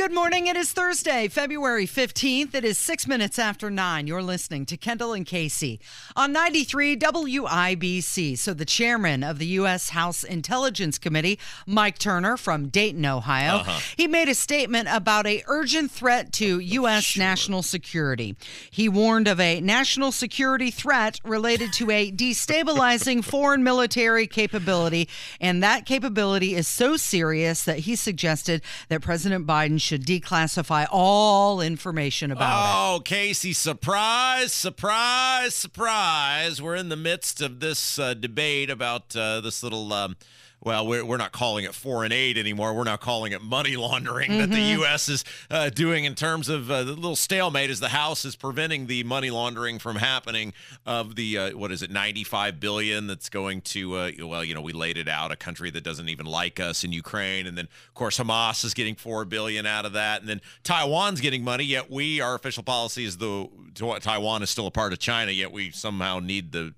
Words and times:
Good 0.00 0.12
morning. 0.12 0.46
It 0.46 0.56
is 0.56 0.72
Thursday, 0.72 1.28
February 1.28 1.86
15th. 1.86 2.54
It 2.54 2.64
is 2.64 2.78
six 2.78 3.06
minutes 3.06 3.38
after 3.38 3.68
nine. 3.68 4.06
You're 4.06 4.22
listening 4.22 4.64
to 4.64 4.78
Kendall 4.78 5.12
and 5.12 5.26
Casey 5.26 5.78
on 6.16 6.32
93 6.32 6.96
WIBC. 6.96 8.38
So, 8.38 8.54
the 8.54 8.64
chairman 8.64 9.22
of 9.22 9.38
the 9.38 9.44
U.S. 9.48 9.90
House 9.90 10.24
Intelligence 10.24 10.96
Committee, 10.96 11.38
Mike 11.66 11.98
Turner 11.98 12.38
from 12.38 12.68
Dayton, 12.68 13.04
Ohio, 13.04 13.56
uh-huh. 13.56 13.78
he 13.94 14.08
made 14.08 14.30
a 14.30 14.34
statement 14.34 14.88
about 14.90 15.26
a 15.26 15.42
urgent 15.46 15.90
threat 15.90 16.32
to 16.32 16.58
U.S. 16.60 17.04
Sure. 17.04 17.22
national 17.22 17.62
security. 17.62 18.36
He 18.70 18.88
warned 18.88 19.28
of 19.28 19.38
a 19.38 19.60
national 19.60 20.12
security 20.12 20.70
threat 20.70 21.20
related 21.26 21.74
to 21.74 21.90
a 21.90 22.10
destabilizing 22.20 23.22
foreign 23.22 23.62
military 23.62 24.26
capability, 24.26 25.10
and 25.42 25.62
that 25.62 25.84
capability 25.84 26.54
is 26.54 26.66
so 26.66 26.96
serious 26.96 27.64
that 27.64 27.80
he 27.80 27.96
suggested 27.96 28.62
that 28.88 29.02
President 29.02 29.46
Biden 29.46 29.78
should 29.90 30.06
declassify 30.06 30.86
all 30.88 31.60
information 31.60 32.30
about 32.30 32.52
oh, 32.52 32.94
it. 32.94 32.98
Oh, 32.98 33.00
Casey, 33.00 33.52
surprise, 33.52 34.52
surprise, 34.52 35.52
surprise. 35.52 36.62
We're 36.62 36.76
in 36.76 36.90
the 36.90 36.96
midst 36.96 37.40
of 37.40 37.58
this 37.58 37.98
uh, 37.98 38.14
debate 38.14 38.70
about 38.70 39.16
uh, 39.16 39.40
this 39.40 39.64
little. 39.64 39.92
Um, 39.92 40.16
well, 40.62 40.86
we're, 40.86 41.04
we're 41.04 41.16
not 41.16 41.32
calling 41.32 41.64
it 41.64 41.74
foreign 41.74 42.12
aid 42.12 42.36
anymore. 42.36 42.74
We're 42.74 42.84
now 42.84 42.96
calling 42.96 43.32
it 43.32 43.40
money 43.40 43.76
laundering 43.76 44.30
mm-hmm. 44.30 44.40
that 44.40 44.50
the 44.50 44.56
mm-hmm. 44.56 44.80
U.S. 44.80 45.08
is 45.08 45.24
uh, 45.50 45.70
doing 45.70 46.04
in 46.04 46.14
terms 46.14 46.48
of 46.48 46.70
uh, 46.70 46.84
the 46.84 46.92
little 46.92 47.16
stalemate 47.16 47.70
as 47.70 47.80
the 47.80 47.88
House 47.88 48.24
is 48.24 48.36
preventing 48.36 48.86
the 48.86 49.02
money 49.04 49.30
laundering 49.30 49.78
from 49.78 49.96
happening 49.96 50.52
of 50.84 51.16
the, 51.16 51.38
uh, 51.38 51.50
what 51.56 51.72
is 51.72 51.82
it, 51.82 51.90
95 51.90 52.60
billion 52.60 53.06
that's 53.06 53.30
going 53.30 53.62
to, 53.62 53.96
uh, 53.96 54.10
well, 54.20 54.44
you 54.44 54.54
know, 54.54 54.60
we 54.60 54.72
laid 54.72 54.98
it 54.98 55.08
out, 55.08 55.32
a 55.32 55.36
country 55.36 55.70
that 55.70 55.82
doesn't 55.82 56.08
even 56.08 56.26
like 56.26 56.60
us 56.60 56.84
in 56.84 56.92
Ukraine. 56.92 57.46
And 57.46 57.56
then, 57.56 57.64
of 57.88 57.94
course, 57.94 58.18
Hamas 58.18 58.64
is 58.64 58.74
getting 58.74 58.96
4 58.96 59.24
billion 59.24 59.64
out 59.64 59.86
of 59.86 59.94
that. 59.94 60.20
And 60.20 60.28
then 60.28 60.42
Taiwan's 60.62 61.20
getting 61.20 61.42
money, 61.42 61.64
yet 61.64 61.90
we, 61.90 62.20
our 62.20 62.34
official 62.34 62.62
policy 62.62 63.04
is 63.04 63.16
the 63.16 63.48
Taiwan 63.74 64.42
is 64.42 64.50
still 64.50 64.66
a 64.66 64.70
part 64.70 64.92
of 64.92 64.98
China, 64.98 65.30
yet 65.30 65.52
we 65.52 65.70
somehow 65.70 66.18
need 66.18 66.52
the 66.52 66.74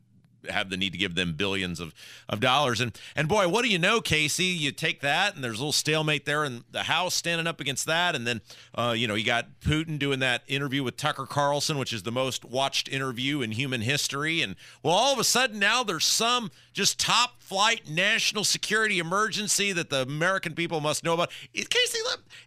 have 0.49 0.71
the 0.71 0.77
need 0.77 0.93
to 0.93 0.99
give 0.99 1.15
them 1.15 1.35
billions 1.35 1.81
of, 1.81 1.95
of 2.29 2.41
dollars. 2.41 2.81
And 2.81 2.99
and 3.15 3.29
boy, 3.29 3.49
what 3.49 3.63
do 3.65 3.71
you 3.71 3.79
know, 3.79 4.01
Casey? 4.01 4.45
You 4.45 4.73
take 4.73 5.01
that, 5.01 5.35
and 5.35 5.43
there's 5.43 5.59
a 5.59 5.63
little 5.63 5.73
stalemate 5.73 6.25
there 6.25 6.45
in 6.45 6.65
the 6.71 6.85
House 6.85 7.15
standing 7.15 7.47
up 7.47 7.61
against 7.61 7.87
that, 7.87 8.15
and 8.15 8.27
then 8.27 8.41
uh, 8.75 8.95
you 8.97 9.07
know 9.07 9.15
you 9.15 9.25
got 9.25 9.61
Putin 9.61 9.99
doing 9.99 10.21
that 10.21 10.43
interview 10.47 10.83
with 10.83 10.97
Tucker 10.97 11.27
Carlson, 11.27 11.79
which 11.79 11.93
is 11.93 12.03
the 12.03 12.13
most 12.13 12.45
watched 12.45 12.89
interview 12.89 13.43
in 13.43 13.53
human 13.53 13.83
history. 13.83 14.43
And 14.43 14.57
well, 14.83 14.95
all 14.95 15.13
of 15.13 15.19
a 15.19 15.25
sudden 15.25 15.59
now 15.59 15.83
there's 15.83 16.05
some 16.07 16.51
just 16.73 16.99
top 16.99 17.42
flight 17.53 17.83
national 17.87 18.45
security 18.45 18.99
emergency 18.99 19.73
that 19.73 19.91
the 19.91 20.01
American 20.01 20.55
people 20.55 20.81
must 20.81 21.05
know 21.05 21.13
about. 21.13 21.31
Casey, 21.53 21.99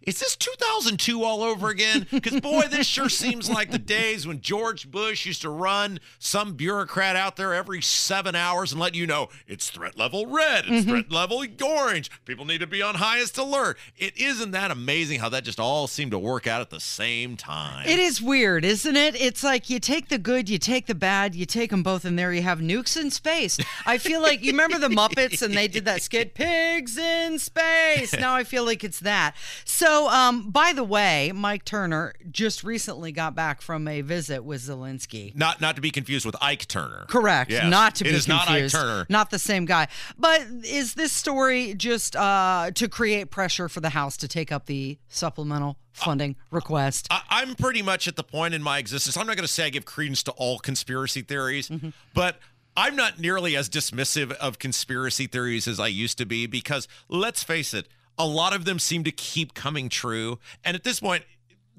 is 0.02 0.18
this 0.18 0.34
2002 0.34 1.22
all 1.22 1.44
over 1.44 1.68
again? 1.68 2.08
Because 2.16 2.40
boy, 2.40 2.62
this 2.68 2.86
sure 2.86 3.10
seems 3.10 3.48
like 3.50 3.70
the 3.70 3.78
days 3.78 4.26
when 4.26 4.40
George 4.40 4.90
Bush 4.90 5.26
used 5.26 5.42
to 5.42 5.50
run 5.50 6.00
some 6.18 6.54
bureaucrat 6.54 7.14
out 7.14 7.36
there 7.36 7.52
every 7.52 7.82
seven 7.82 8.34
hours 8.34 8.72
and 8.72 8.80
let 8.80 8.94
you 8.94 9.06
know 9.06 9.28
it's 9.46 9.70
threat 9.70 9.98
level 9.98 10.26
red, 10.26 10.64
it's 10.64 10.86
mm-hmm. 10.86 10.90
threat 10.90 11.12
level 11.12 11.44
orange. 11.62 12.10
People 12.24 12.46
need 12.46 12.58
to 12.58 12.66
be 12.66 12.82
on 12.82 12.96
highest 12.96 13.36
alert. 13.36 13.78
It 13.96 14.16
isn't 14.16 14.52
that 14.52 14.70
amazing 14.70 15.20
how 15.20 15.28
that 15.28 15.44
just 15.44 15.60
all 15.60 15.86
seemed 15.86 16.12
to 16.12 16.18
work 16.18 16.46
out 16.46 16.60
at 16.62 16.70
the 16.70 16.80
same 16.80 17.36
time. 17.36 17.86
It 17.86 17.98
is 17.98 18.22
weird, 18.22 18.64
isn't 18.64 18.96
it? 18.96 19.14
It's 19.20 19.44
like 19.44 19.68
you 19.68 19.78
take 19.78 20.08
the 20.08 20.18
good, 20.18 20.48
you 20.48 20.58
take 20.58 20.86
the 20.86 20.94
bad, 20.94 21.34
you 21.34 21.44
take 21.44 21.70
them 21.70 21.82
both, 21.82 22.04
and 22.04 22.18
there 22.18 22.32
you 22.32 22.42
have 22.42 22.60
nukes 22.60 23.00
in 23.00 23.10
space. 23.10 23.58
I 23.84 23.98
feel 23.98 24.22
like 24.22 24.42
you 24.42 24.52
remember 24.52 24.78
the 24.78 24.95
Muppets 24.96 25.42
and 25.42 25.54
they 25.54 25.68
did 25.68 25.84
that 25.84 26.02
skit, 26.02 26.34
Pigs 26.34 26.98
in 26.98 27.38
Space. 27.38 28.12
Now 28.18 28.34
I 28.34 28.44
feel 28.44 28.64
like 28.64 28.82
it's 28.82 29.00
that. 29.00 29.34
So, 29.64 30.08
um, 30.08 30.50
by 30.50 30.72
the 30.72 30.84
way, 30.84 31.32
Mike 31.34 31.64
Turner 31.64 32.14
just 32.30 32.64
recently 32.64 33.12
got 33.12 33.34
back 33.34 33.60
from 33.60 33.86
a 33.86 34.00
visit 34.00 34.44
with 34.44 34.62
Zelensky. 34.62 35.34
Not 35.36 35.60
not 35.60 35.76
to 35.76 35.82
be 35.82 35.90
confused 35.90 36.24
with 36.24 36.36
Ike 36.40 36.66
Turner. 36.66 37.04
Correct. 37.08 37.50
Yeah 37.50 37.66
not 37.68 37.94
to 37.96 38.04
be 38.04 38.10
confused. 38.10 38.28
Not 38.28 38.48
Ike 38.48 38.70
Turner. 38.70 39.06
Not 39.08 39.30
the 39.30 39.38
same 39.38 39.64
guy. 39.64 39.88
But 40.18 40.42
is 40.64 40.94
this 40.94 41.12
story 41.12 41.74
just 41.74 42.16
uh, 42.16 42.70
to 42.74 42.88
create 42.88 43.30
pressure 43.30 43.68
for 43.68 43.80
the 43.80 43.90
House 43.90 44.16
to 44.18 44.28
take 44.28 44.50
up 44.52 44.66
the 44.66 44.98
supplemental 45.08 45.78
funding 45.92 46.36
request? 46.50 47.08
I, 47.10 47.42
am 47.42 47.54
pretty 47.54 47.82
much 47.82 48.08
at 48.08 48.16
the 48.16 48.24
point 48.24 48.54
in 48.54 48.62
my 48.62 48.78
existence. 48.78 49.16
I'm 49.16 49.26
not 49.26 49.36
going 49.36 49.46
to 49.46 49.52
say 49.52 49.66
I 49.66 49.70
give 49.70 49.84
credence 49.84 50.22
to 50.24 50.32
all 50.32 50.58
conspiracy 50.58 51.22
theories, 51.22 51.68
mm-hmm. 51.68 51.90
but. 52.14 52.38
I'm 52.76 52.94
not 52.94 53.18
nearly 53.18 53.56
as 53.56 53.70
dismissive 53.70 54.32
of 54.32 54.58
conspiracy 54.58 55.26
theories 55.26 55.66
as 55.66 55.80
I 55.80 55.86
used 55.86 56.18
to 56.18 56.26
be 56.26 56.46
because 56.46 56.86
let's 57.08 57.42
face 57.42 57.72
it, 57.72 57.88
a 58.18 58.26
lot 58.26 58.54
of 58.54 58.66
them 58.66 58.78
seem 58.78 59.02
to 59.04 59.10
keep 59.10 59.54
coming 59.54 59.88
true. 59.88 60.38
And 60.62 60.74
at 60.74 60.84
this 60.84 61.00
point, 61.00 61.24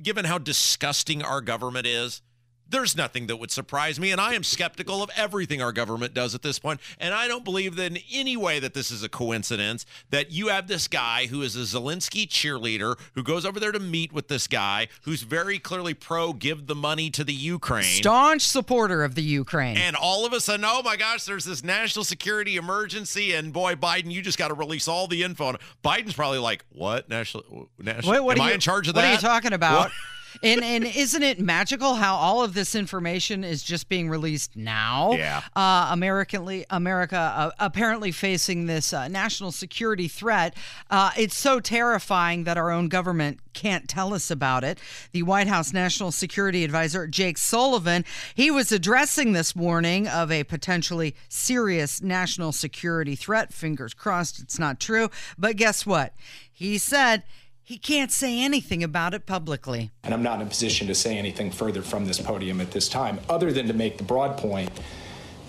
given 0.01 0.25
how 0.25 0.39
disgusting 0.39 1.21
our 1.21 1.41
government 1.41 1.85
is, 1.85 2.21
there's 2.69 2.95
nothing 2.95 3.27
that 3.27 3.37
would 3.37 3.51
surprise 3.51 3.99
me, 3.99 4.11
and 4.11 4.19
I 4.19 4.33
am 4.33 4.43
skeptical 4.43 5.01
of 5.03 5.09
everything 5.15 5.61
our 5.61 5.71
government 5.71 6.13
does 6.13 6.35
at 6.35 6.41
this 6.41 6.59
point. 6.59 6.79
And 6.99 7.13
I 7.13 7.27
don't 7.27 7.43
believe 7.43 7.75
that 7.75 7.91
in 7.91 7.97
any 8.11 8.35
way 8.37 8.59
that 8.59 8.73
this 8.73 8.91
is 8.91 9.03
a 9.03 9.09
coincidence 9.09 9.85
that 10.09 10.31
you 10.31 10.47
have 10.47 10.67
this 10.67 10.87
guy 10.87 11.27
who 11.27 11.41
is 11.41 11.55
a 11.55 11.59
Zelensky 11.59 12.27
cheerleader 12.27 12.99
who 13.15 13.23
goes 13.23 13.45
over 13.45 13.59
there 13.59 13.71
to 13.71 13.79
meet 13.79 14.11
with 14.11 14.27
this 14.27 14.47
guy 14.47 14.87
who's 15.03 15.23
very 15.23 15.59
clearly 15.59 15.93
pro 15.93 16.33
give 16.33 16.67
the 16.67 16.75
money 16.75 17.09
to 17.11 17.23
the 17.23 17.33
Ukraine. 17.33 17.83
Staunch 17.83 18.41
supporter 18.41 19.03
of 19.03 19.15
the 19.15 19.23
Ukraine. 19.23 19.77
And 19.77 19.95
all 19.95 20.25
of 20.25 20.33
a 20.33 20.39
sudden, 20.39 20.65
oh 20.67 20.81
my 20.83 20.97
gosh, 20.97 21.25
there's 21.25 21.45
this 21.45 21.63
national 21.63 22.05
security 22.05 22.57
emergency, 22.57 23.33
and 23.33 23.53
boy, 23.53 23.75
Biden, 23.75 24.11
you 24.11 24.21
just 24.21 24.37
got 24.37 24.49
to 24.49 24.53
release 24.53 24.87
all 24.87 25.07
the 25.07 25.23
info. 25.23 25.49
And 25.49 25.57
Biden's 25.83 26.13
probably 26.13 26.39
like, 26.39 26.65
what? 26.69 27.09
National, 27.09 27.69
national 27.79 28.11
Wait, 28.13 28.19
what 28.19 28.37
am 28.37 28.43
I 28.43 28.49
you, 28.49 28.53
in 28.55 28.59
charge 28.59 28.87
of 28.87 28.95
what 28.95 29.01
that? 29.01 29.07
What 29.07 29.23
are 29.23 29.27
you 29.27 29.33
talking 29.35 29.53
about? 29.53 29.91
And 30.43 30.63
and 30.63 30.85
isn't 30.85 31.23
it 31.23 31.39
magical 31.39 31.95
how 31.95 32.15
all 32.15 32.43
of 32.43 32.53
this 32.53 32.75
information 32.75 33.43
is 33.43 33.63
just 33.63 33.89
being 33.89 34.09
released 34.09 34.55
now? 34.55 35.13
Yeah. 35.13 35.41
Uh, 35.55 35.89
Americanly, 35.91 36.65
America 36.69 37.17
uh, 37.17 37.51
apparently 37.59 38.11
facing 38.11 38.65
this 38.65 38.93
uh, 38.93 39.07
national 39.07 39.51
security 39.51 40.07
threat. 40.07 40.55
Uh, 40.89 41.11
it's 41.17 41.37
so 41.37 41.59
terrifying 41.59 42.43
that 42.45 42.57
our 42.57 42.71
own 42.71 42.87
government 42.87 43.39
can't 43.53 43.87
tell 43.87 44.13
us 44.13 44.29
about 44.29 44.63
it. 44.63 44.79
The 45.11 45.23
White 45.23 45.47
House 45.47 45.73
National 45.73 46.11
Security 46.11 46.63
Advisor 46.63 47.07
Jake 47.07 47.37
Sullivan, 47.37 48.05
he 48.35 48.51
was 48.51 48.71
addressing 48.71 49.33
this 49.33 49.55
warning 49.55 50.07
of 50.07 50.31
a 50.31 50.43
potentially 50.43 51.15
serious 51.27 52.01
national 52.01 52.51
security 52.51 53.15
threat. 53.15 53.53
Fingers 53.53 53.93
crossed 53.93 54.39
it's 54.39 54.59
not 54.59 54.79
true. 54.79 55.09
But 55.37 55.55
guess 55.55 55.85
what? 55.85 56.13
He 56.51 56.77
said 56.77 57.23
he 57.67 57.77
can't 57.77 58.13
say 58.13 58.39
anything 58.39 58.81
about 58.81 59.13
it 59.13 59.25
publicly. 59.25 59.91
And 60.01 60.13
I'm 60.13 60.23
not 60.23 60.39
in 60.39 60.47
a 60.47 60.49
position 60.49 60.87
to 60.87 60.95
say 60.95 61.17
anything 61.17 61.51
further 61.51 61.81
from 61.81 62.05
this 62.05 62.17
podium 62.17 62.61
at 62.61 62.71
this 62.71 62.87
time, 62.87 63.19
other 63.27 63.51
than 63.51 63.67
to 63.67 63.73
make 63.73 63.97
the 63.97 64.05
broad 64.05 64.37
point 64.37 64.71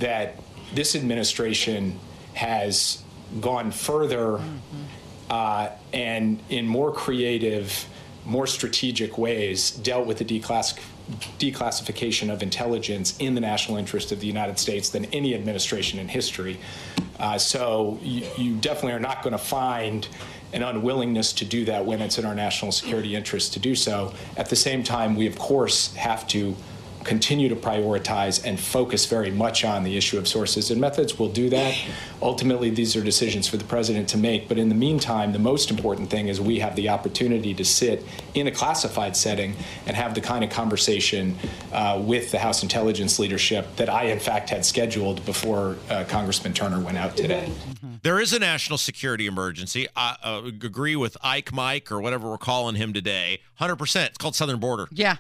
that 0.01 0.35
this 0.75 0.97
administration 0.97 1.97
has 2.35 3.05
gone 3.41 3.71
further 3.71 4.39
mm-hmm. 4.39 4.83
uh, 5.31 5.69
and 5.93 6.41
in 6.49 6.67
more 6.67 6.91
creative, 6.91 7.87
more 8.25 8.49
strategic 8.49 9.17
ways 9.17 9.71
dealt 9.71 10.05
with 10.05 10.19
the 10.19 10.25
declass- 10.25 10.77
declassification 11.39 12.33
of 12.33 12.43
intelligence 12.43 13.17
in 13.19 13.37
the 13.37 13.41
national 13.41 13.79
interest 13.79 14.11
of 14.11 14.19
the 14.19 14.27
United 14.27 14.59
States 14.59 14.91
than 14.91 15.05
any 15.07 15.37
administration 15.37 16.01
in 16.01 16.09
history. 16.09 16.59
Uh, 17.21 17.39
so 17.39 17.97
you, 18.03 18.27
you 18.37 18.57
definitely 18.57 18.93
are 18.93 18.99
not 18.99 19.23
going 19.23 19.33
to 19.33 19.39
find 19.39 20.09
an 20.53 20.63
unwillingness 20.63 21.33
to 21.35 21.45
do 21.45 21.65
that 21.67 21.85
when 21.85 22.01
it's 22.01 22.19
in 22.19 22.25
our 22.25 22.35
national 22.35 22.73
security 22.73 23.15
interest 23.15 23.53
to 23.55 23.59
do 23.59 23.75
so. 23.75 24.13
At 24.37 24.49
the 24.49 24.57
same 24.57 24.83
time, 24.83 25.17
we 25.17 25.27
of 25.27 25.39
course 25.39 25.95
have 25.95 26.27
to 26.29 26.57
continue 27.05 27.49
to 27.49 27.57
prioritize 27.57 28.45
and 28.45 28.59
focus 28.59 29.07
very 29.07 29.31
much 29.31 29.65
on 29.65 29.85
the 29.85 29.97
issue 29.97 30.19
of 30.19 30.29
sources 30.29 30.71
and 30.71 30.81
methods. 30.81 31.19
We'll 31.19 31.31
do 31.31 31.49
that. 31.51 31.77
Ultimately, 32.21 32.71
these 32.71 32.97
are 32.97 33.03
decisions 33.03 33.49
for 33.49 33.57
the 33.57 33.65
president 33.65 34.09
to 34.11 34.19
make. 34.19 34.49
But 34.49 34.59
in 34.59 34.69
the 34.69 34.75
meantime, 34.75 35.33
the 35.33 35.39
most 35.39 35.71
important 35.71 36.11
thing 36.11 36.29
is 36.29 36.41
we 36.41 36.59
have 36.59 36.77
the 36.77 36.89
opportunity 36.89 37.55
to 37.55 37.65
sit 37.65 38.05
in 38.35 38.47
a 38.47 38.51
classified 38.51 39.17
setting 39.17 39.55
and 39.87 39.97
have 39.97 40.15
the 40.15 40.21
kind 40.21 40.45
of 40.45 40.51
conversation 40.51 41.37
uh, 41.73 42.01
with 42.05 42.31
the 42.31 42.39
House 42.39 42.63
intelligence 42.63 43.19
leadership 43.19 43.77
that 43.77 43.89
I, 43.89 44.05
in 44.05 44.19
fact, 44.19 44.51
had 44.51 44.65
scheduled 44.65 45.25
before 45.25 45.77
uh, 45.91 46.05
Congressman 46.09 46.53
Turner 46.53 46.81
went 46.81 46.99
out 46.99 47.17
today. 47.17 47.51
There 48.03 48.21
is 48.21 48.33
a 48.33 48.39
national 48.39 48.79
security 48.79 49.27
emergency. 49.27 49.89
I 49.97 50.17
uh, 50.23 50.43
agree 50.45 50.97
with 50.97 51.17
Ike 51.23 51.53
Mike 51.53 51.91
or 51.91 52.01
whatever 52.01 52.31
we're 52.31 52.39
calling 52.39 52.77
him 52.77 52.93
today. 52.93 53.41
100%. 53.61 54.07
It's 54.07 54.19
called 54.19 54.35
Southern 54.35 54.59
Border. 54.59 54.89
Yeah. 54.93 55.17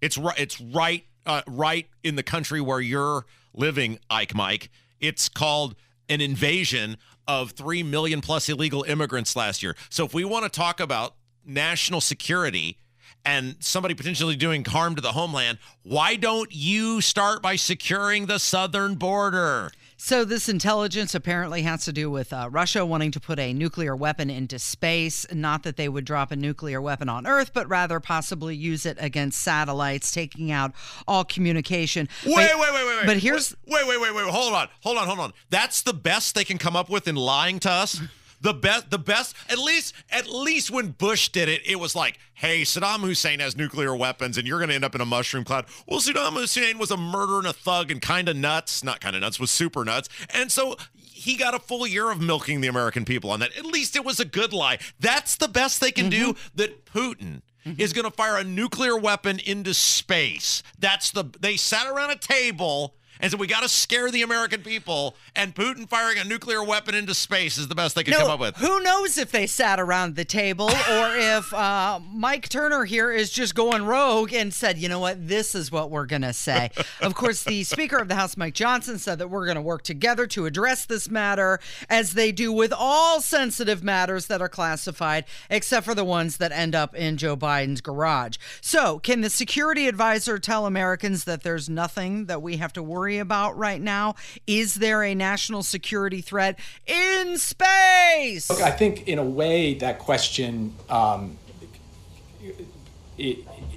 It's 0.00 0.18
right. 0.18 0.38
It's 0.38 0.60
right 0.60 1.04
uh, 1.26 1.42
right 1.46 1.86
in 2.02 2.16
the 2.16 2.22
country 2.22 2.60
where 2.60 2.80
you're 2.80 3.24
living, 3.54 3.98
Ike 4.10 4.34
Mike. 4.34 4.70
It's 5.00 5.28
called 5.28 5.74
an 6.08 6.20
invasion 6.20 6.96
of 7.26 7.52
3 7.52 7.82
million 7.82 8.20
plus 8.20 8.48
illegal 8.48 8.82
immigrants 8.84 9.36
last 9.36 9.62
year. 9.62 9.76
So 9.90 10.04
if 10.04 10.14
we 10.14 10.24
want 10.24 10.44
to 10.44 10.50
talk 10.50 10.80
about 10.80 11.14
national 11.44 12.00
security 12.00 12.78
and 13.24 13.56
somebody 13.60 13.94
potentially 13.94 14.36
doing 14.36 14.64
harm 14.64 14.96
to 14.96 15.00
the 15.00 15.12
homeland, 15.12 15.58
why 15.82 16.16
don't 16.16 16.52
you 16.52 17.00
start 17.00 17.42
by 17.42 17.56
securing 17.56 18.26
the 18.26 18.38
southern 18.38 18.96
border? 18.96 19.70
So, 20.04 20.24
this 20.24 20.48
intelligence 20.48 21.14
apparently 21.14 21.62
has 21.62 21.84
to 21.84 21.92
do 21.92 22.10
with 22.10 22.32
uh, 22.32 22.48
Russia 22.50 22.84
wanting 22.84 23.12
to 23.12 23.20
put 23.20 23.38
a 23.38 23.52
nuclear 23.52 23.94
weapon 23.94 24.30
into 24.30 24.58
space. 24.58 25.24
Not 25.32 25.62
that 25.62 25.76
they 25.76 25.88
would 25.88 26.04
drop 26.04 26.32
a 26.32 26.36
nuclear 26.36 26.82
weapon 26.82 27.08
on 27.08 27.24
Earth, 27.24 27.52
but 27.54 27.68
rather 27.68 28.00
possibly 28.00 28.56
use 28.56 28.84
it 28.84 28.96
against 28.98 29.40
satellites, 29.40 30.10
taking 30.10 30.50
out 30.50 30.72
all 31.06 31.24
communication. 31.24 32.08
Wait, 32.26 32.34
but, 32.34 32.58
wait, 32.58 32.58
wait, 32.58 32.84
wait, 32.84 32.96
wait. 32.96 33.06
But 33.06 33.18
here's. 33.18 33.54
Wait, 33.64 33.86
wait, 33.86 34.00
wait, 34.00 34.12
wait. 34.12 34.26
Hold 34.28 34.54
on. 34.54 34.68
Hold 34.82 34.98
on, 34.98 35.06
hold 35.06 35.20
on. 35.20 35.32
That's 35.50 35.82
the 35.82 35.94
best 35.94 36.34
they 36.34 36.44
can 36.44 36.58
come 36.58 36.74
up 36.74 36.90
with 36.90 37.06
in 37.06 37.14
lying 37.14 37.60
to 37.60 37.70
us? 37.70 38.00
The 38.42 38.52
best 38.52 38.90
the 38.90 38.98
best 38.98 39.34
at 39.48 39.58
least 39.58 39.94
at 40.10 40.28
least 40.28 40.70
when 40.70 40.90
Bush 40.90 41.30
did 41.30 41.48
it 41.48 41.62
it 41.64 41.76
was 41.76 41.94
like 41.94 42.18
hey 42.34 42.62
Saddam 42.62 43.00
Hussein 43.00 43.40
has 43.40 43.56
nuclear 43.56 43.94
weapons 43.96 44.36
and 44.36 44.46
you're 44.46 44.58
going 44.58 44.68
to 44.68 44.74
end 44.74 44.84
up 44.84 44.94
in 44.94 45.00
a 45.00 45.06
mushroom 45.06 45.44
cloud 45.44 45.66
well 45.86 46.00
Saddam 46.00 46.34
Hussein 46.34 46.78
was 46.78 46.90
a 46.90 46.96
murderer 46.96 47.38
and 47.38 47.46
a 47.46 47.52
thug 47.52 47.90
and 47.90 48.02
kind 48.02 48.28
of 48.28 48.36
nuts 48.36 48.84
not 48.84 49.00
kind 49.00 49.16
of 49.16 49.22
nuts 49.22 49.40
was 49.40 49.50
super 49.50 49.84
nuts 49.84 50.08
and 50.30 50.52
so 50.52 50.76
he 50.94 51.36
got 51.36 51.54
a 51.54 51.58
full 51.58 51.86
year 51.86 52.10
of 52.10 52.20
milking 52.20 52.60
the 52.60 52.68
American 52.68 53.04
people 53.04 53.30
on 53.30 53.40
that 53.40 53.56
at 53.56 53.64
least 53.64 53.96
it 53.96 54.04
was 54.04 54.20
a 54.20 54.24
good 54.24 54.52
lie 54.52 54.78
that's 55.00 55.36
the 55.36 55.48
best 55.48 55.80
they 55.80 55.92
can 55.92 56.10
mm-hmm. 56.10 56.32
do 56.32 56.36
that 56.54 56.84
Putin 56.84 57.42
Mm-hmm. 57.64 57.80
is 57.80 57.92
going 57.92 58.06
to 58.06 58.10
fire 58.10 58.38
a 58.38 58.42
nuclear 58.42 58.96
weapon 58.96 59.38
into 59.38 59.72
space. 59.72 60.64
That's 60.80 61.12
the 61.12 61.26
they 61.38 61.56
sat 61.56 61.86
around 61.86 62.10
a 62.10 62.16
table 62.16 62.96
and 63.22 63.30
so 63.30 63.38
we 63.38 63.46
got 63.46 63.62
to 63.62 63.68
scare 63.68 64.10
the 64.10 64.22
American 64.22 64.62
people. 64.62 65.14
And 65.36 65.54
Putin 65.54 65.88
firing 65.88 66.18
a 66.18 66.24
nuclear 66.24 66.62
weapon 66.62 66.96
into 66.96 67.14
space 67.14 67.56
is 67.56 67.68
the 67.68 67.74
best 67.76 67.94
they 67.94 68.02
could 68.02 68.14
no, 68.14 68.18
come 68.18 68.30
up 68.32 68.40
with. 68.40 68.56
Who 68.56 68.82
knows 68.82 69.16
if 69.16 69.30
they 69.30 69.46
sat 69.46 69.78
around 69.78 70.16
the 70.16 70.24
table 70.24 70.66
or 70.90 71.16
if 71.16 71.54
uh, 71.54 72.00
Mike 72.12 72.48
Turner 72.48 72.84
here 72.84 73.12
is 73.12 73.30
just 73.30 73.54
going 73.54 73.84
rogue 73.84 74.32
and 74.32 74.52
said, 74.52 74.76
you 74.76 74.88
know 74.88 74.98
what, 74.98 75.28
this 75.28 75.54
is 75.54 75.70
what 75.70 75.88
we're 75.88 76.06
going 76.06 76.22
to 76.22 76.32
say. 76.32 76.70
of 77.00 77.14
course, 77.14 77.44
the 77.44 77.62
Speaker 77.62 77.98
of 77.98 78.08
the 78.08 78.16
House, 78.16 78.36
Mike 78.36 78.54
Johnson, 78.54 78.98
said 78.98 79.20
that 79.20 79.28
we're 79.28 79.44
going 79.44 79.54
to 79.54 79.62
work 79.62 79.82
together 79.84 80.26
to 80.26 80.44
address 80.46 80.84
this 80.84 81.08
matter 81.08 81.60
as 81.88 82.14
they 82.14 82.32
do 82.32 82.52
with 82.52 82.72
all 82.76 83.20
sensitive 83.20 83.84
matters 83.84 84.26
that 84.26 84.42
are 84.42 84.48
classified, 84.48 85.24
except 85.48 85.86
for 85.86 85.94
the 85.94 86.04
ones 86.04 86.38
that 86.38 86.50
end 86.50 86.74
up 86.74 86.92
in 86.96 87.16
Joe 87.16 87.36
Biden's 87.36 87.80
garage. 87.80 88.36
So, 88.60 88.98
can 88.98 89.20
the 89.20 89.30
security 89.30 89.86
advisor 89.86 90.40
tell 90.40 90.66
Americans 90.66 91.22
that 91.24 91.44
there's 91.44 91.68
nothing 91.70 92.26
that 92.26 92.42
we 92.42 92.56
have 92.56 92.72
to 92.72 92.82
worry 92.82 93.11
worry 93.12 93.18
about 93.18 93.56
right 93.56 93.80
now? 93.80 94.14
Is 94.46 94.74
there 94.74 95.02
a 95.02 95.14
national 95.14 95.62
security 95.62 96.20
threat 96.20 96.58
in 96.86 97.36
space? 97.38 98.48
Look, 98.48 98.62
I 98.62 98.70
think 98.70 99.08
in 99.08 99.18
a 99.18 99.24
way 99.24 99.74
that 99.74 99.98
question 99.98 100.74
um, 100.88 101.36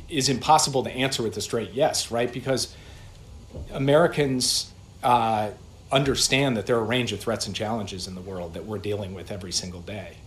is 0.10 0.30
impossible 0.30 0.84
to 0.84 0.92
answer 0.92 1.24
with 1.24 1.36
a 1.38 1.42
straight 1.42 1.74
yes, 1.74 2.12
right? 2.12 2.32
Because 2.32 2.76
Americans 3.74 4.72
uh, 5.04 5.50
understand 5.92 6.58
that 6.58 6.66
there 6.66 6.78
are 6.78 6.82
a 6.82 6.86
range 6.86 7.12
of 7.12 7.20
threats 7.20 7.46
and 7.48 7.56
challenges 7.56 8.08
in 8.08 8.16
the 8.16 8.22
world 8.22 8.54
that 8.54 8.66
we're 8.66 8.78
dealing 8.78 9.14
with 9.14 9.32
every 9.32 9.52
single 9.52 9.82
day. 9.82 10.18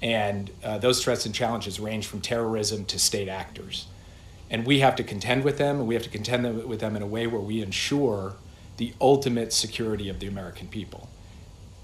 And 0.00 0.50
uh, 0.62 0.78
those 0.78 1.02
threats 1.02 1.26
and 1.26 1.34
challenges 1.34 1.80
range 1.80 2.06
from 2.06 2.20
terrorism 2.20 2.84
to 2.86 2.98
state 2.98 3.28
actors. 3.28 3.86
And 4.50 4.64
we 4.64 4.78
have 4.78 4.94
to 4.96 5.04
contend 5.04 5.44
with 5.44 5.58
them, 5.58 5.78
and 5.78 5.86
we 5.88 5.94
have 5.94 6.04
to 6.04 6.10
contend 6.10 6.64
with 6.64 6.80
them 6.80 6.94
in 6.96 7.02
a 7.02 7.06
way 7.06 7.26
where 7.26 7.40
we 7.40 7.60
ensure 7.62 8.36
the 8.78 8.94
ultimate 9.00 9.52
security 9.52 10.08
of 10.08 10.18
the 10.18 10.26
American 10.26 10.66
people. 10.68 11.08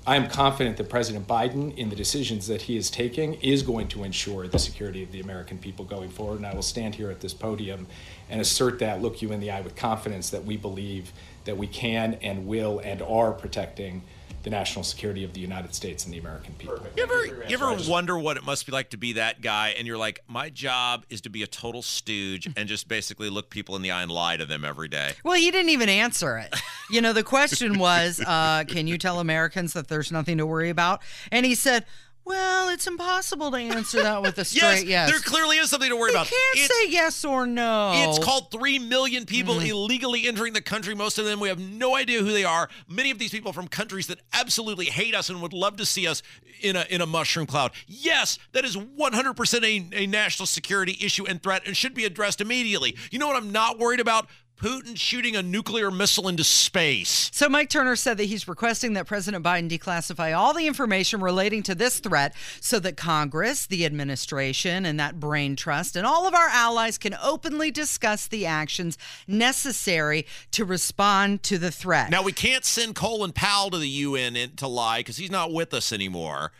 I 0.06 0.16
am 0.16 0.28
confident 0.28 0.76
that 0.76 0.90
President 0.90 1.26
Biden, 1.26 1.74
in 1.76 1.88
the 1.88 1.96
decisions 1.96 2.46
that 2.46 2.62
he 2.62 2.76
is 2.76 2.90
taking, 2.90 3.34
is 3.34 3.62
going 3.62 3.88
to 3.88 4.04
ensure 4.04 4.46
the 4.46 4.58
security 4.58 5.02
of 5.02 5.12
the 5.12 5.20
American 5.20 5.56
people 5.56 5.84
going 5.84 6.10
forward. 6.10 6.36
And 6.36 6.46
I 6.46 6.54
will 6.54 6.62
stand 6.62 6.94
here 6.94 7.10
at 7.10 7.20
this 7.20 7.32
podium 7.32 7.86
and 8.28 8.40
assert 8.40 8.78
that, 8.80 9.00
look 9.00 9.22
you 9.22 9.32
in 9.32 9.40
the 9.40 9.50
eye 9.50 9.62
with 9.62 9.76
confidence 9.76 10.28
that 10.30 10.44
we 10.44 10.58
believe 10.58 11.12
that 11.46 11.56
we 11.56 11.66
can 11.66 12.14
and 12.14 12.46
will 12.46 12.80
and 12.80 13.00
are 13.00 13.32
protecting 13.32 14.02
the 14.44 14.50
national 14.50 14.84
security 14.84 15.24
of 15.24 15.32
the 15.32 15.40
United 15.40 15.74
States 15.74 16.04
and 16.04 16.12
the 16.12 16.18
American 16.18 16.54
people. 16.54 16.78
You 16.96 17.02
ever, 17.02 17.24
you 17.24 17.44
ever 17.48 17.74
wonder 17.88 18.18
what 18.18 18.36
it 18.36 18.44
must 18.44 18.66
be 18.66 18.72
like 18.72 18.90
to 18.90 18.98
be 18.98 19.14
that 19.14 19.40
guy 19.40 19.74
and 19.78 19.86
you're 19.86 19.98
like, 19.98 20.20
my 20.28 20.50
job 20.50 21.04
is 21.08 21.22
to 21.22 21.30
be 21.30 21.42
a 21.42 21.46
total 21.46 21.80
stooge 21.80 22.46
and 22.54 22.68
just 22.68 22.86
basically 22.86 23.30
look 23.30 23.48
people 23.48 23.74
in 23.74 23.80
the 23.80 23.90
eye 23.90 24.02
and 24.02 24.12
lie 24.12 24.36
to 24.36 24.44
them 24.44 24.62
every 24.62 24.88
day? 24.88 25.12
Well, 25.24 25.36
he 25.36 25.50
didn't 25.50 25.70
even 25.70 25.88
answer 25.88 26.36
it. 26.36 26.54
You 26.90 27.00
know, 27.00 27.14
the 27.14 27.22
question 27.22 27.78
was, 27.78 28.20
uh, 28.20 28.64
can 28.68 28.86
you 28.86 28.98
tell 28.98 29.18
Americans 29.18 29.72
that 29.72 29.88
there's 29.88 30.12
nothing 30.12 30.36
to 30.36 30.44
worry 30.44 30.68
about? 30.68 31.00
And 31.32 31.46
he 31.46 31.54
said, 31.54 31.86
well, 32.24 32.70
it's 32.70 32.86
impossible 32.86 33.50
to 33.50 33.56
answer 33.58 34.02
that 34.02 34.22
with 34.22 34.38
a 34.38 34.44
straight 34.44 34.60
yes. 34.62 34.84
yes. 34.84 35.10
There 35.10 35.20
clearly 35.20 35.58
is 35.58 35.68
something 35.68 35.90
to 35.90 35.96
worry 35.96 36.10
you 36.10 36.16
about. 36.16 36.30
You 36.30 36.36
can't 36.54 36.70
it's, 36.70 36.80
say 36.80 36.90
yes 36.90 37.24
or 37.24 37.46
no. 37.46 37.92
It's 37.94 38.18
called 38.24 38.50
3 38.50 38.78
million 38.78 39.26
people 39.26 39.56
mm. 39.56 39.68
illegally 39.68 40.26
entering 40.26 40.54
the 40.54 40.62
country. 40.62 40.94
Most 40.94 41.18
of 41.18 41.26
them, 41.26 41.38
we 41.38 41.48
have 41.48 41.58
no 41.58 41.96
idea 41.96 42.20
who 42.20 42.32
they 42.32 42.44
are. 42.44 42.68
Many 42.88 43.10
of 43.10 43.18
these 43.18 43.30
people 43.30 43.52
from 43.52 43.68
countries 43.68 44.06
that 44.06 44.20
absolutely 44.32 44.86
hate 44.86 45.14
us 45.14 45.28
and 45.28 45.42
would 45.42 45.52
love 45.52 45.76
to 45.76 45.86
see 45.86 46.06
us 46.06 46.22
in 46.62 46.76
a, 46.76 46.86
in 46.88 47.00
a 47.00 47.06
mushroom 47.06 47.46
cloud. 47.46 47.72
Yes, 47.86 48.38
that 48.52 48.64
is 48.64 48.76
100% 48.76 49.62
a, 49.62 50.04
a 50.04 50.06
national 50.06 50.46
security 50.46 50.96
issue 51.00 51.26
and 51.26 51.42
threat 51.42 51.62
and 51.66 51.76
should 51.76 51.94
be 51.94 52.04
addressed 52.04 52.40
immediately. 52.40 52.96
You 53.10 53.18
know 53.18 53.26
what 53.26 53.36
I'm 53.36 53.52
not 53.52 53.78
worried 53.78 54.00
about? 54.00 54.28
Putin 54.56 54.96
shooting 54.96 55.36
a 55.36 55.42
nuclear 55.42 55.90
missile 55.90 56.28
into 56.28 56.44
space. 56.44 57.30
So, 57.32 57.48
Mike 57.48 57.70
Turner 57.70 57.96
said 57.96 58.18
that 58.18 58.24
he's 58.24 58.46
requesting 58.46 58.94
that 58.94 59.06
President 59.06 59.44
Biden 59.44 59.68
declassify 59.68 60.36
all 60.36 60.54
the 60.54 60.66
information 60.66 61.20
relating 61.20 61.62
to 61.64 61.74
this 61.74 61.98
threat 61.98 62.34
so 62.60 62.78
that 62.80 62.96
Congress, 62.96 63.66
the 63.66 63.84
administration, 63.84 64.86
and 64.86 64.98
that 65.00 65.18
brain 65.18 65.56
trust, 65.56 65.96
and 65.96 66.06
all 66.06 66.26
of 66.26 66.34
our 66.34 66.48
allies 66.48 66.98
can 66.98 67.16
openly 67.22 67.70
discuss 67.70 68.26
the 68.26 68.46
actions 68.46 68.96
necessary 69.26 70.26
to 70.52 70.64
respond 70.64 71.42
to 71.42 71.58
the 71.58 71.70
threat. 71.70 72.10
Now, 72.10 72.22
we 72.22 72.32
can't 72.32 72.64
send 72.64 72.94
Colin 72.94 73.32
Powell 73.32 73.70
to 73.70 73.78
the 73.78 73.88
UN 73.88 74.34
to 74.56 74.68
lie 74.68 75.00
because 75.00 75.16
he's 75.16 75.30
not 75.30 75.52
with 75.52 75.74
us 75.74 75.92
anymore. 75.92 76.52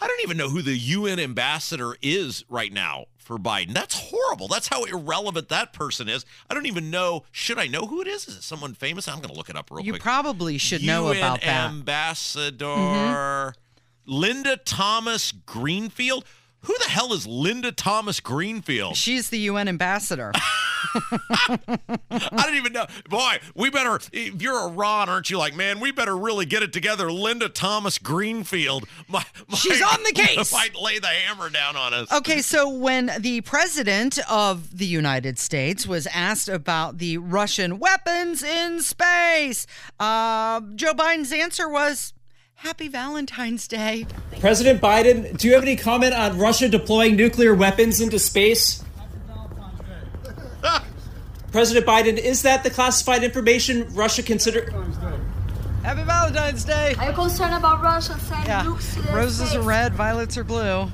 I 0.00 0.08
don't 0.08 0.22
even 0.22 0.36
know 0.36 0.48
who 0.48 0.62
the 0.62 0.76
UN 0.76 1.20
ambassador 1.20 1.96
is 2.02 2.44
right 2.48 2.72
now 2.72 3.06
for 3.24 3.38
Biden. 3.38 3.72
That's 3.72 3.98
horrible. 4.10 4.48
That's 4.48 4.68
how 4.68 4.84
irrelevant 4.84 5.48
that 5.48 5.72
person 5.72 6.08
is. 6.08 6.24
I 6.48 6.54
don't 6.54 6.66
even 6.66 6.90
know. 6.90 7.24
Should 7.32 7.58
I 7.58 7.66
know 7.66 7.86
who 7.86 8.00
it 8.02 8.06
is? 8.06 8.28
Is 8.28 8.36
it 8.36 8.42
someone 8.42 8.74
famous? 8.74 9.08
I'm 9.08 9.16
going 9.16 9.30
to 9.30 9.34
look 9.34 9.48
it 9.48 9.56
up 9.56 9.70
real 9.70 9.84
you 9.84 9.92
quick. 9.92 10.00
You 10.00 10.02
probably 10.02 10.58
should 10.58 10.82
UN 10.82 10.94
know 10.94 11.12
about 11.12 11.40
that. 11.40 11.70
Ambassador 11.70 12.66
mm-hmm. 12.66 13.60
Linda 14.06 14.58
Thomas 14.58 15.32
Greenfield. 15.32 16.24
Who 16.64 16.74
the 16.82 16.88
hell 16.88 17.12
is 17.12 17.26
Linda 17.26 17.72
Thomas 17.72 18.20
Greenfield? 18.20 18.96
She's 18.96 19.28
the 19.30 19.38
UN 19.40 19.68
ambassador. 19.68 20.32
I 20.94 21.78
don't 22.10 22.54
even 22.54 22.72
know. 22.72 22.86
Boy, 23.10 23.38
we 23.54 23.68
better, 23.68 23.98
if 24.12 24.40
you're 24.40 24.58
a 24.58 24.68
Ron, 24.68 25.08
aren't 25.08 25.28
you 25.28 25.36
like, 25.38 25.54
man, 25.54 25.78
we 25.78 25.92
better 25.92 26.16
really 26.16 26.46
get 26.46 26.62
it 26.62 26.72
together. 26.72 27.12
Linda 27.12 27.48
Thomas 27.48 27.98
Greenfield. 27.98 28.86
My, 29.08 29.24
my, 29.48 29.56
She's 29.56 29.82
on 29.82 30.02
the 30.04 30.12
case. 30.14 30.52
Might 30.52 30.74
lay 30.74 30.98
the 30.98 31.08
hammer 31.08 31.50
down 31.50 31.76
on 31.76 31.92
us. 31.92 32.10
Okay, 32.12 32.40
so 32.40 32.68
when 32.68 33.10
the 33.18 33.42
president 33.42 34.18
of 34.30 34.78
the 34.78 34.86
United 34.86 35.38
States 35.38 35.86
was 35.86 36.06
asked 36.08 36.48
about 36.48 36.98
the 36.98 37.18
Russian 37.18 37.78
weapons 37.78 38.42
in 38.42 38.80
space, 38.80 39.66
uh, 40.00 40.60
Joe 40.74 40.94
Biden's 40.94 41.32
answer 41.32 41.68
was, 41.68 42.13
Happy 42.56 42.88
Valentine's 42.88 43.68
Day. 43.68 44.06
President 44.40 44.80
Biden, 44.80 45.36
do 45.36 45.48
you 45.48 45.54
have 45.54 45.62
any 45.62 45.76
comment 45.76 46.14
on 46.14 46.38
Russia 46.38 46.68
deploying 46.68 47.16
nuclear 47.16 47.54
weapons 47.54 48.00
into 48.00 48.18
space? 48.18 48.82
President 51.52 51.86
Biden, 51.86 52.18
is 52.18 52.42
that 52.42 52.64
the 52.64 52.70
classified 52.70 53.22
information 53.22 53.86
Russia 53.94 54.22
consider? 54.22 54.70
Happy 55.82 56.02
Valentine's 56.02 56.64
Day. 56.64 56.94
Are 56.98 57.10
you 57.10 57.14
concerned 57.14 57.54
about 57.54 57.82
Russia 57.82 58.18
sending 58.18 58.46
yeah. 58.46 58.64
nukes 58.64 59.14
Roses 59.14 59.50
space? 59.50 59.54
are 59.54 59.62
red, 59.62 59.94
violets 59.94 60.36
are 60.36 60.44
blue. 60.44 60.90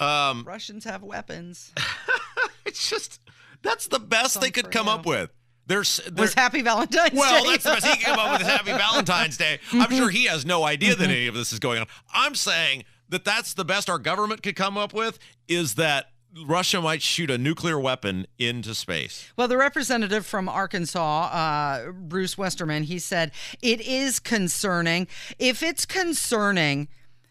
Um, 0.00 0.44
Russians 0.44 0.84
have 0.84 1.02
weapons. 1.02 1.72
it's 2.66 2.90
just 2.90 3.20
that's 3.62 3.86
the 3.86 4.00
best 4.00 4.40
they 4.40 4.50
could 4.50 4.70
come 4.70 4.86
you. 4.86 4.92
up 4.92 5.06
with. 5.06 5.30
There's, 5.66 6.00
was 6.16 6.34
Happy 6.34 6.62
Valentine's 6.62 7.12
well, 7.14 7.42
Day. 7.42 7.42
Well, 7.42 7.50
that's 7.50 7.64
the 7.64 7.70
best 7.70 7.86
he 7.86 8.04
came 8.04 8.18
up 8.18 8.32
with 8.32 8.42
is 8.42 8.46
Happy 8.46 8.72
Valentine's 8.78 9.36
Day. 9.36 9.58
I'm 9.72 9.90
sure 9.90 10.10
he 10.10 10.24
has 10.24 10.44
no 10.44 10.64
idea 10.64 10.94
that 10.94 11.08
any 11.08 11.26
of 11.26 11.34
this 11.34 11.52
is 11.52 11.58
going 11.58 11.80
on. 11.80 11.86
I'm 12.12 12.34
saying 12.34 12.84
that 13.08 13.24
that's 13.24 13.54
the 13.54 13.64
best 13.64 13.88
our 13.88 13.98
government 13.98 14.42
could 14.42 14.56
come 14.56 14.76
up 14.76 14.92
with 14.92 15.18
is 15.48 15.76
that 15.76 16.10
Russia 16.46 16.80
might 16.80 17.00
shoot 17.00 17.30
a 17.30 17.38
nuclear 17.38 17.78
weapon 17.78 18.26
into 18.38 18.74
space. 18.74 19.30
Well, 19.36 19.48
the 19.48 19.56
representative 19.56 20.26
from 20.26 20.48
Arkansas, 20.48 21.26
uh, 21.26 21.92
Bruce 21.92 22.36
Westerman, 22.36 22.84
he 22.84 22.98
said 22.98 23.30
it 23.62 23.80
is 23.80 24.18
concerning. 24.18 25.06
If 25.38 25.62
it's 25.62 25.86
concerning, 25.86 26.88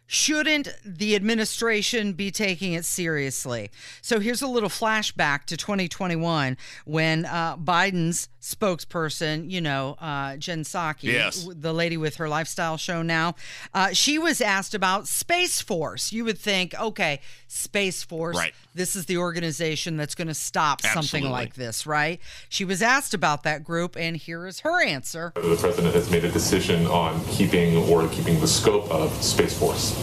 Shouldn't 0.07 0.67
the 0.85 1.15
administration 1.15 2.13
be 2.13 2.29
taking 2.29 2.73
it 2.73 2.85
seriously? 2.85 3.71
So 4.01 4.19
here's 4.19 4.41
a 4.41 4.47
little 4.47 4.69
flashback 4.69 5.45
to 5.45 5.57
2021 5.57 6.57
when 6.85 7.25
uh, 7.25 7.57
Biden's 7.57 8.29
spokesperson, 8.43 9.49
you 9.49 9.61
know, 9.61 9.95
uh, 10.01 10.35
Jen 10.35 10.63
Psaki, 10.63 11.03
Yes. 11.03 11.47
the 11.49 11.73
lady 11.73 11.95
with 11.97 12.17
her 12.17 12.27
lifestyle 12.27 12.75
show 12.77 13.01
now, 13.01 13.35
uh, 13.73 13.93
she 13.93 14.19
was 14.19 14.41
asked 14.41 14.75
about 14.75 15.07
Space 15.07 15.61
Force. 15.61 16.11
You 16.11 16.25
would 16.25 16.37
think, 16.37 16.77
okay, 16.79 17.21
Space 17.47 18.03
Force, 18.03 18.35
Right. 18.37 18.53
this 18.75 18.95
is 18.97 19.05
the 19.05 19.17
organization 19.17 19.95
that's 19.95 20.13
going 20.13 20.27
to 20.27 20.33
stop 20.33 20.81
something 20.81 21.23
like 21.29 21.53
this, 21.55 21.85
right? 21.87 22.19
She 22.49 22.65
was 22.65 22.81
asked 22.81 23.13
about 23.13 23.43
that 23.43 23.63
group, 23.63 23.95
and 23.95 24.17
here 24.17 24.45
is 24.45 24.59
her 24.59 24.83
answer. 24.83 25.31
The 25.35 25.55
president 25.55 25.95
has 25.95 26.09
made 26.11 26.25
a 26.25 26.31
decision 26.31 26.85
on 26.87 27.23
keeping 27.27 27.77
or 27.89 28.07
keeping 28.09 28.39
the 28.41 28.47
scope 28.47 28.91
of 28.91 29.11
Space 29.23 29.57
Force. 29.57 29.95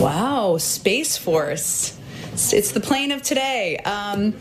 Wow, 0.00 0.56
Space 0.58 1.16
Force. 1.18 1.92
It's- 2.36 2.52
It's 2.52 2.72
the 2.72 2.80
plane 2.80 3.12
of 3.12 3.22
today. 3.22 3.78
Um, 3.78 4.34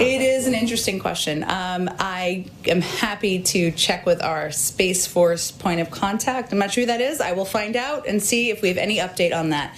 it 0.00 0.20
is 0.20 0.46
an 0.46 0.54
interesting 0.54 1.00
question. 1.00 1.42
Um, 1.42 1.90
I 1.98 2.46
am 2.68 2.80
happy 2.82 3.42
to 3.42 3.72
check 3.72 4.06
with 4.06 4.22
our 4.22 4.52
Space 4.52 5.04
Force 5.04 5.50
point 5.50 5.80
of 5.80 5.90
contact. 5.90 6.52
I'm 6.52 6.58
not 6.58 6.72
sure 6.72 6.82
who 6.82 6.86
that 6.86 7.00
is. 7.00 7.20
I 7.20 7.32
will 7.32 7.44
find 7.46 7.74
out 7.74 8.06
and 8.06 8.22
see 8.22 8.50
if 8.50 8.62
we 8.62 8.68
have 8.68 8.76
any 8.78 8.98
update 8.98 9.34
on 9.34 9.50
that. 9.50 9.76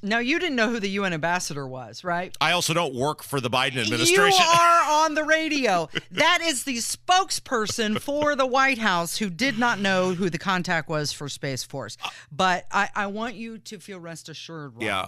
Now, 0.00 0.18
you 0.18 0.38
didn't 0.38 0.54
know 0.54 0.68
who 0.68 0.78
the 0.78 0.90
UN 0.90 1.12
ambassador 1.12 1.66
was, 1.66 2.04
right? 2.04 2.36
I 2.40 2.52
also 2.52 2.72
don't 2.72 2.94
work 2.94 3.24
for 3.24 3.40
the 3.40 3.50
Biden 3.50 3.78
administration. 3.78 4.38
You 4.38 4.60
are 4.60 4.84
on 5.06 5.14
the 5.14 5.24
radio. 5.24 5.88
that 6.12 6.38
is 6.40 6.62
the 6.64 6.76
spokesperson 6.76 7.98
for 7.98 8.36
the 8.36 8.46
White 8.46 8.78
House 8.78 9.16
who 9.16 9.28
did 9.28 9.58
not 9.58 9.80
know 9.80 10.14
who 10.14 10.30
the 10.30 10.38
contact 10.38 10.88
was 10.88 11.10
for 11.10 11.28
Space 11.28 11.64
Force. 11.64 11.96
But 12.30 12.66
I, 12.70 12.90
I 12.94 13.06
want 13.08 13.34
you 13.34 13.58
to 13.58 13.78
feel 13.80 13.98
rest 13.98 14.28
assured, 14.28 14.74
Rob, 14.74 14.82
Yeah. 14.82 15.06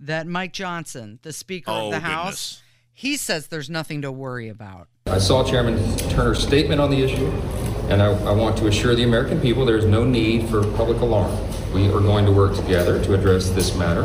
That 0.00 0.26
Mike 0.26 0.52
Johnson, 0.52 1.18
the 1.22 1.32
Speaker 1.32 1.70
Oh, 1.70 1.86
of 1.86 1.92
the 1.92 1.98
goodness. 1.98 2.12
House, 2.12 2.62
he 2.92 3.16
says 3.16 3.48
there's 3.48 3.70
nothing 3.70 4.02
to 4.02 4.10
worry 4.12 4.48
about. 4.48 4.88
I 5.06 5.18
saw 5.18 5.44
Chairman 5.44 5.96
Turner's 6.10 6.42
statement 6.42 6.80
on 6.80 6.90
the 6.90 7.02
issue, 7.02 7.26
and 7.90 8.02
I, 8.02 8.06
I 8.24 8.32
want 8.32 8.56
to 8.58 8.66
assure 8.66 8.94
the 8.94 9.04
American 9.04 9.40
people 9.40 9.64
there 9.64 9.76
is 9.76 9.84
no 9.84 10.04
need 10.04 10.48
for 10.48 10.62
public 10.76 11.00
alarm. 11.00 11.30
We 11.72 11.88
are 11.88 12.00
going 12.00 12.24
to 12.26 12.32
work 12.32 12.56
together 12.56 13.02
to 13.04 13.14
address 13.14 13.50
this 13.50 13.76
matter, 13.76 14.04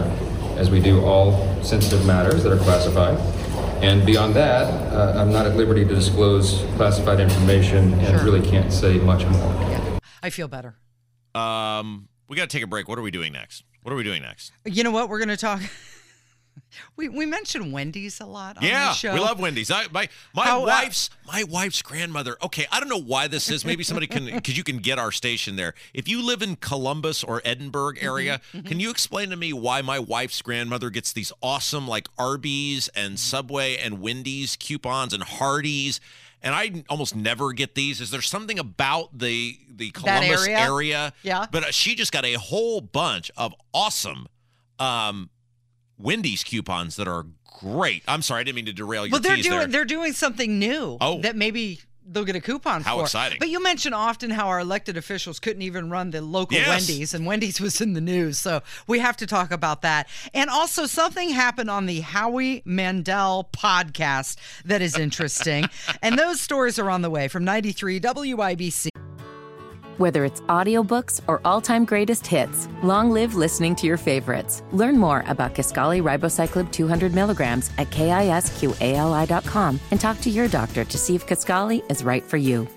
as 0.57 0.69
we 0.69 0.79
do 0.79 1.03
all 1.03 1.63
sensitive 1.63 2.05
matters 2.05 2.43
that 2.43 2.51
are 2.51 2.57
classified. 2.63 3.17
And 3.83 4.05
beyond 4.05 4.35
that, 4.35 4.65
uh, 4.93 5.19
I'm 5.19 5.31
not 5.31 5.47
at 5.47 5.55
liberty 5.55 5.83
to 5.85 5.95
disclose 5.95 6.63
classified 6.75 7.19
information 7.19 7.93
and 7.95 8.07
Sure. 8.19 8.23
really 8.23 8.47
can't 8.47 8.71
say 8.71 8.99
much 8.99 9.25
more. 9.25 9.51
Yeah, 9.69 9.99
I 10.21 10.29
feel 10.29 10.47
better. 10.47 10.75
Um, 11.33 12.09
we 12.27 12.35
got 12.35 12.49
to 12.49 12.55
take 12.55 12.63
a 12.63 12.67
break. 12.67 12.87
What 12.87 12.99
are 12.99 13.01
we 13.01 13.09
doing 13.09 13.33
next? 13.33 13.63
What 13.83 13.91
are 13.91 13.95
we 13.95 14.03
doing 14.03 14.21
next? 14.21 14.51
You 14.65 14.83
know 14.83 14.91
what? 14.91 15.09
We're 15.09 15.19
going 15.19 15.29
to 15.29 15.37
talk. 15.37 15.61
we 16.95 17.09
we 17.09 17.25
mention 17.25 17.71
Wendy's 17.71 18.19
a 18.19 18.25
lot 18.25 18.57
on 18.57 18.63
yeah, 18.63 18.93
show. 18.93 19.13
we 19.13 19.19
love 19.19 19.39
Wendy's. 19.39 19.71
I, 19.71 19.85
my 19.91 20.07
my 20.35 20.45
How, 20.45 20.63
uh, 20.63 20.67
wife's 20.67 21.09
my 21.25 21.43
wife's 21.43 21.81
grandmother. 21.81 22.37
Okay, 22.43 22.65
I 22.71 22.79
don't 22.79 22.89
know 22.89 23.01
why 23.01 23.27
this 23.27 23.49
is. 23.49 23.65
Maybe 23.65 23.83
somebody 23.83 24.07
can 24.07 24.25
because 24.35 24.57
you 24.57 24.63
can 24.63 24.77
get 24.77 24.99
our 24.99 25.11
station 25.11 25.55
there. 25.55 25.73
If 25.93 26.07
you 26.07 26.21
live 26.25 26.41
in 26.41 26.55
Columbus 26.57 27.23
or 27.23 27.41
Edinburgh 27.43 27.81
Mm-hmm, 27.81 28.05
area, 28.05 28.41
can 28.65 28.79
you 28.79 28.91
explain 28.91 29.31
to 29.31 29.35
me 29.35 29.53
why 29.53 29.81
my 29.81 29.97
wife's 29.97 30.41
grandmother 30.41 30.89
gets 30.91 31.11
these 31.13 31.31
awesome 31.41 31.87
like 31.87 32.07
Arby's 32.17 32.89
and 32.89 33.19
Subway 33.19 33.75
and 33.77 33.99
Wendy's 34.01 34.55
coupons 34.55 35.13
and 35.13 35.23
Hardee's? 35.23 35.99
And 36.43 36.55
I 36.55 36.83
almost 36.89 37.15
never 37.15 37.53
get 37.53 37.75
these. 37.75 38.01
Is 38.01 38.09
there 38.09 38.21
something 38.21 38.57
about 38.57 39.17
the 39.17 39.57
the 39.69 39.91
Columbus 39.91 40.47
area? 40.47 41.13
Yeah. 41.21 41.45
But 41.51 41.63
uh, 41.65 41.71
she 41.71 41.93
just 41.95 42.11
got 42.11 42.25
a 42.25 42.33
whole 42.33 42.81
bunch 42.81 43.29
of 43.37 43.53
awesome 43.73 44.27
um, 44.79 45.29
Wendy's 45.99 46.43
coupons 46.43 46.95
that 46.95 47.07
are 47.07 47.25
great. 47.59 48.03
I'm 48.07 48.23
sorry, 48.23 48.41
I 48.41 48.43
didn't 48.43 48.55
mean 48.55 48.65
to 48.65 48.73
derail 48.73 49.05
your 49.05 49.11
Well, 49.11 49.21
they're 49.21 49.37
doing 49.37 49.59
there. 49.59 49.67
they're 49.67 49.85
doing 49.85 50.13
something 50.13 50.57
new. 50.57 50.97
Oh. 50.99 51.21
that 51.21 51.35
maybe 51.35 51.79
they'll 52.05 52.25
get 52.25 52.35
a 52.35 52.41
coupon 52.41 52.81
How 52.83 52.97
for. 52.97 53.03
exciting. 53.03 53.37
But 53.39 53.49
you 53.49 53.61
mentioned 53.61 53.95
often 53.95 54.29
how 54.31 54.47
our 54.47 54.59
elected 54.59 54.97
officials 54.97 55.39
couldn't 55.39 55.61
even 55.61 55.89
run 55.89 56.11
the 56.11 56.21
local 56.21 56.57
Yes. 56.57 56.67
Wendy's, 56.67 57.13
and 57.13 57.25
Wendy's 57.25 57.59
was 57.61 57.81
in 57.81 57.93
the 57.93 58.01
news, 58.01 58.37
so 58.39 58.61
we 58.87 58.99
have 58.99 59.17
to 59.17 59.27
talk 59.27 59.51
about 59.51 59.81
that. 59.81 60.07
And 60.33 60.49
also, 60.49 60.85
something 60.85 61.29
happened 61.29 61.69
on 61.69 61.85
the 61.85 62.01
Howie 62.01 62.61
Mandel 62.65 63.49
podcast 63.53 64.37
that 64.65 64.81
is 64.81 64.97
interesting, 64.97 65.65
and 66.01 66.17
those 66.17 66.39
stories 66.41 66.77
are 66.79 66.89
on 66.89 67.01
the 67.01 67.09
way 67.09 67.27
from 67.27 67.43
93 67.43 67.99
WIBC. 67.99 68.90
Whether 70.01 70.25
it's 70.25 70.41
audiobooks 70.49 71.21
or 71.27 71.41
all-time 71.45 71.85
greatest 71.85 72.25
hits, 72.25 72.67
long 72.81 73.11
live 73.11 73.35
listening 73.35 73.75
to 73.75 73.85
your 73.85 73.97
favorites. 73.97 74.63
Learn 74.71 74.97
more 74.97 75.23
about 75.27 75.53
Kisqali 75.53 76.01
Ribociclib 76.01 76.71
200 76.71 77.13
milligrams 77.13 77.69
at 77.77 77.91
kisqali.com 77.91 79.79
and 79.91 80.01
talk 80.01 80.19
to 80.21 80.31
your 80.31 80.47
doctor 80.47 80.83
to 80.85 80.97
see 80.97 81.13
if 81.13 81.27
Kisqali 81.27 81.83
is 81.91 82.03
right 82.03 82.23
for 82.23 82.37
you. 82.37 82.67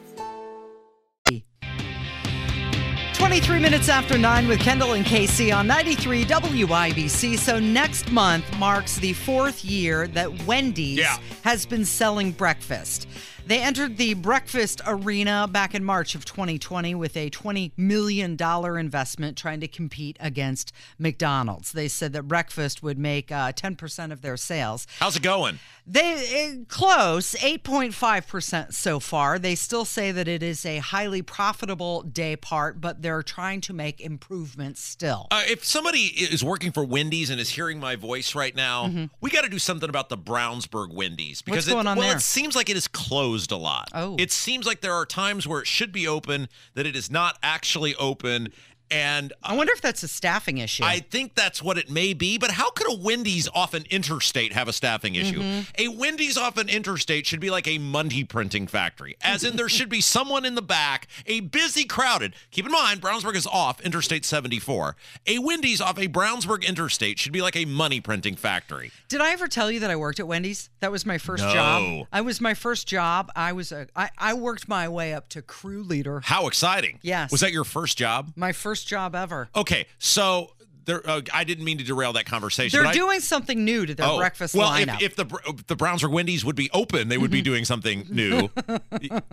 23 3.15 3.59
minutes 3.59 3.89
after 3.89 4.19
9 4.19 4.47
with 4.47 4.61
Kendall 4.61 4.93
and 4.93 5.07
Casey 5.07 5.51
on 5.51 5.67
93 5.67 6.27
WIBC. 6.27 7.39
So 7.39 7.59
next 7.59 8.13
month 8.13 8.45
marks 8.59 8.97
the 8.97 9.15
fourth 9.15 9.65
year 9.65 10.09
that 10.09 10.45
Wendy's 10.47 10.99
Yeah. 10.99 11.17
has 11.43 11.65
been 11.65 11.87
selling 11.87 12.33
breakfast. 12.33 13.09
They 13.47 13.61
entered 13.61 13.97
the 13.97 14.15
breakfast 14.15 14.81
arena 14.87 15.49
back 15.51 15.75
in 15.75 15.85
March 15.85 16.15
of 16.15 16.25
2020 16.25 16.95
with 16.95 17.17
a 17.17 17.29
$20 17.31 17.73
million 17.77 18.39
investment 18.41 19.37
trying 19.37 19.61
to 19.61 19.69
compete 19.69 20.17
against 20.21 20.73
McDonald's. 20.99 21.73
They 21.73 21.89
said 21.89 22.13
that 22.15 22.23
breakfast 22.23 22.83
would 22.83 22.99
make 22.99 23.31
uh, 23.33 23.53
10% 23.53 24.13
of 24.13 24.23
their 24.23 24.37
sales. 24.37 24.87
How's 24.99 25.17
it 25.17 25.23
going? 25.23 25.59
They 25.87 26.15
eh, 26.15 26.65
close 26.69 27.35
8.5% 27.35 28.73
so 28.73 28.99
far. 28.99 29.39
They 29.39 29.55
still 29.55 29.85
say 29.85 30.11
that 30.13 30.27
it 30.27 30.43
is 30.43 30.65
a 30.65 30.79
highly 30.79 31.21
profitable 31.21 32.01
day 32.01 32.37
part, 32.37 32.81
but 32.81 33.03
they're 33.03 33.23
trying 33.23 33.61
to 33.63 33.75
make 33.75 34.01
improvements 34.01 34.81
still. 34.81 35.29
Uh, 35.31 35.43
if 35.47 35.65
somebody 35.65 36.05
is 36.17 36.43
working 36.43 36.73
for 36.73 36.85
Wendy's 36.85 37.29
and 37.29 37.39
is 37.39 37.51
hearing 37.51 37.79
my 37.79 37.97
voice 37.97 38.35
right 38.35 38.57
now, 38.57 39.09
we 39.21 39.31
got 39.31 39.45
to 39.45 39.51
do 39.51 39.59
something 39.59 39.91
about 39.91 40.09
the 40.09 40.17
Brownsburg 40.17 40.95
Wendy's 40.95 41.43
because 41.43 41.65
Mm-hmm. 41.65 41.77
What's 41.77 41.85
going 41.85 41.87
it, 41.87 41.91
on 41.91 41.99
well, 41.99 42.09
there? 42.09 42.17
it 42.17 42.21
seems 42.21 42.57
like 42.57 42.69
it 42.69 42.77
is 42.77 42.89
closed 42.89 43.34
a 43.51 43.57
lot. 43.57 43.91
Oh. 43.93 44.17
it 44.19 44.33
seems 44.33 44.67
like 44.67 44.81
there 44.81 44.95
are 44.95 45.07
times 45.07 45.47
where 45.47 45.61
it 45.61 45.67
should 45.67 45.93
be 45.93 46.07
open 46.07 46.49
that 46.75 46.87
it 46.87 46.97
is 46.97 47.11
not 47.11 47.39
actually 47.43 47.95
open, 47.97 48.53
and 48.95 49.33
I 49.43 49.57
wonder 49.57 49.73
if 49.73 49.81
that's 49.81 50.05
a 50.05 50.09
staffing 50.09 50.59
issue. 50.59 50.85
I 50.85 51.01
think 51.01 51.35
that's 51.35 51.61
what 51.61 51.79
it 51.79 51.91
may 51.91 52.15
be, 52.15 52.39
but 52.39 52.53
how 52.53 52.71
could 52.71 52.87
a 52.93 52.97
Wendy's 52.97 53.49
off 53.53 53.75
an 53.75 53.85
interstate 53.91 54.53
have 54.53 54.69
a 54.69 54.73
staffing 54.73 55.17
issue? 55.17 55.41
Mm-hmm. 55.41 55.63
A 55.79 55.89
Wendy's 55.89 56.39
off 56.39 56.57
an 56.59 56.69
interstate 56.69 57.27
should 57.27 57.41
be 57.41 57.51
like 57.51 57.67
a 57.67 57.79
money 57.79 58.23
printing 58.23 58.69
factory, 58.69 59.17
as 59.21 59.43
in 59.43 59.57
there 59.57 59.69
should 59.69 59.89
be 59.89 60.01
someone 60.15 60.45
in 60.45 60.55
the 60.55 60.63
back, 60.63 61.09
a 61.27 61.41
busy, 61.41 61.85
crowded. 61.85 62.35
Keep 62.53 62.67
in 62.67 62.73
mind, 62.73 63.01
Brownsburg 63.01 63.35
is 63.35 63.49
off 63.49 63.81
Interstate 63.81 64.25
74. 64.25 64.95
A 65.27 65.39
Wendy's 65.41 65.81
off 65.81 65.99
a 65.99 66.07
Brownsburg 66.07 66.65
interstate 66.65 67.19
should 67.19 67.33
be 67.33 67.43
like 67.43 67.57
a 67.57 67.65
money 67.65 68.01
printing 68.01 68.37
factory. 68.37 68.93
Did 69.09 69.21
I 69.21 69.33
ever 69.33 69.49
tell 69.49 69.73
you 69.73 69.81
that 69.81 69.91
I 69.91 69.97
worked 69.97 70.21
at 70.21 70.29
Wendy's? 70.29 70.71
That 70.79 70.93
was 70.93 71.05
my 71.05 71.19
first 71.19 71.43
No. 71.43 71.53
job. 71.53 72.07
I 72.13 72.21
was 72.21 72.41
my 72.41 72.55
first 72.55 72.87
job. 72.87 73.33
I 73.35 73.53
was 73.53 73.73
a 73.73 73.89
I, 73.97 74.11
I 74.17 74.35
worked 74.35 74.69
my 74.69 74.89
way 74.89 75.13
up 75.13 75.29
to 75.31 75.43
crew 75.43 75.83
leader. 75.83 76.21
How 76.25 76.47
exciting! 76.47 77.01
Yes. 77.03 77.33
Was 77.33 77.41
that 77.41 77.51
your 77.53 77.65
first 77.65 77.99
job? 77.99 78.33
My 78.37 78.53
first 78.53 78.84
job 78.85 79.15
ever. 79.15 79.49
Okay, 79.57 79.87
so. 79.99 80.51
Uh, 80.87 81.23
I 81.33 81.45
didn't 81.45 81.65
mean 81.65 81.79
to 81.79 81.85
derail 81.85 82.13
that 82.13 82.27
conversation. 82.27 82.77
They're 82.77 82.85
but 82.85 82.91
I- 82.91 82.93
doing 82.93 83.21
something 83.21 83.65
new 83.65 83.87
to 83.87 83.95
their 83.95 84.07
Oh, 84.07 84.19
breakfast 84.19 84.55
well, 84.55 84.71
lineup. 84.71 84.97
if, 84.97 85.13
if 85.13 85.17
the 85.17 85.25
Br- 85.25 85.39
the 85.67 85.77
Brownsburg 85.77 86.11
Wendy's 86.13 86.45
would 86.45 86.57
be 86.57 86.69
open, 86.75 87.09
they 87.09 87.17
would 87.17 87.31
be 87.31 87.41
doing 87.41 87.65
something 87.65 88.07
new. 88.11 88.51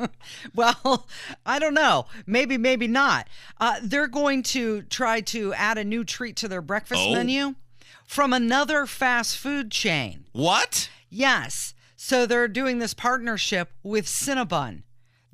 Well, 0.55 1.08
I 1.46 1.60
don't 1.60 1.74
know. 1.74 2.05
Maybe, 2.25 2.58
maybe 2.58 2.88
not. 2.88 3.27
Uh, 3.60 3.75
they're 3.84 4.08
going 4.08 4.43
to 4.43 4.84
try 4.84 5.22
to 5.22 5.53
add 5.53 5.77
a 5.77 5.84
new 5.84 6.03
treat 6.03 6.36
to 6.38 6.48
their 6.48 6.62
breakfast 6.62 7.01
Oh. 7.05 7.13
menu 7.13 7.55
from 8.05 8.34
another 8.34 8.86
fast 8.86 9.38
food 9.38 9.72
chain. 9.72 10.25
what? 10.31 10.89
Yes. 11.10 11.74
So 11.98 12.25
they're 12.25 12.48
doing 12.48 12.79
this 12.79 12.93
partnership 12.93 13.72
with 13.84 14.05
Cinnabon. 14.05 14.84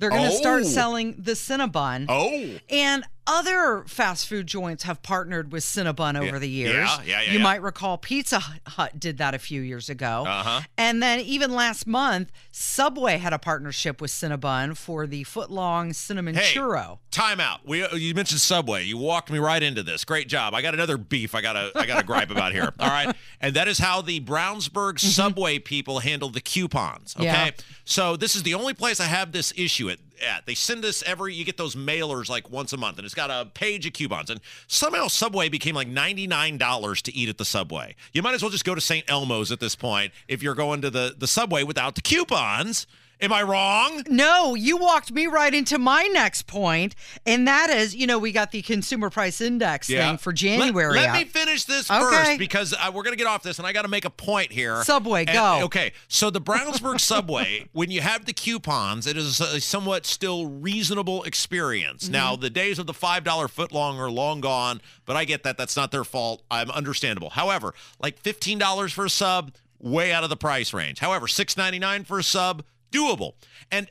They're 0.00 0.10
going 0.10 0.30
to 0.30 0.36
start 0.36 0.62
Oh. 0.62 0.66
selling 0.66 1.14
the 1.18 1.32
Cinnabon. 1.32 2.06
Oh. 2.08 2.58
And 2.68 3.04
other 3.28 3.84
fast 3.86 4.26
food 4.26 4.46
joints 4.48 4.82
have 4.84 5.02
partnered 5.02 5.52
with 5.52 5.62
Cinnabon 5.62 6.16
over 6.16 6.24
Yeah. 6.26 6.38
the 6.38 6.48
years. 6.48 6.74
Yeah, 6.88 7.02
yeah, 7.04 7.20
yeah, 7.22 7.30
You 7.32 7.38
yeah. 7.38 7.44
might 7.44 7.62
recall 7.62 7.98
Pizza 7.98 8.40
Hut 8.40 8.98
did 8.98 9.18
that 9.18 9.34
a 9.34 9.38
few 9.38 9.60
years 9.60 9.88
ago. 9.88 10.24
Uh-huh. 10.26 10.62
And 10.78 11.02
then 11.02 11.20
even 11.20 11.52
last 11.52 11.86
month, 11.86 12.32
Subway 12.50 13.18
had 13.18 13.32
a 13.32 13.38
partnership 13.38 14.00
with 14.00 14.10
Cinnabon 14.10 14.76
for 14.76 15.06
the 15.06 15.22
foot 15.24 15.50
long 15.50 15.92
cinnamon 15.92 16.34
Hey, 16.34 16.54
churro. 16.54 16.98
time 17.10 17.38
out. 17.38 17.60
We 17.66 17.82
uh, 17.84 17.94
you 17.94 18.14
mentioned 18.14 18.40
Subway. 18.40 18.84
You 18.84 18.96
walked 18.98 19.30
me 19.30 19.38
right 19.38 19.62
into 19.62 19.82
this. 19.82 20.04
Great 20.04 20.26
job. 20.28 20.54
I 20.54 20.62
got 20.62 20.74
another 20.74 20.96
beef. 20.96 21.34
I 21.34 21.42
got 21.42 21.52
to 21.52 21.70
I 21.76 21.86
got 21.86 22.00
to 22.00 22.06
gripe 22.06 22.30
about 22.30 22.52
here. 22.52 22.72
All 22.80 22.88
right, 22.88 23.14
and 23.40 23.54
that 23.54 23.68
is 23.68 23.78
how 23.78 24.00
the 24.00 24.20
Brownsburg 24.20 24.98
Subway 24.98 25.58
people 25.58 25.98
handle 26.00 26.30
the 26.30 26.40
coupons. 26.40 27.14
Okay, 27.16 27.26
Mm-hmm. 27.28 27.44
Yeah. 27.46 27.50
so 27.84 28.16
this 28.16 28.34
is 28.34 28.42
the 28.42 28.54
only 28.54 28.72
place 28.74 29.00
I 29.00 29.04
have 29.04 29.32
this 29.32 29.52
issue 29.56 29.90
at. 29.90 29.98
At 30.26 30.46
they 30.46 30.54
send 30.54 30.84
us 30.84 31.02
every. 31.04 31.34
You 31.34 31.44
get 31.44 31.56
those 31.56 31.74
mailers 31.74 32.28
like 32.28 32.50
once 32.50 32.72
a 32.72 32.76
month, 32.76 32.98
and 32.98 33.04
it's 33.04 33.14
got 33.14 33.30
a 33.30 33.46
page 33.46 33.86
of 33.86 33.92
coupons. 33.92 34.30
And 34.30 34.40
somehow 34.66 35.08
Subway 35.08 35.48
became 35.48 35.74
like 35.74 35.88
ninety 35.88 36.26
nine 36.26 36.58
dollars 36.58 37.02
to 37.02 37.14
eat 37.14 37.28
at 37.28 37.38
the 37.38 37.44
Subway. 37.44 37.94
You 38.12 38.22
might 38.22 38.34
as 38.34 38.42
well 38.42 38.50
just 38.50 38.64
go 38.64 38.74
to 38.74 38.80
St. 38.80 39.08
Elmo's 39.08 39.52
at 39.52 39.60
this 39.60 39.76
point 39.76 40.12
if 40.26 40.42
you're 40.42 40.54
going 40.54 40.80
to 40.82 40.90
the 40.90 41.14
the 41.16 41.26
Subway 41.28 41.62
without 41.62 41.94
the 41.94 42.02
coupons. 42.02 42.86
Am 43.20 43.32
I 43.32 43.42
wrong? 43.42 44.04
No, 44.08 44.54
you 44.54 44.76
walked 44.76 45.10
me 45.10 45.26
right 45.26 45.52
into 45.52 45.76
my 45.76 46.04
next 46.12 46.42
point, 46.46 46.94
and 47.26 47.48
that 47.48 47.68
is, 47.68 47.96
you 47.96 48.06
know, 48.06 48.16
we 48.18 48.30
got 48.30 48.52
the 48.52 48.62
consumer 48.62 49.10
price 49.10 49.40
index 49.40 49.88
thing 49.88 50.18
for 50.18 50.32
January. 50.32 50.94
Let, 50.94 51.12
let 51.12 51.18
me 51.18 51.24
finish 51.24 51.64
this 51.64 51.90
Okay. 51.90 52.00
first 52.00 52.38
because 52.38 52.74
uh, 52.74 52.92
we're 52.94 53.02
going 53.02 53.14
to 53.14 53.18
get 53.18 53.26
off 53.26 53.42
this, 53.42 53.58
and 53.58 53.66
I 53.66 53.72
got 53.72 53.82
to 53.82 53.88
make 53.88 54.04
a 54.04 54.10
point 54.10 54.52
here. 54.52 54.84
Subway, 54.84 55.22
And- 55.26 55.32
go. 55.32 55.60
Okay, 55.64 55.92
so 56.06 56.30
the 56.30 56.40
Brownsburg 56.40 57.00
Subway, 57.00 57.68
when 57.72 57.90
you 57.90 58.02
have 58.02 58.24
the 58.24 58.32
coupons, 58.32 59.06
it 59.08 59.16
is 59.16 59.40
a 59.40 59.60
somewhat 59.60 60.06
still 60.06 60.46
reasonable 60.46 61.24
experience. 61.24 62.04
Mm-hmm. 62.04 62.12
Now, 62.12 62.36
the 62.36 62.50
days 62.50 62.78
of 62.78 62.86
the 62.86 62.94
five 62.94 63.24
dollar 63.24 63.48
footlong 63.48 63.98
are 63.98 64.10
long 64.10 64.40
gone, 64.40 64.80
but 65.06 65.16
I 65.16 65.24
get 65.24 65.42
that. 65.42 65.58
That's 65.58 65.76
not 65.76 65.90
their 65.90 66.04
fault. 66.04 66.42
I'm 66.52 66.70
understandable. 66.70 67.30
However, 67.30 67.74
like 68.00 68.18
fifteen 68.20 68.58
dollars 68.58 68.92
for 68.92 69.04
a 69.06 69.10
sub, 69.10 69.50
way 69.80 70.12
out 70.12 70.22
of 70.22 70.30
the 70.30 70.36
price 70.36 70.72
range. 70.72 71.00
However, 71.00 71.26
six 71.26 71.56
ninety 71.56 71.80
nine 71.80 72.04
for 72.04 72.18
a 72.20 72.22
sub, 72.22 72.62
doable. 72.90 73.34
And 73.70 73.90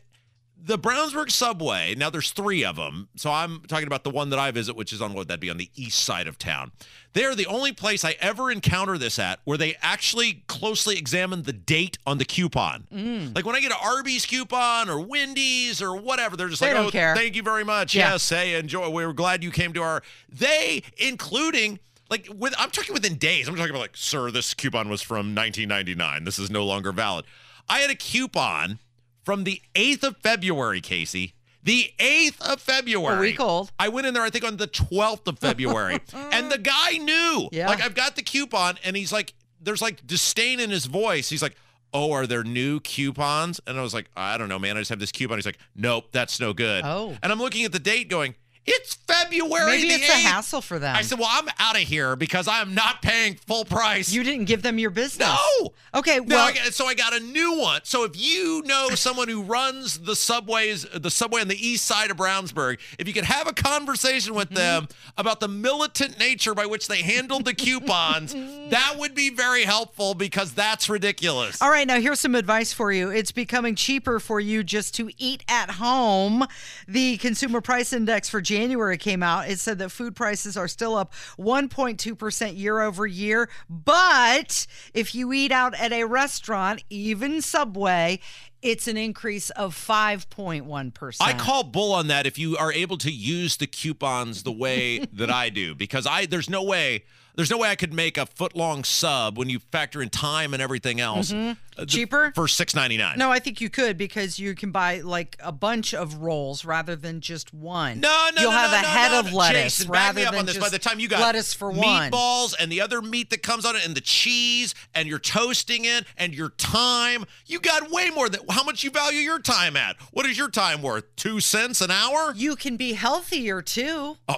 the 0.60 0.78
Brownsburg 0.78 1.30
subway, 1.32 1.94
now 1.96 2.10
there's 2.10 2.32
three 2.32 2.66
of 2.66 2.76
them. 2.76 3.10
So 3.16 3.32
I'm 3.32 3.62
talking 3.68 3.88
about 3.88 4.04
the 4.04 4.10
one 4.10 4.32
that 4.32 4.40
I 4.40 4.52
visit, 4.52 4.76
which 4.76 4.92
is 4.92 5.02
on 5.02 5.14
what 5.14 5.28
that'd 5.28 5.40
be 5.40 5.50
on 5.50 5.58
the 5.58 5.70
east 5.76 6.00
side 6.04 6.28
of 6.28 6.38
town. 6.38 6.72
They're 7.14 7.36
the 7.36 7.46
only 7.46 7.72
place 7.74 8.04
I 8.04 8.16
ever 8.20 8.52
encounter 8.52 8.98
this 8.98 9.20
at 9.20 9.40
where 9.44 9.58
they 9.58 9.76
actually 9.82 10.44
closely 10.48 10.98
examine 10.98 11.44
the 11.44 11.54
date 11.54 11.98
on 12.08 12.18
the 12.18 12.26
coupon. 12.26 12.88
Mm. 12.92 13.36
Like 13.36 13.46
when 13.46 13.56
I 13.56 13.60
get 13.60 13.72
an 13.72 13.78
Arby's 13.84 14.26
coupon 14.26 14.90
or 14.90 15.00
Wendy's 15.00 15.82
or 15.82 15.96
whatever, 15.96 16.36
they're 16.36 16.50
just 16.50 16.62
They 16.62 16.74
like, 16.74 16.88
oh, 16.88 16.92
care." 16.92 17.16
thank 17.16 17.36
you 17.36 17.44
very 17.44 17.64
much. 17.64 17.96
Yeah. 17.96 18.12
Yes, 18.12 18.28
hey, 18.30 18.56
enjoy. 18.60 18.90
We 18.90 19.04
are 19.04 19.14
glad 19.14 19.44
you 19.44 19.52
came 19.52 19.74
to 19.74 19.82
our. 19.82 20.04
They, 20.28 20.84
including. 20.98 21.80
Like 22.10 22.30
with, 22.34 22.56
I'm 22.58 22.72
talking 22.72 22.94
within 22.94 23.16
days. 23.16 23.50
I'm 23.50 23.56
talking 23.56 23.72
about 23.72 23.82
like, 23.82 23.98
sir, 23.98 24.32
this 24.32 24.54
coupon 24.54 24.88
was 24.88 25.02
from 25.02 25.36
1999. 25.36 26.24
This 26.24 26.40
is 26.40 26.50
no 26.50 26.66
longer 26.66 26.94
valid. 26.94 27.26
I 27.68 27.80
had 27.80 27.90
a 27.90 27.96
coupon 27.96 28.80
from 29.28 29.44
the 29.44 29.62
8th 29.76 30.04
of 30.04 30.18
February, 30.24 30.80
Casey. 30.80 31.34
The 31.62 31.92
8th 32.00 32.40
of 32.40 32.62
February. 32.62 33.18
A 33.18 33.20
week 33.20 33.42
old. 33.42 33.74
I 33.78 33.90
went 33.90 34.08
in 34.08 34.14
there, 34.14 34.24
I 34.24 34.30
think, 34.30 34.46
on 34.46 34.56
the 34.56 34.70
12th 34.70 35.28
of 35.28 35.38
February. 35.38 36.00
and 36.32 36.50
the 36.50 36.58
guy 36.58 36.92
knew. 36.94 37.50
Yeah. 37.52 37.68
Like, 37.68 37.82
I've 37.82 37.94
got 37.94 38.16
the 38.16 38.22
coupon, 38.22 38.78
and 38.86 38.96
he's 38.96 39.12
like, 39.12 39.34
there's 39.60 39.82
like 39.82 40.08
disdain 40.08 40.62
in 40.62 40.70
his 40.70 40.86
voice. 40.86 41.28
He's 41.28 41.42
like, 41.42 41.58
oh, 41.94 42.14
are 42.14 42.26
there 42.26 42.46
new 42.46 42.80
coupons? 42.80 43.60
And 43.68 43.78
I 43.78 43.82
was 43.82 43.94
like, 43.94 44.10
I 44.16 44.38
don't 44.38 44.48
know, 44.48 44.60
man. 44.60 44.78
I 44.78 44.80
just 44.80 44.92
have 44.92 45.00
this 45.00 45.12
coupon. 45.12 45.38
He's 45.38 45.46
like, 45.46 45.60
nope, 45.76 46.06
that's 46.14 46.40
no 46.40 46.54
good. 46.54 46.86
Oh. 46.86 47.18
And 47.22 47.30
I'm 47.30 47.40
looking 47.40 47.66
at 47.66 47.74
the 47.74 47.80
date 47.80 48.08
going, 48.08 48.34
it's 48.68 48.96
February 48.96 49.66
Maybe 49.66 49.88
it's 49.88 50.10
a 50.10 50.12
hassle 50.12 50.62
for 50.62 50.78
them. 50.78 50.94
I 50.94 51.02
said, 51.02 51.18
well, 51.18 51.30
I'm 51.32 51.48
out 51.58 51.78
of 51.78 51.84
here 51.84 52.18
because 52.18 52.50
I 52.50 52.60
am 52.60 52.74
not 52.74 53.02
paying 53.02 53.36
full 53.36 53.64
price. 53.64 54.12
you 54.12 54.24
didn't 54.24 54.46
give 54.46 54.62
them 54.62 54.78
your 54.78 54.90
business. 54.90 55.30
No. 55.30 55.70
Okay, 55.96 56.18
No, 56.18 56.36
well, 56.36 56.48
I 56.48 56.52
got- 56.52 56.74
so 56.74 56.86
I 56.86 56.94
got 56.94 57.16
a 57.16 57.22
new 57.22 57.58
one. 57.60 57.82
So 57.86 58.04
if 58.04 58.12
you 58.16 58.62
know 58.66 58.90
someone 58.96 59.30
who 59.30 59.42
runs 59.42 60.00
the 60.00 60.18
subways, 60.18 60.86
the 60.94 61.10
subway 61.10 61.40
on 61.40 61.48
the 61.48 61.66
east 61.66 61.86
side 61.86 62.12
of 62.12 62.18
Brownsburg, 62.18 62.80
if 63.00 63.08
you 63.08 63.14
could 63.14 63.24
have 63.24 63.48
a 63.48 63.54
conversation 63.54 64.34
with 64.34 64.50
mm-hmm. 64.50 64.56
them 64.56 64.88
about 65.18 65.40
the 65.40 65.48
militant 65.48 66.20
nature 66.20 66.54
by 66.54 66.66
which 66.66 66.90
they 66.90 67.02
handled 67.02 67.46
the 67.46 67.54
coupons, 67.54 68.34
that 68.70 68.96
would 68.98 69.16
be 69.16 69.30
very 69.30 69.64
helpful 69.64 70.14
because 70.14 70.52
that's 70.52 70.90
ridiculous. 70.90 71.62
All 71.62 71.70
right, 71.70 71.88
now 71.88 72.02
here's 72.02 72.20
some 72.20 72.36
advice 72.36 72.74
for 72.74 72.92
you. 72.92 73.10
It's 73.10 73.32
becoming 73.32 73.76
cheaper 73.76 74.20
for 74.20 74.42
you 74.42 74.62
just 74.62 74.94
to 74.96 75.10
eat 75.18 75.46
at 75.48 75.72
home. 75.72 76.46
The 76.86 77.16
Consumer 77.18 77.62
Price 77.62 77.94
Index 77.94 78.28
for 78.28 78.42
January 78.42 78.57
came 78.98 79.24
out. 79.24 79.50
It 79.50 79.60
said 79.60 79.80
that 79.80 79.90
food 79.90 80.16
prices 80.16 80.58
are 80.58 80.68
still 80.68 80.96
up 80.96 81.14
1.2% 81.38 82.58
year 82.58 82.82
over 82.82 83.06
year. 83.06 83.50
But 83.70 84.68
if 84.94 85.14
you 85.14 85.34
eat 85.34 85.52
out 85.52 85.74
at 85.76 85.92
a 85.92 86.04
restaurant, 86.06 86.84
even 86.90 87.42
Subway, 87.42 88.20
it's 88.62 88.88
an 88.88 88.98
increase 88.98 89.50
of 89.52 89.76
5.1%. 89.76 91.18
I 91.22 91.34
call 91.34 91.64
bull 91.64 91.94
on 91.94 92.08
that 92.08 92.26
if 92.26 92.38
you 92.40 92.58
are 92.58 92.74
able 92.74 92.98
to 93.00 93.12
use 93.12 93.58
the 93.58 93.68
coupons 93.68 94.44
the 94.44 94.52
way 94.52 95.00
that 95.14 95.30
I 95.30 95.50
do 95.50 95.76
because 95.76 96.08
I 96.08 96.26
there's 96.26 96.50
no 96.50 96.64
way 96.64 97.04
there's 97.38 97.50
no 97.50 97.58
way 97.58 97.70
I 97.70 97.76
could 97.76 97.94
make 97.94 98.18
a 98.18 98.26
foot 98.26 98.56
long 98.56 98.84
sub 98.84 99.38
when 99.38 99.50
you 99.50 99.60
factor 99.60 100.02
in 100.02 100.10
time 100.10 100.54
and 100.54 100.62
everything 100.62 101.00
else 101.00 101.32
uh, 101.32 101.56
the- 101.78 101.86
Cheaper? 101.86 102.32
for 102.36 102.48
six 102.48 102.74
ninety 102.76 102.98
nine. 102.98 103.18
No, 103.18 103.32
I 103.32 103.38
think 103.40 103.62
you 103.62 103.70
could 103.70 103.98
because 103.98 104.40
you 104.40 104.56
can 104.56 104.72
buy 104.72 105.02
like 105.02 105.38
a 105.40 105.52
bunch 105.52 105.94
of 105.94 106.16
rolls 106.16 106.66
rather 106.66 106.96
than 106.96 107.22
just 107.22 107.54
one. 107.54 108.00
No, 108.00 108.30
no, 108.36 108.42
You'll 108.42 108.52
no, 108.52 108.58
have 108.58 108.72
no, 108.72 108.78
a 108.80 108.82
no, 108.82 108.88
head 108.88 109.14
of 109.14 109.32
lettuce 109.32 109.78
Jason, 109.78 109.92
back 109.92 110.08
rather 110.16 110.20
me 110.20 110.26
up 110.26 110.32
than 110.32 110.40
on 110.40 110.46
this. 110.48 110.56
just 110.56 110.66
By 110.66 110.70
the 110.76 110.80
time 110.80 111.00
you 111.00 111.08
got 111.08 111.22
lettuce 111.22 111.54
for 111.54 111.70
one. 111.72 112.12
meatballs 112.12 112.56
and 112.60 112.72
the 112.72 112.82
other 112.82 113.02
meat 113.02 113.30
that 113.30 113.44
comes 113.44 113.64
on 113.64 113.76
it, 113.76 113.86
and 113.86 113.96
the 113.96 114.02
cheese, 114.02 114.74
and 114.96 115.08
you're 115.08 115.20
toasting 115.20 115.86
it, 115.86 116.06
and 116.18 116.34
your 116.34 116.50
time, 116.50 117.26
you 117.46 117.60
got 117.60 117.92
way 117.92 118.10
more 118.10 118.28
than 118.28 118.42
how 118.50 118.64
much 118.64 118.84
you 118.84 118.90
value 118.90 119.20
your 119.20 119.40
time 119.40 119.78
at. 119.78 119.96
What 120.12 120.26
is 120.26 120.38
your 120.38 120.50
time 120.50 120.82
worth? 120.82 121.04
Two 121.16 121.40
cents 121.40 121.80
an 121.82 121.92
hour? 121.92 122.34
You 122.36 122.56
can 122.56 122.76
be 122.76 122.94
healthier 122.94 123.62
too. 123.62 124.18
Oh, 124.28 124.38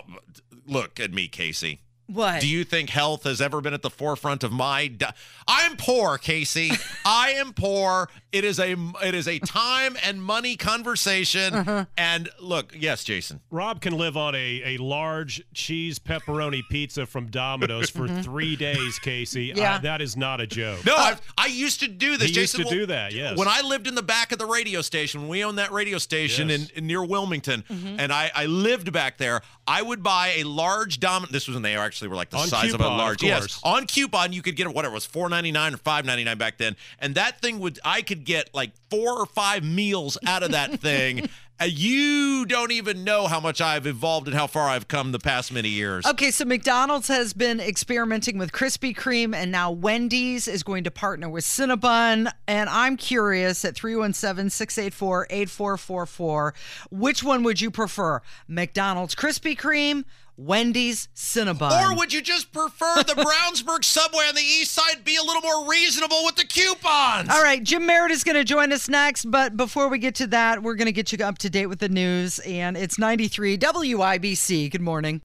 look 0.67 0.99
at 0.99 1.13
me, 1.13 1.29
Casey. 1.29 1.79
What? 2.11 2.41
Do 2.41 2.47
you 2.47 2.63
think 2.63 2.89
health 2.89 3.23
has 3.23 3.39
ever 3.39 3.61
been 3.61 3.73
at 3.73 3.81
the 3.81 3.89
forefront 3.89 4.43
of 4.43 4.51
my? 4.51 4.87
Di- 4.87 5.13
I'm 5.47 5.77
poor, 5.77 6.17
Casey. 6.17 6.71
I 7.05 7.31
am 7.31 7.53
poor. 7.53 8.09
It 8.31 8.43
is 8.43 8.59
a 8.59 8.75
it 9.03 9.15
is 9.15 9.27
a 9.27 9.39
time 9.39 9.95
and 10.03 10.23
money 10.23 10.55
conversation. 10.55 11.53
Uh-huh. 11.53 11.85
And 11.97 12.29
look, 12.39 12.73
yes, 12.77 13.03
Jason. 13.03 13.41
Rob 13.51 13.81
can 13.81 13.97
live 13.97 14.17
on 14.17 14.35
a, 14.35 14.61
a 14.65 14.77
large 14.77 15.43
cheese 15.53 15.99
pepperoni 15.99 16.61
pizza 16.69 17.05
from 17.05 17.27
Domino's 17.27 17.89
for 17.89 18.07
three 18.07 18.55
days, 18.55 18.99
Casey. 18.99 19.49
Mm-hmm. 19.49 19.57
Yeah. 19.59 19.75
Uh, 19.75 19.79
that 19.79 20.01
is 20.01 20.15
not 20.17 20.41
a 20.41 20.47
joke. 20.47 20.85
No, 20.85 20.95
I, 20.95 21.15
I 21.37 21.47
used 21.47 21.79
to 21.81 21.87
do 21.87 22.17
this. 22.17 22.29
He 22.29 22.39
used 22.39 22.55
Jason. 22.55 22.69
to 22.71 22.75
do 22.79 22.85
that, 22.87 23.13
yes. 23.13 23.37
When 23.37 23.47
I 23.47 23.61
lived 23.61 23.87
in 23.87 23.95
the 23.95 24.03
back 24.03 24.31
of 24.31 24.39
the 24.39 24.45
radio 24.45 24.81
station, 24.81 25.21
when 25.21 25.29
we 25.29 25.43
owned 25.43 25.57
that 25.57 25.71
radio 25.71 25.97
station 25.97 26.49
Yes. 26.49 26.69
in, 26.71 26.77
in 26.79 26.87
near 26.87 27.03
Wilmington, 27.03 27.63
Mm-hmm. 27.69 27.99
and 27.99 28.11
I, 28.13 28.31
I 28.33 28.45
lived 28.45 28.91
back 28.93 29.17
there, 29.17 29.41
I 29.67 29.81
would 29.81 30.01
buy 30.01 30.33
a 30.37 30.43
large 30.43 30.99
dominant. 30.99 31.31
This 31.33 31.47
was 31.47 31.55
when 31.55 31.61
they 31.63 31.75
actually 31.75 31.98
were 32.07 32.15
like 32.15 32.29
the 32.29 32.37
On 32.37 32.47
size 32.47 32.73
of 32.73 32.81
a 32.81 32.87
large. 32.87 33.19
course. 33.19 33.29
Yes, 33.29 33.59
on 33.63 33.85
coupon 33.87 34.31
you 34.33 34.41
could 34.41 34.55
get 34.55 34.67
whatever 34.73 34.93
it 34.93 34.95
was 34.95 35.05
four 35.05 35.29
ninety 35.29 35.51
nine 35.51 35.73
or 35.73 35.77
five 35.77 36.05
ninety 36.05 36.23
nine 36.23 36.37
back 36.37 36.57
then, 36.57 36.75
and 36.99 37.15
that 37.15 37.41
thing 37.41 37.59
would 37.59 37.79
I 37.83 38.01
could 38.01 38.23
get 38.23 38.49
like 38.53 38.71
four 38.89 39.19
or 39.19 39.25
five 39.25 39.63
meals 39.63 40.17
out 40.25 40.43
of 40.43 40.51
that 40.51 40.79
thing. 40.79 41.29
Uh, 41.61 41.65
you 41.65 42.45
don't 42.45 42.71
even 42.71 43.03
know 43.03 43.27
how 43.27 43.37
much 43.41 43.59
I've 43.59 43.85
evolved 43.85 44.29
and 44.29 44.37
how 44.37 44.47
far 44.47 44.69
I've 44.69 44.87
come 44.87 45.11
the 45.11 45.19
past 45.19 45.51
many 45.51 45.67
years. 45.67 46.05
Okay, 46.05 46.31
so 46.31 46.45
McDonald's 46.45 47.09
has 47.09 47.33
been 47.33 47.59
experimenting 47.59 48.37
with 48.37 48.53
Krispy 48.53 48.95
Kreme, 48.95 49.35
and 49.35 49.51
now 49.51 49.69
Wendy's 49.69 50.47
is 50.47 50.63
going 50.63 50.85
to 50.85 50.91
partner 50.91 51.27
with 51.27 51.43
Cinnabon. 51.43 52.31
And 52.47 52.69
I'm 52.69 52.95
curious 52.95 53.65
at 53.65 53.75
317 53.75 54.49
684 54.49 55.27
8444, 55.29 56.53
which 56.91 57.23
one 57.23 57.43
would 57.43 57.59
you 57.59 57.71
prefer? 57.71 58.21
McDonald's 58.47 59.13
Krispy 59.13 59.57
Kreme, 59.57 60.05
Wendy's 60.39 61.09
Cinnabon? 61.15 61.71
Or 61.71 61.97
would 61.97 62.13
you 62.13 62.21
just 62.21 62.53
prefer 62.53 63.03
the 63.03 63.13
Brownsburg 63.51 63.83
subway 63.83 64.23
on 64.29 64.35
the 64.35 64.41
east 64.41 64.71
side 64.71 65.03
be 65.03 65.17
a 65.17 65.21
little 65.21 65.41
more 65.41 65.69
reasonable 65.69 66.23
with 66.23 66.37
the 66.37 66.45
coupons? 66.45 67.29
All 67.29 67.43
right, 67.43 67.61
Jim 67.61 67.85
Merritt 67.85 68.11
is 68.11 68.23
going 68.23 68.37
to 68.37 68.45
join 68.45 68.71
us 68.71 68.87
next, 68.87 69.29
but 69.29 69.57
before 69.57 69.89
we 69.89 69.99
get 69.99 70.15
to 70.15 70.27
that, 70.27 70.63
we're 70.63 70.75
going 70.75 70.85
to 70.85 70.93
get 70.93 71.11
you 71.11 71.23
up 71.25 71.39
to 71.39 71.49
date 71.49 71.65
with 71.65 71.79
the 71.79 71.89
news, 71.89 72.39
and 72.39 72.77
it's 72.77 72.97
93 72.97 73.57
WIBC. 73.57 74.71
Good 74.71 74.81
morning. 74.81 75.21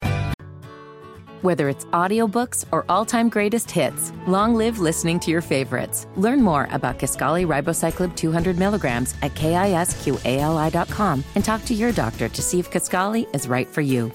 Whether 1.43 1.69
it's 1.69 1.85
audiobooks 1.87 2.65
or 2.73 2.85
all-time 2.89 3.29
greatest 3.29 3.71
hits, 3.71 4.13
long 4.27 4.55
live 4.55 4.81
listening 4.81 5.21
to 5.21 5.31
your 5.31 5.43
favorites. 5.43 6.09
Learn 6.17 6.43
more 6.43 6.67
about 6.73 6.99
Kisqali 6.99 7.47
Ribociclib 7.47 8.17
200 8.17 8.59
milligrams 8.59 9.15
at 9.23 9.35
kisqali.com 9.35 11.25
and 11.35 11.45
talk 11.45 11.65
to 11.67 11.75
your 11.75 11.93
doctor 11.93 12.29
to 12.31 12.43
see 12.43 12.59
if 12.59 12.71
Kisqali 12.71 13.33
is 13.33 13.47
right 13.47 13.69
for 13.69 13.83
you. 13.83 14.11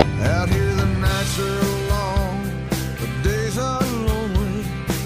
Out 0.00 0.48
here 0.50 0.74
the 0.74 0.84
nights 0.84 1.38
are 1.38 1.88
long, 1.88 2.44
the 3.00 3.28
days 3.28 3.56
are 3.56 3.80
lonely. 3.80 4.60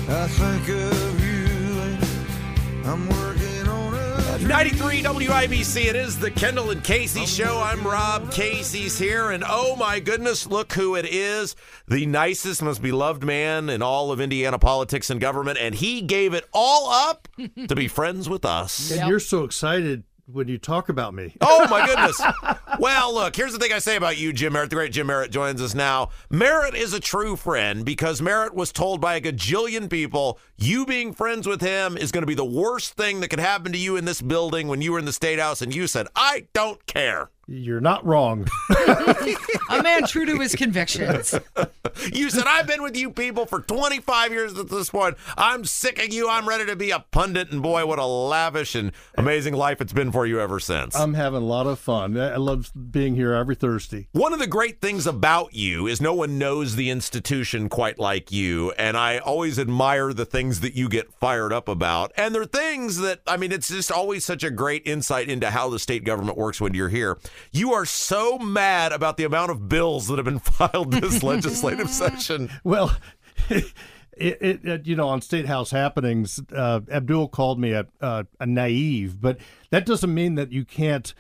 I 0.09 0.27
think 0.27 0.69
of 0.69 1.25
you 1.25 1.81
and 1.81 2.87
I'm 2.87 3.09
working 3.09 3.69
on 3.69 3.95
a 3.95 4.39
93 4.39 5.03
WIBC. 5.03 5.87
It 5.87 5.95
is 5.95 6.19
the 6.19 6.31
Kendall 6.31 6.71
and 6.71 6.83
Casey 6.83 7.25
show. 7.25 7.61
I'm 7.61 7.87
Rob. 7.87 8.33
Casey's 8.33 8.99
here. 8.99 9.31
And 9.31 9.45
oh 9.47 9.77
my 9.77 10.01
goodness, 10.01 10.47
look 10.47 10.73
who 10.73 10.97
it 10.97 11.07
is. 11.07 11.55
The 11.87 12.07
nicest, 12.07 12.61
most 12.61 12.83
beloved 12.83 13.23
man 13.23 13.69
in 13.69 13.83
all 13.83 14.11
of 14.11 14.21
Indiana 14.21 14.59
politics 14.59 15.09
and 15.09 15.21
government. 15.21 15.59
And 15.59 15.75
he 15.75 16.01
gave 16.01 16.35
it 16.35 16.49
all 16.53 16.91
up 16.91 17.29
to 17.69 17.77
be 17.77 17.87
friends 17.87 18.29
with 18.29 18.45
us. 18.45 18.91
And 18.91 19.09
you're 19.09 19.21
so 19.21 19.45
excited 19.45 20.03
when 20.33 20.49
you 20.49 20.59
talk 20.59 20.89
about 20.89 21.15
me. 21.15 21.35
Oh 21.41 21.67
my 21.69 21.87
goodness. 21.87 22.21
well, 22.79 23.13
look, 23.15 23.37
here's 23.37 23.53
the 23.53 23.59
thing 23.59 23.73
I 23.73 23.79
say 23.79 23.97
about 23.97 24.19
you, 24.19 24.33
Jim 24.33 24.53
Merritt. 24.53 24.71
The 24.71 24.77
great 24.77 24.93
Jim 24.93 25.07
Merritt 25.07 25.31
joins 25.31 25.61
us 25.61 25.75
now. 25.75 26.11
Merritt 26.31 26.75
is 26.75 26.93
a 26.93 27.01
true 27.01 27.37
friend 27.37 27.85
because 27.85 28.23
Merritt 28.23 28.55
was 28.55 28.73
told 28.73 29.01
by 29.01 29.17
a 29.17 29.21
gajillion 29.21 29.91
people 29.91 30.39
you 30.57 30.87
being 30.87 31.13
friends 31.13 31.47
with 31.47 31.61
him 31.61 31.97
is 31.97 32.13
going 32.13 32.23
to 32.23 32.27
be 32.27 32.35
the 32.35 32.45
worst 32.45 32.95
thing 32.95 33.21
that 33.21 33.29
could 33.29 33.41
happen 33.41 33.73
to 33.73 33.79
you 33.79 33.97
in 33.97 34.05
this 34.05 34.23
building 34.23 34.69
when 34.69 34.83
you 34.83 34.93
were 34.93 34.99
in 34.99 35.05
the 35.05 35.13
state 35.13 35.39
house, 35.39 35.63
and 35.63 35.75
you 35.75 35.87
said, 35.87 36.07
I 36.15 36.47
don't 36.53 36.85
care. 36.87 37.31
You're 37.53 37.81
not 37.81 38.07
wrong. 38.07 38.47
A 39.71 39.83
man 39.83 40.07
true 40.07 40.25
to 40.25 40.39
his 40.39 40.55
convictions. 40.55 41.35
You 42.13 42.31
said, 42.31 42.45
I've 42.47 42.67
been 42.67 42.83
with 42.83 42.97
you 42.97 43.11
people 43.11 43.47
for 43.47 43.61
25 43.61 44.33
years 44.33 44.57
at 44.57 44.69
this 44.69 44.91
point. 44.91 45.17
I'm 45.37 45.65
sick 45.65 46.03
of 46.03 46.13
you. 46.13 46.29
I'm 46.29 46.49
ready 46.49 46.65
to 46.67 46.77
be 46.77 46.93
a 46.93 47.01
pundit. 47.01 47.51
And 47.51 47.63
boy, 47.63 47.85
what 47.85 47.99
a 47.99 48.07
lavish 48.07 48.75
and 48.75 48.93
amazing 49.19 49.55
life 49.55 49.81
it's 49.81 49.93
been 49.93 50.13
for 50.13 50.25
you 50.25 50.41
ever 50.41 50.61
since. 50.61 50.97
I'm 50.97 51.15
having 51.15 51.43
a 51.43 51.45
lot 51.45 51.67
of 51.67 51.79
fun. 51.79 52.17
I 52.17 52.31
I 52.31 52.37
love 52.37 52.71
being 52.91 53.17
here 53.17 53.35
every 53.35 53.55
Thursday. 53.55 54.09
One 54.13 54.33
of 54.33 54.39
the 54.39 54.47
great 54.47 54.81
things 54.81 55.07
about 55.07 55.55
you 55.55 55.87
is 55.87 56.01
no 56.01 56.15
one 56.15 56.39
knows 56.39 56.77
the 56.77 56.91
institution 56.91 57.69
quite 57.69 57.99
like 57.99 58.33
you. 58.33 58.71
And 58.73 58.97
I 58.97 59.19
always 59.19 59.59
admire 59.59 60.13
the 60.13 60.25
things 60.25 60.61
that 60.61 60.75
you 60.75 60.89
get 60.89 61.13
fired 61.15 61.53
up 61.53 61.69
about. 61.69 62.13
And 62.17 62.35
they're 62.35 62.45
things 62.45 62.99
that, 62.99 63.21
I 63.27 63.37
mean, 63.37 63.53
it's 63.53 63.69
just 63.69 63.93
always 63.93 64.25
such 64.25 64.43
a 64.43 64.51
great 64.51 64.87
insight 64.87 65.29
into 65.29 65.51
how 65.51 65.69
the 65.69 65.79
state 65.79 66.05
government 66.05 66.39
works 66.39 66.61
when 66.61 66.73
you're 66.73 66.89
here. 66.89 67.19
You 67.53 67.73
are 67.73 67.85
so 67.85 68.39
mad 68.39 68.93
about 68.93 69.17
the 69.17 69.25
amount 69.25 69.51
of 69.51 69.69
bills 69.69 70.09
that 70.09 70.17
have 70.17 70.25
been 70.25 70.39
filed 70.41 70.93
this 70.93 71.23
legislative 71.23 71.91
session. 71.91 72.51
Well, 72.65 72.97
it, 73.49 73.73
it, 74.17 74.65
it 74.65 74.87
you 74.87 74.97
know 74.97 75.09
on 75.09 75.23
State 75.23 75.47
House 75.47 75.71
happenings, 75.71 76.41
uh, 76.55 76.81
Abdul 76.91 77.29
called 77.29 77.59
me 77.59 77.73
a, 77.73 77.87
uh, 78.01 78.25
a 78.39 78.47
naive, 78.47 79.21
but 79.21 79.39
that 79.71 79.87
doesn't 79.87 80.13
mean 80.13 80.35
that 80.35 80.53
you 80.53 80.65
can't 80.65 81.15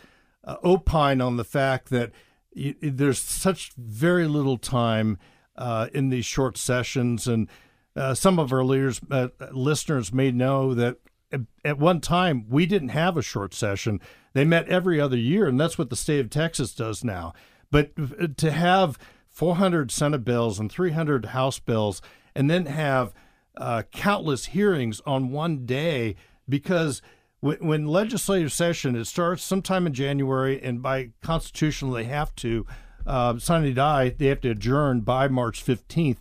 uh, 0.45 0.57
opine 0.65 1.21
on 1.21 1.37
the 1.37 1.45
fact 1.45 1.91
that 1.91 2.13
y 2.55 2.75
there's 2.81 3.19
such 3.19 3.73
very 3.77 4.27
little 4.27 4.59
time 4.59 5.19
uh, 5.57 5.89
in 5.93 6.11
these 6.11 6.27
short 6.27 6.57
sessions, 6.57 7.27
and 7.27 7.49
uh, 7.97 8.15
some 8.15 8.39
of 8.39 8.53
our 8.53 8.65
leaders, 8.65 9.01
uh, 9.11 9.29
listeners 9.53 10.13
may 10.13 10.31
know 10.31 10.75
that 10.75 10.97
at, 11.33 11.41
at 11.65 11.79
one 11.79 12.01
time 12.01 12.47
we 12.49 12.67
didn't 12.67 12.89
have 12.91 13.17
a 13.17 13.23
short 13.23 13.55
session. 13.55 14.01
They 14.33 14.45
met 14.45 14.69
every 14.69 15.01
other 15.01 15.17
year, 15.17 15.47
and 15.47 15.59
that's 15.59 15.79
what 15.79 15.91
the 15.91 15.97
state 15.97 16.21
of 16.21 16.31
Texas 16.31 16.75
does 16.75 17.03
now. 17.03 17.33
But 17.71 17.93
uh, 17.99 18.29
to 18.37 18.51
have 18.51 18.99
400 19.29 19.91
Senate 19.91 20.25
bills 20.25 20.59
and 20.59 20.71
300 20.71 21.27
House 21.27 21.59
bills, 21.59 22.03
and 22.35 22.51
then 22.51 22.67
have 22.67 23.13
uh, 23.57 23.83
countless 23.93 24.47
hearings 24.47 25.01
on 25.07 25.31
one 25.31 25.67
day 25.67 26.17
because 26.49 27.03
when, 27.41 27.59
when 27.59 27.87
legislative 27.87 28.53
session 28.53 28.95
it 28.95 29.07
starts 29.07 29.43
sometime 29.43 29.87
in 29.87 29.95
January, 29.95 30.61
and 30.63 30.83
by 30.83 31.11
constitutional 31.23 31.93
they 31.93 32.05
have 32.05 32.35
to 32.37 32.67
uh, 33.07 33.39
sine 33.39 33.75
die, 33.75 34.11
they 34.11 34.27
have 34.27 34.41
to 34.43 34.51
adjourn 34.51 35.01
by 35.01 35.27
March 35.29 35.65
15th, 35.65 36.19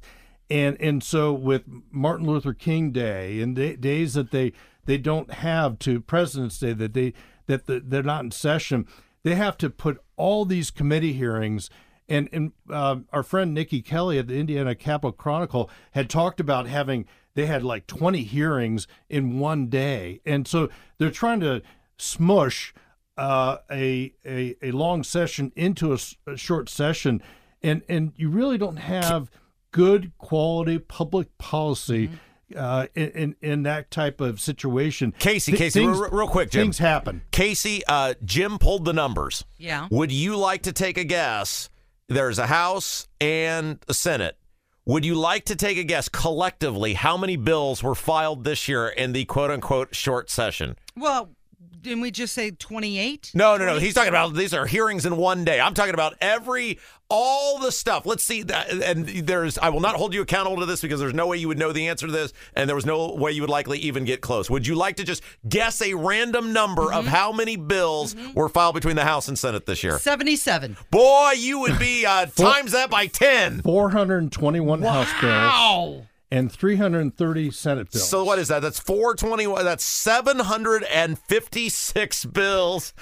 and 0.49 0.79
and 0.79 1.03
so 1.03 1.33
with 1.33 1.63
Martin 1.91 2.25
Luther 2.25 2.53
King 2.53 2.91
Day 2.91 3.41
and 3.41 3.55
the 3.55 3.75
days 3.75 4.13
that 4.13 4.31
they 4.31 4.53
they 4.85 4.97
don't 4.97 5.31
have 5.31 5.77
to 5.79 6.01
President's 6.01 6.57
Day 6.59 6.73
that 6.73 6.93
they 6.93 7.13
that 7.49 7.65
the, 7.65 7.81
they're 7.83 8.03
not 8.03 8.23
in 8.23 8.31
session, 8.31 8.87
they 9.23 9.35
have 9.35 9.57
to 9.57 9.69
put 9.69 9.97
all 10.15 10.45
these 10.45 10.71
committee 10.71 11.13
hearings. 11.13 11.69
And, 12.07 12.29
and 12.31 12.53
uh, 12.69 12.97
our 13.11 13.23
friend 13.23 13.57
Niki 13.57 13.83
Kelly 13.83 14.17
at 14.17 14.27
the 14.27 14.37
Indiana 14.39 14.75
Capital 14.75 15.11
Chronicle 15.11 15.69
had 15.91 16.09
talked 16.09 16.39
about 16.39 16.67
having 16.67 17.05
they 17.35 17.45
had 17.45 17.63
like 17.63 17.87
20 17.87 18.23
hearings 18.23 18.87
in 19.09 19.39
one 19.39 19.67
day, 19.67 20.19
and 20.25 20.47
so 20.47 20.69
they're 20.97 21.11
trying 21.11 21.39
to 21.41 21.61
smush 21.97 22.73
uh, 23.17 23.57
a, 23.71 24.13
a 24.25 24.55
a 24.61 24.71
long 24.71 25.03
session 25.03 25.51
into 25.55 25.95
a 26.27 26.35
short 26.37 26.69
session, 26.69 27.21
and 27.61 27.83
and 27.87 28.13
you 28.15 28.29
really 28.29 28.57
don't 28.57 28.77
have 28.77 29.29
good 29.71 30.11
quality 30.17 30.79
public 30.79 31.37
policy. 31.37 32.09
Uh, 32.55 32.87
in, 32.95 33.09
in 33.11 33.35
in 33.41 33.63
that 33.63 33.91
type 33.91 34.19
of 34.21 34.39
situation, 34.41 35.13
Casey, 35.19 35.51
Th- 35.51 35.59
Casey, 35.59 35.79
things- 35.81 35.99
real, 35.99 36.09
real 36.09 36.27
quick, 36.27 36.49
Jim. 36.49 36.63
Things 36.63 36.79
happen. 36.79 37.21
Casey, 37.31 37.83
uh, 37.87 38.15
Jim 38.25 38.57
pulled 38.57 38.85
the 38.85 38.93
numbers. 38.93 39.45
Yeah. 39.57 39.87
Would 39.91 40.11
you 40.11 40.35
like 40.35 40.63
to 40.63 40.73
take 40.73 40.97
a 40.97 41.03
guess? 41.03 41.69
There's 42.07 42.39
a 42.39 42.47
House 42.47 43.07
and 43.21 43.77
a 43.87 43.93
Senate. 43.93 44.35
Would 44.85 45.05
you 45.05 45.13
like 45.13 45.45
to 45.45 45.55
take 45.55 45.77
a 45.77 45.83
guess 45.83 46.09
collectively 46.09 46.95
how 46.95 47.15
many 47.17 47.35
bills 47.37 47.83
were 47.83 47.93
filed 47.93 48.43
this 48.43 48.67
year 48.67 48.87
in 48.87 49.13
the 49.13 49.25
quote 49.25 49.51
unquote 49.51 49.93
short 49.93 50.31
session? 50.31 50.75
Well, 50.95 51.29
didn't 51.81 52.01
we 52.01 52.11
just 52.11 52.33
say 52.33 52.51
28? 52.51 53.31
No, 53.33 53.57
no, 53.57 53.65
no. 53.65 53.79
He's 53.79 53.93
talking 53.93 54.09
about 54.09 54.33
these 54.33 54.53
are 54.53 54.65
hearings 54.65 55.05
in 55.05 55.15
one 55.17 55.45
day. 55.45 55.59
I'm 55.59 55.73
talking 55.73 55.93
about 55.93 56.15
every 56.19 56.79
all 57.09 57.57
the 57.57 57.71
stuff. 57.71 58.05
Let's 58.05 58.23
see 58.23 58.43
that 58.43 58.69
and 58.69 59.07
there's 59.07 59.57
I 59.57 59.69
will 59.69 59.79
not 59.79 59.95
hold 59.95 60.13
you 60.13 60.21
accountable 60.21 60.57
to 60.57 60.65
this 60.65 60.81
because 60.81 60.99
there's 60.99 61.13
no 61.13 61.25
way 61.27 61.37
you 61.37 61.47
would 61.47 61.57
know 61.57 61.71
the 61.71 61.87
answer 61.87 62.05
to 62.05 62.11
this 62.11 62.33
and 62.53 62.67
there 62.67 62.75
was 62.75 62.85
no 62.85 63.13
way 63.15 63.31
you 63.31 63.41
would 63.41 63.49
likely 63.49 63.79
even 63.79 64.03
get 64.05 64.21
close. 64.21 64.49
Would 64.49 64.67
you 64.67 64.75
like 64.75 64.97
to 64.97 65.03
just 65.03 65.23
guess 65.47 65.81
a 65.81 65.93
random 65.95 66.53
number 66.53 66.93
of 66.93 67.07
how 67.07 67.31
many 67.31 67.55
bills 67.55 68.15
were 68.35 68.49
filed 68.49 68.75
between 68.75 68.95
the 68.95 69.05
House 69.05 69.27
and 69.27 69.39
Senate 69.39 69.65
this 69.65 69.83
year? 69.83 69.97
77. 69.97 70.77
Boy, 70.91 71.31
you 71.37 71.59
would 71.61 71.79
be 71.79 72.05
uh, 72.05 72.25
times 72.27 72.73
that 72.73 72.89
by 72.89 73.07
10. 73.07 73.61
421 73.61 74.81
House 74.81 75.07
bills 75.21 75.23
Wow. 75.23 76.05
And 76.31 76.51
330 76.51 77.51
Senate 77.51 77.91
bills. 77.91 78.07
So 78.07 78.23
what 78.23 78.37
is 78.39 78.47
that? 78.49 78.61
That's 78.61 78.79
421. 78.79 79.65
That's 79.65 79.83
756 79.83 82.25
bills 82.25 82.93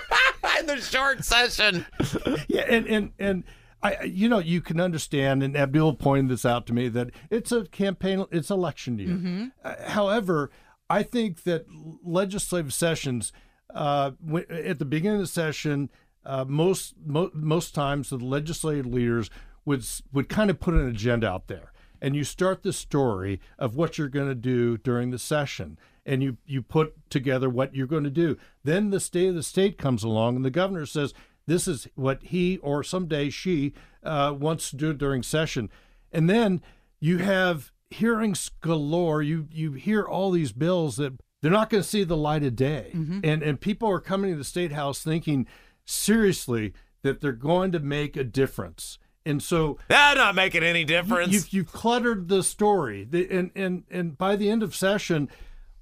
in 0.60 0.66
the 0.66 0.78
short 0.80 1.24
session. 1.24 1.86
yeah, 2.48 2.62
and 2.68 2.86
and 2.86 3.12
and 3.18 3.44
I, 3.82 4.04
you 4.04 4.28
know, 4.30 4.38
you 4.38 4.60
can 4.62 4.80
understand, 4.80 5.42
and 5.42 5.54
Abdul 5.56 5.94
pointed 5.96 6.30
this 6.30 6.46
out 6.46 6.66
to 6.68 6.72
me 6.72 6.88
that 6.88 7.10
it's 7.30 7.52
a 7.52 7.66
campaign, 7.66 8.24
it's 8.30 8.48
election 8.50 8.98
year. 8.98 9.50
Uh, 9.62 9.74
however, 9.90 10.50
I 10.88 11.02
think 11.02 11.42
that 11.44 11.66
legislative 12.02 12.72
sessions, 12.72 13.30
uh, 13.74 14.12
at 14.48 14.78
the 14.78 14.86
beginning 14.86 15.16
of 15.16 15.22
the 15.22 15.26
session, 15.26 15.90
uh, 16.24 16.46
most 16.48 16.94
mo- 17.04 17.30
most 17.34 17.74
times 17.74 18.08
the 18.08 18.16
legislative 18.16 18.86
leaders 18.86 19.28
would 19.66 19.84
would 20.12 20.30
kind 20.30 20.48
of 20.50 20.58
put 20.60 20.72
an 20.74 20.88
agenda 20.88 21.28
out 21.28 21.48
there, 21.48 21.70
and 22.04 22.14
you 22.14 22.22
start 22.22 22.62
the 22.62 22.72
story 22.72 23.40
of 23.58 23.76
what 23.76 23.96
you're 23.96 24.08
going 24.08 24.28
to 24.28 24.34
do 24.34 24.76
during 24.76 25.10
the 25.10 25.18
session. 25.18 25.78
And 26.04 26.22
you, 26.22 26.36
you 26.44 26.60
put 26.60 27.08
together 27.08 27.48
what 27.48 27.74
you're 27.74 27.86
going 27.86 28.04
to 28.04 28.10
do. 28.10 28.36
Then 28.62 28.90
the 28.90 29.00
state 29.00 29.30
of 29.30 29.34
the 29.34 29.42
state 29.42 29.78
comes 29.78 30.04
along, 30.04 30.36
and 30.36 30.44
the 30.44 30.50
governor 30.50 30.84
says, 30.84 31.14
this 31.46 31.66
is 31.66 31.88
what 31.94 32.22
he 32.24 32.58
or 32.58 32.82
someday 32.84 33.30
she 33.30 33.72
uh, 34.02 34.34
wants 34.38 34.68
to 34.68 34.76
do 34.76 34.92
during 34.92 35.22
session. 35.22 35.70
And 36.12 36.28
then 36.28 36.60
you 37.00 37.18
have 37.18 37.72
hearings 37.88 38.50
galore. 38.60 39.22
You 39.22 39.48
you 39.50 39.72
hear 39.72 40.02
all 40.04 40.30
these 40.30 40.52
bills 40.52 40.96
that 40.96 41.14
they're 41.40 41.50
not 41.50 41.70
going 41.70 41.82
to 41.82 41.88
see 41.88 42.04
the 42.04 42.18
light 42.18 42.42
of 42.42 42.54
day, 42.54 42.90
and 43.24 43.42
and 43.42 43.60
people 43.60 43.88
are 43.88 44.00
coming 44.00 44.30
to 44.30 44.36
the 44.36 44.44
state 44.44 44.72
house 44.72 45.02
thinking 45.02 45.46
seriously 45.86 46.74
that 47.02 47.20
they're 47.20 47.32
going 47.32 47.72
to 47.72 47.80
make 47.80 48.16
a 48.16 48.24
difference. 48.24 48.98
And 49.26 49.42
so 49.42 49.78
That's 49.88 50.16
not 50.18 50.34
making 50.34 50.62
any 50.62 50.84
difference. 50.84 51.32
you, 51.32 51.40
you've 51.60 51.72
cluttered 51.72 52.28
the 52.28 52.42
story, 52.42 53.04
The- 53.04 53.30
and 53.30 53.50
and 53.54 53.84
and 53.90 54.18
by 54.18 54.36
the 54.36 54.50
end 54.50 54.62
of 54.62 54.74
session, 54.74 55.28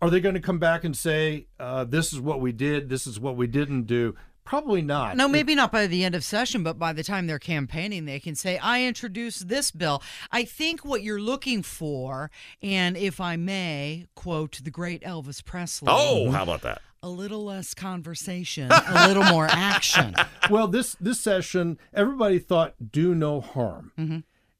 are 0.01 0.11
they 0.11 0.21
going 0.21 0.35
to 0.35 0.41
come 0.41 0.59
back 0.59 0.85
and 0.85 0.97
say, 0.97 1.47
uh, 1.59 1.85
"This 1.85 2.13
is 2.13 2.21
what 2.21 2.41
we 2.41 2.53
did. 2.53 2.89
This 2.89 3.07
is 3.07 3.19
what 3.19 3.37
we 3.37 3.47
didn't 3.47 3.85
do"? 3.89 4.15
Probably 4.45 4.83
not. 4.83 5.17
No, 5.17 5.29
maybe 5.29 5.55
not 5.55 5.71
by 5.71 5.87
the 5.87 6.05
end 6.05 6.17
of 6.17 6.25
session, 6.25 6.65
but 6.65 6.77
by 6.77 6.93
the 6.93 7.05
time 7.05 7.29
they're 7.29 7.39
campaigning, 7.39 8.07
they 8.07 8.19
can 8.19 8.35
say, 8.35 8.59
I 8.59 8.83
introduced 8.83 9.47
this 9.47 9.71
bill. 9.71 10.03
I 10.33 10.45
think 10.45 10.85
what 10.85 11.05
you're 11.05 11.21
looking 11.21 11.63
for, 11.63 12.29
and 12.61 12.97
if 12.97 13.21
I 13.21 13.37
may 13.37 14.07
quote 14.17 14.61
the 14.65 14.71
great 14.73 15.03
Elvis 15.03 15.45
Presley, 15.45 15.87
oh, 15.91 16.33
how 16.33 16.43
about 16.43 16.63
that? 16.63 16.83
A 17.03 17.09
little 17.09 17.45
less 17.45 17.75
conversation, 17.75 18.71
a 18.71 19.09
little 19.09 19.25
more 19.25 19.47
action. 19.51 20.15
well, 20.51 20.69
this 20.69 20.97
this 21.01 21.21
session, 21.21 21.79
everybody 21.93 22.39
thought 22.39 22.75
do 22.93 23.15
no 23.15 23.41
harm, 23.41 23.93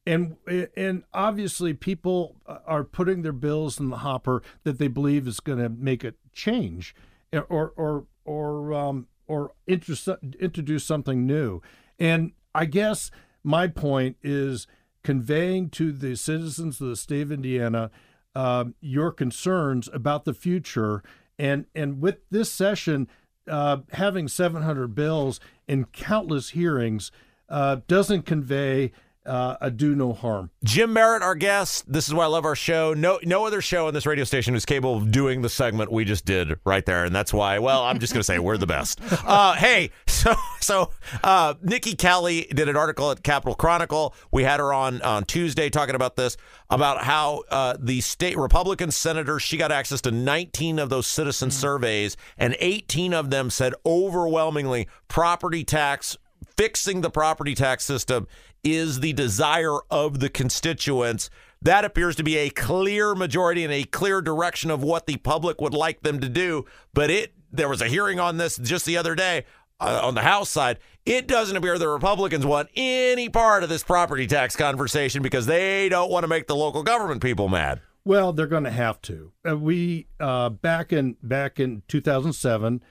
and 0.07 0.37
and 0.77 1.05
obviously 1.15 1.73
people 1.75 2.37
are 2.47 2.85
putting 2.85 3.23
their 3.23 3.33
bills 3.33 3.79
in 3.79 3.91
the 3.91 3.99
hopper 3.99 4.43
that 4.65 4.79
they 4.79 4.89
believe 4.89 5.29
is 5.29 5.41
going 5.41 5.59
to 5.59 5.69
make 5.69 6.03
a 6.05 6.15
change, 6.33 6.95
or 7.33 7.73
or 7.77 8.07
or 8.25 8.75
um, 8.75 9.07
or 9.27 9.53
introduce 9.67 10.09
introduce 10.41 10.85
something 10.85 11.27
new. 11.27 11.63
And 11.99 12.33
I 12.55 12.65
guess 12.65 13.11
my 13.45 13.69
point 13.69 14.17
is 14.23 14.67
conveying 15.05 15.69
to 15.71 15.93
the 15.93 16.17
citizens 16.17 16.81
of 16.81 16.89
the 16.89 16.97
state 16.97 17.23
of 17.23 17.33
Indiana 17.33 17.91
um, 18.35 18.75
your 18.81 19.13
concerns 19.13 19.89
about 19.93 20.25
the 20.25 20.35
future. 20.35 21.03
And 21.43 21.67
and 21.75 22.01
with 22.01 22.19
this 22.31 22.53
session, 22.53 23.09
uh, 23.49 23.79
having 23.95 24.29
700 24.29 24.95
bills 24.95 25.41
and 25.67 25.91
countless 25.91 26.51
hearings 26.51 27.11
uh, 27.49 27.79
doesn't 27.89 28.27
convey 28.27 28.93
uh, 29.27 29.57
a 29.61 29.71
do 29.71 29.95
no 29.95 30.13
harm. 30.13 30.51
Jim 30.65 30.93
Merritt, 30.93 31.23
our 31.23 31.35
guest. 31.35 31.91
This 31.91 32.09
is 32.09 32.15
why 32.15 32.25
I 32.25 32.29
love 32.29 32.45
our 32.45 32.57
show. 32.57 32.95
No, 32.95 33.19
no 33.23 33.47
other 33.47 33.61
show 33.61 33.87
on 33.87 33.95
this 33.95 34.07
radio 34.07 34.25
station 34.25 34.55
is 34.55 34.65
capable 34.65 34.97
of 34.97 35.11
doing 35.11 35.43
the 35.43 35.49
segment 35.49 35.93
we 35.93 36.05
just 36.05 36.25
did 36.25 36.59
right 36.65 36.85
there, 36.85 37.05
and 37.05 37.15
that's 37.15 37.33
why. 37.33 37.59
Well, 37.59 37.83
I'm 37.85 37.99
just 37.99 38.13
going 38.13 38.21
to 38.21 38.25
say 38.25 38.39
we're 38.39 38.57
the 38.57 38.67
best. 38.67 39.01
Uh, 39.25 39.55
hey, 39.55 39.91
so 40.07 40.35
so 40.61 40.91
uh, 41.23 41.55
Niki 41.55 41.97
Kelly 41.97 42.49
did 42.53 42.69
an 42.69 42.77
article 42.77 43.11
at 43.11 43.23
Capital 43.23 43.55
Chronicle. 43.55 44.15
We 44.31 44.43
had 44.43 44.59
her 44.59 44.73
on 44.73 45.01
on 45.03 45.25
Tuesday 45.25 45.71
talking 45.71 45.95
about 45.95 46.17
this, 46.17 46.37
about 46.69 47.05
how 47.05 47.45
uh, 47.51 47.77
the 47.79 48.01
state 48.01 48.37
Republican 48.37 48.91
senators 48.91 49.43
she 49.43 49.57
got 49.57 49.71
access 49.71 50.01
to 50.03 50.11
19 50.11 50.79
of 50.79 50.91
those 50.91 51.07
citizen 51.07 51.51
surveys, 51.51 52.17
and 52.37 52.57
18 52.59 53.15
of 53.15 53.31
them 53.31 53.49
said 53.49 53.75
overwhelmingly 53.87 54.89
property 55.09 55.65
tax 55.65 56.17
fixing 56.57 57.01
the 57.01 57.11
property 57.11 57.55
tax 57.55 57.85
system 57.85 58.27
is 58.65 59.01
the 59.01 59.13
desire 59.13 59.79
of 59.91 60.21
the 60.21 60.29
constituents. 60.29 61.31
That 61.61 61.85
appears 61.85 62.17
to 62.17 62.25
be 62.25 62.37
a 62.39 62.51
clear 62.51 63.15
majority 63.15 63.65
and 63.65 63.73
a 63.73 63.85
clear 63.85 64.21
direction 64.21 64.71
of 64.71 64.83
what 64.83 65.07
the 65.07 65.17
public 65.17 65.61
would 65.61 65.75
like 65.75 66.03
them 66.03 66.21
to 66.21 66.29
do. 66.29 66.65
But 66.93 67.11
it 67.11 67.35
there 67.53 67.69
was 67.69 67.83
a 67.83 67.89
hearing 67.89 68.19
on 68.19 68.37
this 68.39 68.57
just 68.57 68.87
the 68.87 68.97
other 68.97 69.15
day 69.15 69.45
uh, 69.79 70.01
on 70.03 70.15
the 70.15 70.23
House 70.23 70.49
side. 70.49 70.79
It 71.05 71.27
doesn't 71.27 71.57
appear 71.57 71.79
the 71.79 71.89
Republicans 71.89 72.47
want 72.47 72.69
any 72.77 73.29
part 73.29 73.63
of 73.63 73.69
this 73.69 73.83
property 73.83 74.27
tax 74.27 74.57
conversation 74.57 75.23
because 75.23 75.47
they 75.47 75.89
don't 75.89 76.11
want 76.11 76.25
to 76.25 76.29
make 76.29 76.47
the 76.47 76.57
local 76.57 76.83
government 76.83 77.21
people 77.23 77.49
mad. 77.49 77.81
Well, 78.05 78.33
they're 78.33 78.47
going 78.47 78.65
to 78.65 78.71
have 78.71 79.01
to. 79.03 79.33
Uh, 79.49 79.57
we 79.57 80.07
uh, 80.19 80.49
back 80.49 80.93
in 80.93 81.17
back 81.23 81.61
in 81.61 81.83
2007, 81.89 82.83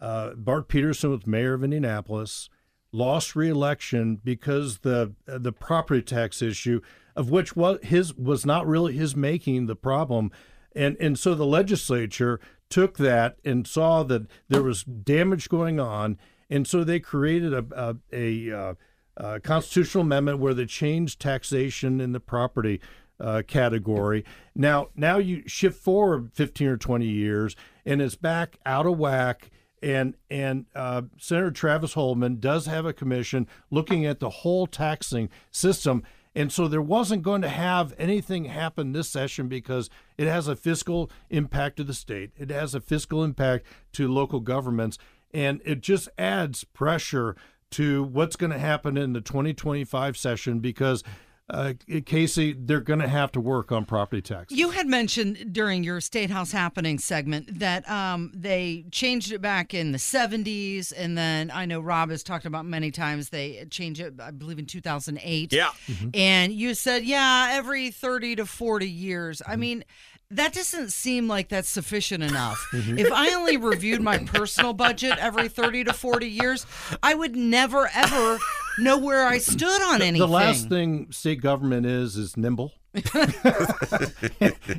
uh, 0.00 0.34
Bart 0.34 0.68
Peterson 0.68 1.10
was 1.10 1.26
mayor 1.26 1.54
of 1.54 1.64
Indianapolis, 1.64 2.50
lost 2.92 3.36
re-election 3.36 4.20
because 4.22 4.78
the 4.78 5.14
uh, 5.28 5.38
the 5.38 5.52
property 5.52 6.02
tax 6.02 6.42
issue, 6.42 6.80
of 7.16 7.30
which 7.30 7.56
was 7.56 7.78
his 7.82 8.14
was 8.14 8.44
not 8.44 8.66
really 8.66 8.94
his 8.94 9.14
making 9.14 9.66
the 9.66 9.76
problem, 9.76 10.30
and 10.74 10.96
and 11.00 11.18
so 11.18 11.34
the 11.34 11.46
legislature 11.46 12.40
took 12.68 12.98
that 12.98 13.36
and 13.44 13.66
saw 13.66 14.02
that 14.04 14.26
there 14.48 14.62
was 14.62 14.84
damage 14.84 15.48
going 15.48 15.80
on, 15.80 16.18
and 16.48 16.66
so 16.66 16.84
they 16.84 17.00
created 17.00 17.52
a 17.52 17.64
a, 17.72 17.96
a, 18.12 18.58
uh, 18.58 18.74
a 19.16 19.40
constitutional 19.40 20.02
amendment 20.02 20.38
where 20.38 20.54
they 20.54 20.66
changed 20.66 21.20
taxation 21.20 22.00
in 22.00 22.12
the 22.12 22.20
property 22.20 22.80
uh, 23.20 23.42
category. 23.46 24.24
Now, 24.54 24.88
now 24.96 25.18
you 25.18 25.42
shift 25.46 25.78
forward 25.78 26.32
15 26.32 26.66
or 26.66 26.76
20 26.76 27.06
years, 27.06 27.54
and 27.84 28.00
it's 28.00 28.14
back 28.14 28.58
out 28.64 28.86
of 28.86 28.98
whack. 28.98 29.50
And 29.82 30.14
and 30.28 30.66
uh, 30.74 31.02
Senator 31.18 31.50
Travis 31.50 31.94
Holdman 31.94 32.38
does 32.38 32.66
have 32.66 32.84
a 32.84 32.92
commission 32.92 33.46
looking 33.70 34.04
at 34.04 34.20
the 34.20 34.30
whole 34.30 34.66
taxing 34.66 35.30
system. 35.50 36.02
And 36.34 36.52
so 36.52 36.68
there 36.68 36.82
wasn't 36.82 37.22
going 37.22 37.42
to 37.42 37.48
have 37.48 37.92
anything 37.98 38.44
happen 38.44 38.92
this 38.92 39.08
session 39.08 39.48
because 39.48 39.90
it 40.16 40.28
has 40.28 40.46
a 40.46 40.54
fiscal 40.54 41.10
impact 41.28 41.78
to 41.78 41.84
the 41.84 41.94
state. 41.94 42.30
It 42.36 42.50
has 42.50 42.74
a 42.74 42.80
fiscal 42.80 43.24
impact 43.24 43.66
to 43.94 44.06
local 44.06 44.40
governments. 44.40 44.96
And 45.32 45.60
it 45.64 45.80
just 45.80 46.08
adds 46.18 46.62
pressure 46.62 47.34
to 47.72 48.02
what's 48.02 48.36
going 48.36 48.52
to 48.52 48.58
happen 48.58 48.96
in 48.96 49.12
the 49.12 49.20
2025 49.20 50.16
session 50.16 50.60
because 50.60 51.02
uh, 51.50 51.72
Casey, 52.06 52.52
they're 52.52 52.80
going 52.80 53.00
to 53.00 53.08
have 53.08 53.32
to 53.32 53.40
work 53.40 53.72
on 53.72 53.84
property 53.84 54.22
tax. 54.22 54.52
You 54.52 54.70
had 54.70 54.86
mentioned 54.86 55.52
during 55.52 55.84
your 55.84 56.00
State 56.00 56.30
House 56.30 56.52
Happening 56.52 56.98
segment 56.98 57.58
that 57.58 57.88
um, 57.90 58.32
they 58.34 58.84
changed 58.90 59.32
it 59.32 59.40
back 59.40 59.74
in 59.74 59.92
the 59.92 59.98
70s. 59.98 60.92
And 60.96 61.16
then 61.16 61.50
I 61.52 61.66
know 61.66 61.80
Rob 61.80 62.10
has 62.10 62.22
talked 62.22 62.46
about 62.46 62.64
many 62.64 62.90
times 62.90 63.30
they 63.30 63.64
changed 63.70 64.00
it, 64.00 64.14
I 64.20 64.30
believe, 64.30 64.58
in 64.58 64.66
2008. 64.66 65.52
Yeah. 65.52 65.70
And 66.14 66.52
you 66.52 66.74
said, 66.74 67.04
yeah, 67.04 67.50
every 67.52 67.90
30 67.90 68.36
to 68.36 68.46
40 68.46 68.88
years. 68.88 69.42
I 69.46 69.56
mean, 69.56 69.84
that 70.30 70.52
doesn't 70.52 70.92
seem 70.92 71.26
like 71.26 71.48
that's 71.48 71.68
sufficient 71.68 72.22
enough. 72.22 72.68
if 72.72 73.10
I 73.12 73.34
only 73.34 73.56
reviewed 73.56 74.00
my 74.00 74.18
personal 74.18 74.72
budget 74.72 75.18
every 75.18 75.48
30 75.48 75.84
to 75.84 75.92
40 75.92 76.28
years, 76.28 76.66
I 77.02 77.14
would 77.14 77.34
never, 77.34 77.90
ever 77.92 78.38
know 78.80 78.98
where 78.98 79.26
I 79.26 79.38
stood 79.38 79.82
on 79.82 80.02
anything. 80.02 80.20
The 80.20 80.28
last 80.28 80.68
thing 80.68 81.10
state 81.10 81.40
government 81.40 81.86
is 81.86 82.16
is 82.16 82.36
nimble, 82.36 82.72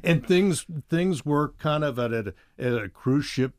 and 0.04 0.26
things 0.26 0.66
things 0.90 1.26
work 1.26 1.58
kind 1.58 1.84
of 1.84 2.00
at 2.00 2.12
a, 2.14 2.34
at 2.60 2.74
a 2.74 2.90
cruise 2.90 3.26
ship 3.26 3.54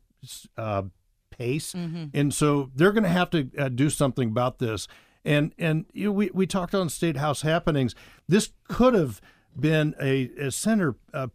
uh, 0.57 0.83
pace, 1.29 1.73
and 1.73 2.33
so 2.33 2.69
they're 2.75 2.91
going 2.91 3.03
to 3.03 3.09
have 3.09 3.29
to 3.31 3.49
uh, 3.57 3.69
do 3.69 3.89
something 3.89 4.29
about 4.29 4.59
this. 4.59 4.87
And 5.25 5.53
and 5.57 5.85
you 5.93 6.05
know, 6.05 6.11
we 6.11 6.29
we 6.33 6.45
talked 6.47 6.75
on 6.75 6.89
state 6.89 7.17
house 7.17 7.41
happenings. 7.41 7.95
This 8.27 8.51
could 8.67 8.93
have 8.93 9.21
been 9.57 9.95
a, 10.01 10.29
a 10.39 10.51
center 10.51 10.95
uh, 11.13 11.27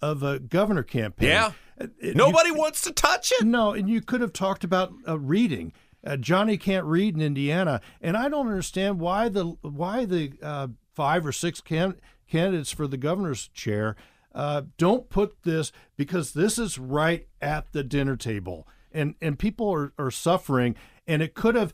of 0.00 0.22
a 0.22 0.38
governor 0.40 0.82
campaign. 0.82 1.28
Yeah. 1.28 1.52
Uh, 1.80 1.86
Nobody 2.14 2.48
you- 2.48 2.54
wants 2.56 2.80
to 2.82 2.92
touch 2.92 3.32
it. 3.32 3.44
no, 3.44 3.72
and 3.72 3.88
you 3.88 4.00
could 4.00 4.20
have 4.20 4.32
talked 4.32 4.64
about 4.64 4.92
uh, 5.06 5.18
reading. 5.18 5.72
Uh, 6.04 6.16
Johnny 6.16 6.56
can't 6.56 6.84
read 6.86 7.14
in 7.14 7.20
Indiana, 7.20 7.80
and 8.00 8.16
I 8.16 8.28
don't 8.28 8.48
understand 8.48 8.98
why 8.98 9.28
the 9.28 9.44
why 9.62 10.04
the 10.04 10.32
uh, 10.42 10.68
five 10.94 11.24
or 11.24 11.32
six 11.32 11.60
can, 11.60 11.94
candidates 12.28 12.70
for 12.70 12.86
the 12.86 12.96
governor's 12.96 13.48
chair 13.48 13.96
uh, 14.34 14.62
don't 14.78 15.08
put 15.08 15.42
this 15.42 15.72
because 15.96 16.32
this 16.32 16.58
is 16.58 16.78
right 16.78 17.26
at 17.40 17.72
the 17.72 17.84
dinner 17.84 18.16
table, 18.16 18.66
and 18.90 19.14
and 19.20 19.38
people 19.38 19.72
are, 19.72 19.92
are 19.98 20.10
suffering, 20.10 20.74
and 21.06 21.22
it 21.22 21.34
could 21.34 21.54
have 21.54 21.72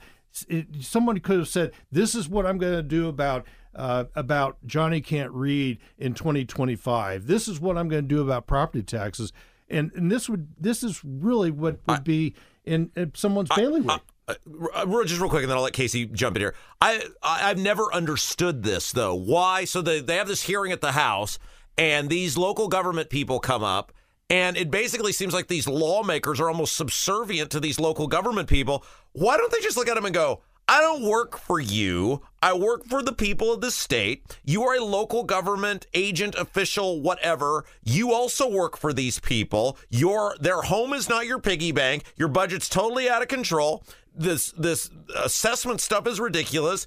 it, 0.49 0.67
someone 0.81 1.19
could 1.21 1.39
have 1.39 1.49
said 1.49 1.73
this 1.91 2.15
is 2.15 2.29
what 2.29 2.47
I'm 2.47 2.59
going 2.59 2.77
to 2.77 2.83
do 2.83 3.09
about. 3.09 3.47
Uh, 3.75 4.07
about 4.17 4.57
Johnny 4.67 5.01
can't 5.01 5.31
read 5.31 5.79
in 5.99 6.13
2025. 6.13 7.29
This 7.29 7.47
is 7.47 7.61
what 7.61 7.79
I'm 7.79 7.89
going 7.89 8.03
to 8.03 8.09
do 8.09 8.21
about 8.21 8.49
property 8.49 8.83
taxes, 8.83 9.33
and 9.69 9.93
and 9.95 10.11
this 10.11 10.29
would 10.29 10.49
this 10.59 10.83
is 10.83 11.05
really 11.05 11.53
what 11.53 11.79
would 11.87 12.03
be 12.03 12.35
in, 12.65 12.91
in 12.97 13.13
someone's 13.15 13.51
bailiwick. 13.55 14.01
Uh, 14.29 15.05
just 15.05 15.21
real 15.21 15.31
quick, 15.31 15.43
and 15.43 15.51
then 15.51 15.57
I'll 15.57 15.65
let 15.65 15.73
Casey 15.73 16.07
jump 16.07 16.37
in 16.37 16.43
here. 16.43 16.55
I, 16.83 17.03
I 17.23 17.51
I've 17.51 17.59
never 17.59 17.93
understood 17.95 18.63
this 18.63 18.93
though. 18.93 19.15
Why? 19.15 19.65
So 19.65 19.81
they 19.81 20.01
they 20.01 20.17
have 20.17 20.29
this 20.29 20.43
hearing 20.43 20.71
at 20.71 20.81
the 20.81 20.93
House, 20.93 21.39
and 21.79 22.11
these 22.11 22.37
local 22.37 22.69
government 22.69 23.09
people 23.09 23.41
come 23.41 23.65
up, 23.65 23.93
and 24.29 24.57
it 24.57 24.71
basically 24.71 25.13
seems 25.13 25.33
like 25.33 25.49
these 25.49 25.67
lawmakers 25.67 26.41
are 26.41 26.49
almost 26.49 26.77
subservient 26.77 27.51
to 27.53 27.61
these 27.61 27.81
local 27.81 28.07
government 28.07 28.49
people. 28.49 28.85
Why 29.13 29.37
don't 29.39 29.51
they 29.51 29.61
just 29.61 29.77
look 29.77 29.89
at 29.89 29.95
them 29.95 30.05
and 30.05 30.15
go? 30.15 30.43
I 30.71 30.83
don't 30.83 31.03
work 31.03 31.39
for 31.39 31.59
you. 31.59 32.21
I 32.43 32.53
work 32.53 32.85
for 32.85 33.03
the 33.03 33.15
people 33.15 33.51
of 33.51 33.63
the 33.63 33.71
state. 33.71 34.37
You 34.45 34.65
are 34.65 34.77
a 34.77 34.85
local 34.85 35.25
government 35.25 35.87
agent, 35.95 36.35
official, 36.35 37.01
whatever. 37.01 37.65
You 37.83 38.13
also 38.13 38.51
work 38.51 38.77
for 38.77 38.93
these 38.93 39.19
people. 39.19 39.79
Your 39.89 40.37
their 40.39 40.61
home 40.61 40.93
is 40.93 41.09
not 41.09 41.25
your 41.27 41.39
piggy 41.39 41.73
bank. 41.73 42.05
Your 42.17 42.29
budget's 42.29 42.69
totally 42.69 43.09
out 43.09 43.23
of 43.23 43.29
control. 43.29 43.83
This 44.15 44.53
this 44.53 44.91
assessment 45.17 45.81
stuff 45.81 46.07
is 46.07 46.21
ridiculous. 46.21 46.87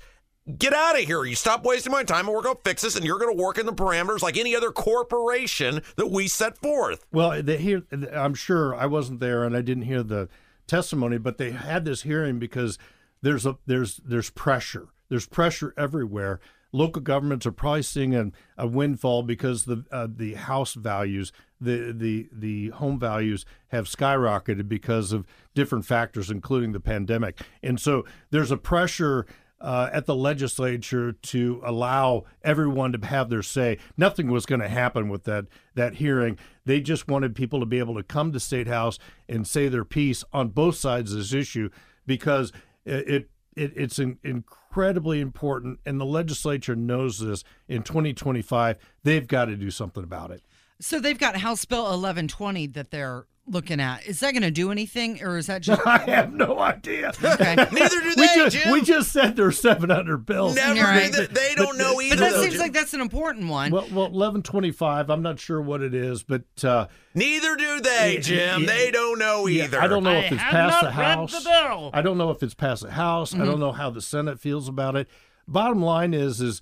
Get 0.58 0.74
out 0.74 1.00
of 1.00 1.06
here. 1.06 1.24
You 1.24 1.36
stop 1.36 1.64
wasting 1.64 1.92
my 1.92 2.04
time 2.04 2.28
and 2.28 2.36
we're 2.36 2.42
going 2.42 2.56
to 2.56 2.62
fix 2.64 2.82
this 2.82 2.96
and 2.96 3.06
you're 3.06 3.20
going 3.20 3.36
to 3.36 3.42
work 3.42 3.60
in 3.60 3.68
the 3.68 3.74
parameters 3.74 4.22
like 4.22 4.38
any 4.38 4.56
other 4.56 4.72
corporation 4.72 5.84
that 5.98 6.08
we 6.08 6.28
set 6.28 6.58
forth. 6.58 7.06
Well, 7.12 7.44
they 7.44 7.58
hear. 7.58 7.84
I'm 8.12 8.34
sure 8.34 8.76
I 8.76 8.88
wasn't 8.88 9.20
there 9.20 9.44
and 9.44 9.56
I 9.56 9.62
didn't 9.62 9.84
hear 9.84 10.02
the 10.02 10.30
testimony, 10.66 11.20
but 11.20 11.38
they 11.38 11.52
had 11.52 11.86
this 11.86 12.02
hearing 12.02 12.40
because 12.40 12.80
there's 13.22 13.46
a 13.46 13.58
there's 13.68 13.98
there's 14.04 14.30
pressure. 14.32 14.88
There's 15.10 15.28
pressure 15.28 15.74
everywhere. 15.78 16.40
Local 16.72 17.02
governments 17.02 17.46
are 17.46 17.52
probably 17.52 17.84
seeing 17.84 18.16
a, 18.16 18.32
a 18.58 18.66
windfall 18.66 19.24
because 19.24 19.66
the 19.66 19.84
uh, 19.92 20.08
the 20.10 20.36
house 20.36 20.74
values, 20.74 21.32
the 21.60 21.92
the 21.92 22.30
the 22.32 22.70
home 22.70 23.00
values 23.00 23.46
have 23.70 23.86
skyrocketed 23.86 24.70
because 24.70 25.12
of 25.12 25.26
different 25.54 25.86
factors, 25.86 26.30
including 26.30 26.72
the 26.72 26.80
pandemic. 26.80 27.42
And 27.62 27.80
so 27.80 28.06
there's 28.30 28.52
a 28.52 28.58
pressure 28.58 29.26
uh, 29.60 29.90
at 29.94 30.06
the 30.06 30.16
legislature 30.16 31.12
to 31.12 31.62
allow 31.64 32.24
everyone 32.44 32.92
to 32.94 33.06
have 33.06 33.30
their 33.30 33.44
say. 33.44 33.78
Nothing 33.96 34.32
was 34.32 34.46
going 34.46 34.62
to 34.62 34.70
happen 34.70 35.10
with 35.10 35.24
that 35.26 35.46
that 35.76 35.96
hearing. 35.96 36.38
They 36.66 36.82
just 36.82 37.08
wanted 37.08 37.36
people 37.36 37.60
to 37.60 37.66
be 37.66 37.80
able 37.80 37.96
to 37.96 38.04
come 38.04 38.32
to 38.32 38.40
state 38.40 38.68
house 38.68 38.98
and 39.30 39.48
say 39.48 39.68
their 39.68 39.86
piece 39.86 40.24
on 40.34 40.50
both 40.50 40.76
sides 40.76 41.12
of 41.12 41.18
this 41.20 41.34
issue 41.34 41.70
because 42.06 42.52
it. 42.86 43.08
it 43.08 43.30
it, 43.56 43.74
it's 43.76 44.00
in, 44.00 44.18
incredibly 44.24 45.20
important, 45.20 45.80
and 45.86 46.00
the 46.00 46.06
legislature 46.06 46.76
knows 46.76 47.20
this. 47.20 47.44
In 47.68 47.84
2025, 47.84 48.78
they've 49.04 49.28
got 49.28 49.46
to 49.46 49.56
do 49.56 49.72
something 49.72 50.04
about 50.04 50.32
it. 50.32 50.44
So 50.80 51.00
they've 51.00 51.18
got 51.18 51.36
House 51.38 51.66
Bill 51.66 51.84
1120 51.84 52.68
that 52.68 52.92
they're 52.92 53.26
looking 53.48 53.80
at. 53.80 54.06
Is 54.06 54.20
that 54.22 54.32
going 54.32 54.44
to 54.44 54.52
do 54.52 54.72
anything, 54.72 55.22
or 55.24 55.38
is 55.38 55.48
that 55.48 55.62
just? 55.64 55.86
I 55.86 55.98
have 56.00 56.34
no 56.34 56.60
idea. 56.60 57.12
Okay. 57.24 57.56
Neither 57.72 58.02
do 58.02 58.14
we 58.16 58.16
they, 58.16 58.36
just 58.36 58.56
Jim. 58.58 58.72
we 58.72 58.82
just 58.82 59.12
said 59.12 59.36
there's 59.36 59.60
700 59.60 60.26
bills. 60.26 60.56
Never 60.56 60.80
right. 60.82 61.12
do 61.12 61.18
that. 61.22 61.34
They 61.34 61.56
don't 61.56 61.78
know 61.78 62.00
either. 62.02 62.16
But 62.16 62.20
that 62.22 62.32
though, 62.34 62.42
seems 62.42 62.54
Jim. 62.54 62.62
like 62.62 62.74
that's 62.74 62.94
an 62.94 63.02
important 63.02 63.48
one. 63.50 63.72
Well, 63.72 63.84
well, 63.92 64.10
1125. 64.12 65.10
I'm 65.10 65.22
not 65.22 65.40
sure 65.40 65.62
what 65.62 65.82
it 65.82 65.94
is, 65.94 66.24
but 66.24 66.44
uh, 66.64 66.88
Neither 67.14 67.56
do 67.56 67.80
they, 67.82 68.20
Jim. 68.22 68.62
yeah. 68.62 68.68
They 68.68 68.92
don't 68.92 69.20
know 69.20 69.48
Yeah, 69.48 69.66
either. 69.66 69.82
I 69.82 69.88
don't 69.88 70.04
know 70.04 70.18
if 70.20 70.32
it's 70.32 70.42
past 70.44 70.82
the 70.82 70.92
House. 70.92 71.44
the 71.44 71.50
bill. 71.50 71.90
I 71.94 72.02
don't 72.02 72.18
know 72.18 72.32
if 72.32 72.42
it's 72.44 72.54
past 72.54 72.84
the 72.84 72.92
House. 72.92 73.34
I 73.36 73.44
don't 73.46 73.60
know 73.60 73.72
how 73.74 73.90
the 73.90 74.02
Senate 74.02 74.40
feels 74.40 74.68
about 74.68 74.96
it. 74.96 75.08
bottom 75.48 75.82
line 75.82 76.14
is 76.14 76.40
is 76.42 76.62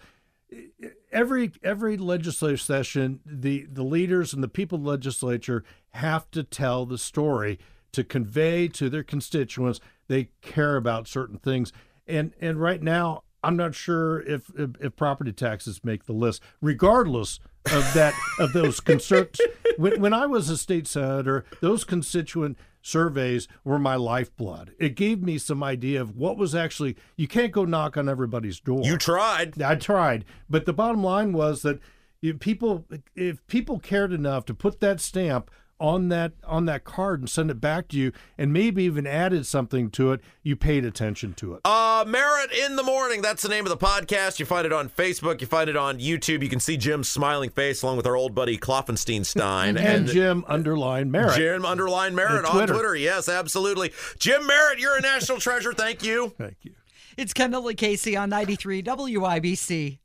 every 1.12 1.52
every 1.64 1.98
legislative 1.98 2.62
session, 2.62 3.20
the 3.26 3.68
the 3.72 3.84
leaders 3.84 4.34
and 4.34 4.44
the 4.44 4.48
people 4.48 4.78
the 4.78 4.90
legislature 4.90 5.64
have 5.92 6.30
to 6.32 6.44
tell 6.44 6.86
the 6.86 6.98
story 6.98 7.60
to 7.92 8.04
convey 8.04 8.68
to 8.68 8.90
their 8.90 9.04
constituents 9.04 9.80
they 10.10 10.30
care 10.42 10.76
about 10.76 11.08
certain 11.08 11.38
things. 11.38 11.72
And 12.06 12.34
and 12.42 12.60
right 12.60 12.82
now, 12.82 13.24
I'm 13.44 13.56
not 13.56 13.76
sure 13.76 14.22
if 14.22 14.52
if, 14.58 14.72
if 14.82 14.96
property 14.98 15.32
taxes 15.32 15.82
make 15.84 16.06
the 16.06 16.14
list, 16.14 16.42
regardless 16.62 17.40
of 17.72 17.94
that 17.94 18.14
of 18.40 18.52
those 18.52 18.80
concerns. 18.80 19.40
when 19.78 20.02
when 20.02 20.14
I 20.14 20.26
was 20.26 20.50
a 20.50 20.58
state 20.58 20.88
senator, 20.88 21.46
those 21.62 21.84
constituent 21.86 22.58
surveys 22.82 23.48
were 23.64 23.80
my 23.80 23.96
lifeblood. 23.96 24.74
It 24.80 24.96
gave 24.96 25.22
me 25.22 25.38
some 25.38 25.64
idea 25.64 26.02
of 26.02 26.16
what 26.16 26.38
was 26.38 26.56
actually 26.56 26.96
you 27.16 27.28
can't 27.28 27.52
go 27.52 27.66
knock 27.66 27.98
on 27.98 28.10
everybody's 28.10 28.60
door. 28.60 28.82
You 28.84 28.98
tried. 28.98 29.62
I 29.62 29.76
tried, 29.76 30.26
but 30.50 30.66
the 30.66 30.74
bottom 30.74 31.04
line 31.04 31.34
was 31.34 31.62
that 31.64 31.80
if 32.22 32.40
people 32.40 32.86
if 33.16 33.46
people 33.48 33.80
cared 33.80 34.12
enough 34.12 34.46
to 34.46 34.54
put 34.54 34.80
that 34.80 35.00
stamp 35.00 35.52
on 35.80 36.10
that 36.10 36.34
on 36.46 36.66
that 36.66 36.84
card 36.84 37.20
and 37.22 37.30
send 37.30 37.50
it 37.50 37.62
back 37.62 37.88
to 37.88 37.98
you 37.98 38.12
and 38.38 38.52
maybe 38.52 38.84
even 38.84 39.08
added 39.08 39.46
something 39.46 39.90
to 39.90 40.12
it 40.12 40.20
you 40.44 40.56
paid 40.56 40.84
attention 40.84 41.34
to 41.34 41.54
it 41.54 41.62
Uh, 41.66 42.04
Merritt 42.08 42.52
in 42.52 42.76
the 42.76 42.84
Morning. 42.84 43.22
That's 43.22 43.42
the 43.42 43.50
name 43.50 43.66
of 43.66 43.70
the 43.70 43.78
podcast. 43.78 44.40
You 44.40 44.46
find 44.46 44.66
it 44.66 44.74
on 44.74 44.90
Facebook. 44.90 45.42
You 45.42 45.48
find 45.48 45.70
it 45.70 45.76
on 45.78 46.00
YouTube. 46.00 46.42
You 46.44 46.50
can 46.50 46.60
see 46.60 46.76
Jim's 46.78 47.08
smiling 47.10 47.50
face 47.50 47.82
along 47.82 47.98
with 47.98 48.06
our 48.08 48.16
old 48.16 48.34
buddy 48.36 48.58
Kloffenstein 48.58 49.26
Stein. 49.26 49.78
and, 49.78 50.08
Jim 50.08 50.44
underline 50.48 51.12
merritt 51.12 51.36
Jim 51.38 51.64
underline 51.66 52.16
Merritt 52.16 52.38
And 52.40 52.46
on 52.48 52.52
Twitter. 52.54 52.74
Twitter. 52.74 52.96
Yes, 52.96 53.30
absolutely. 53.30 53.92
Jim 54.18 54.46
Merritt, 54.48 54.80
you're 54.80 54.98
a 54.98 55.02
national 55.02 55.40
treasure. 55.40 55.74
Thank 55.74 56.04
you. 56.04 56.34
Thank 56.38 56.58
you. 56.64 56.74
It's 57.18 57.34
Kendall 57.34 57.70
Casey 57.74 58.16
on 58.16 58.30
93 58.30 58.82
WIBC. 58.84 60.00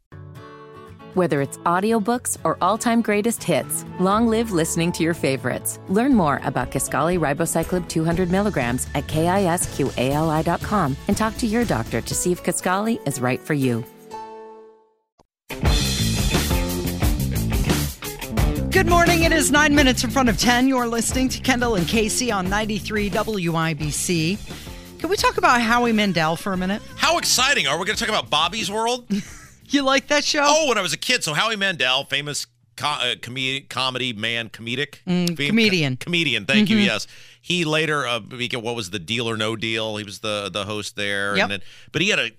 Whether 1.15 1.41
it's 1.43 1.59
audiobooks 1.59 2.39
or 2.43 2.59
all-time 2.61 3.01
greatest 3.01 3.45
hits, 3.45 3.85
long 4.01 4.27
live 4.27 4.51
listening 4.51 4.91
to 4.93 5.05
your 5.05 5.15
favorites. 5.15 5.79
Learn 5.89 6.13
more 6.13 6.41
about 6.43 6.73
Kisqali 6.73 7.21
Ribociclib 7.21 7.89
200 7.89 8.33
milligrams 8.33 8.89
at 8.97 9.07
kisqali.com 9.07 10.97
and 11.07 11.17
talk 11.17 11.37
to 11.37 11.47
your 11.47 11.65
doctor 11.65 12.01
to 12.01 12.15
see 12.17 12.33
if 12.33 12.43
Kisqali 12.43 12.99
is 13.07 13.21
right 13.21 13.39
for 13.39 13.55
you. 13.55 13.85
Good 18.73 18.89
morning. 18.89 19.23
It 19.23 19.31
is 19.31 19.53
nine 19.53 19.73
minutes 19.73 20.03
in 20.03 20.11
front 20.11 20.29
of 20.29 20.37
10. 20.37 20.67
You're 20.67 20.89
listening 20.89 21.29
to 21.29 21.41
Kendall 21.41 21.77
and 21.77 21.87
Casey 21.87 22.33
on 22.33 22.51
93 22.51 23.11
WIBC. 23.11 24.99
Can 24.99 25.09
we 25.09 25.17
talk 25.17 25.37
about 25.37 25.61
Howie 25.61 25.93
Mandel 25.93 26.35
for 26.35 26.53
a 26.53 26.57
minute? 26.57 26.83
How 26.97 27.19
exciting. 27.19 27.69
Are 27.69 27.79
we 27.79 27.87
going 27.87 27.97
to 27.97 28.05
talk 28.05 28.09
about 28.09 28.31
Bobby's 28.31 28.69
World? 28.69 29.07
You 29.69 29.83
like 29.83 30.09
that 30.09 30.25
show? 30.25 30.43
Oh, 30.45 30.69
when 30.69 30.79
I 30.79 30.83
was 30.83 30.93
a 30.93 30.97
kid. 30.99 31.25
So 31.25 31.33
Howie 31.35 31.57
Mandel, 31.57 32.05
famous 32.05 32.47
co- 32.77 32.87
uh, 32.87 33.15
com- 33.21 33.37
comedy 33.69 34.13
man, 34.13 34.49
comedic 34.51 34.97
Mm, 35.07 35.37
Fam- 35.37 35.47
comedian. 35.49 35.97
comedian. 35.97 36.45
Thank 36.47 36.69
you. 36.71 36.77
Mhm. 36.79 36.85
Yes, 36.87 37.07
he 37.41 37.65
later 37.65 38.07
uh, 38.07 38.21
became 38.21 38.63
what 38.63 38.75
was 38.75 38.91
the 38.91 38.99
Deal 38.99 39.29
or 39.29 39.37
No 39.37 39.55
Deal. 39.57 39.97
He 39.97 40.05
was 40.05 40.21
the 40.21 40.49
the 40.53 40.65
host 40.65 40.97
there. 40.97 41.37
Yep. 41.37 41.43
And 41.45 41.53
then, 41.53 41.63
but 41.93 42.03
he 42.03 42.09
had 42.09 42.19
a 42.19 42.31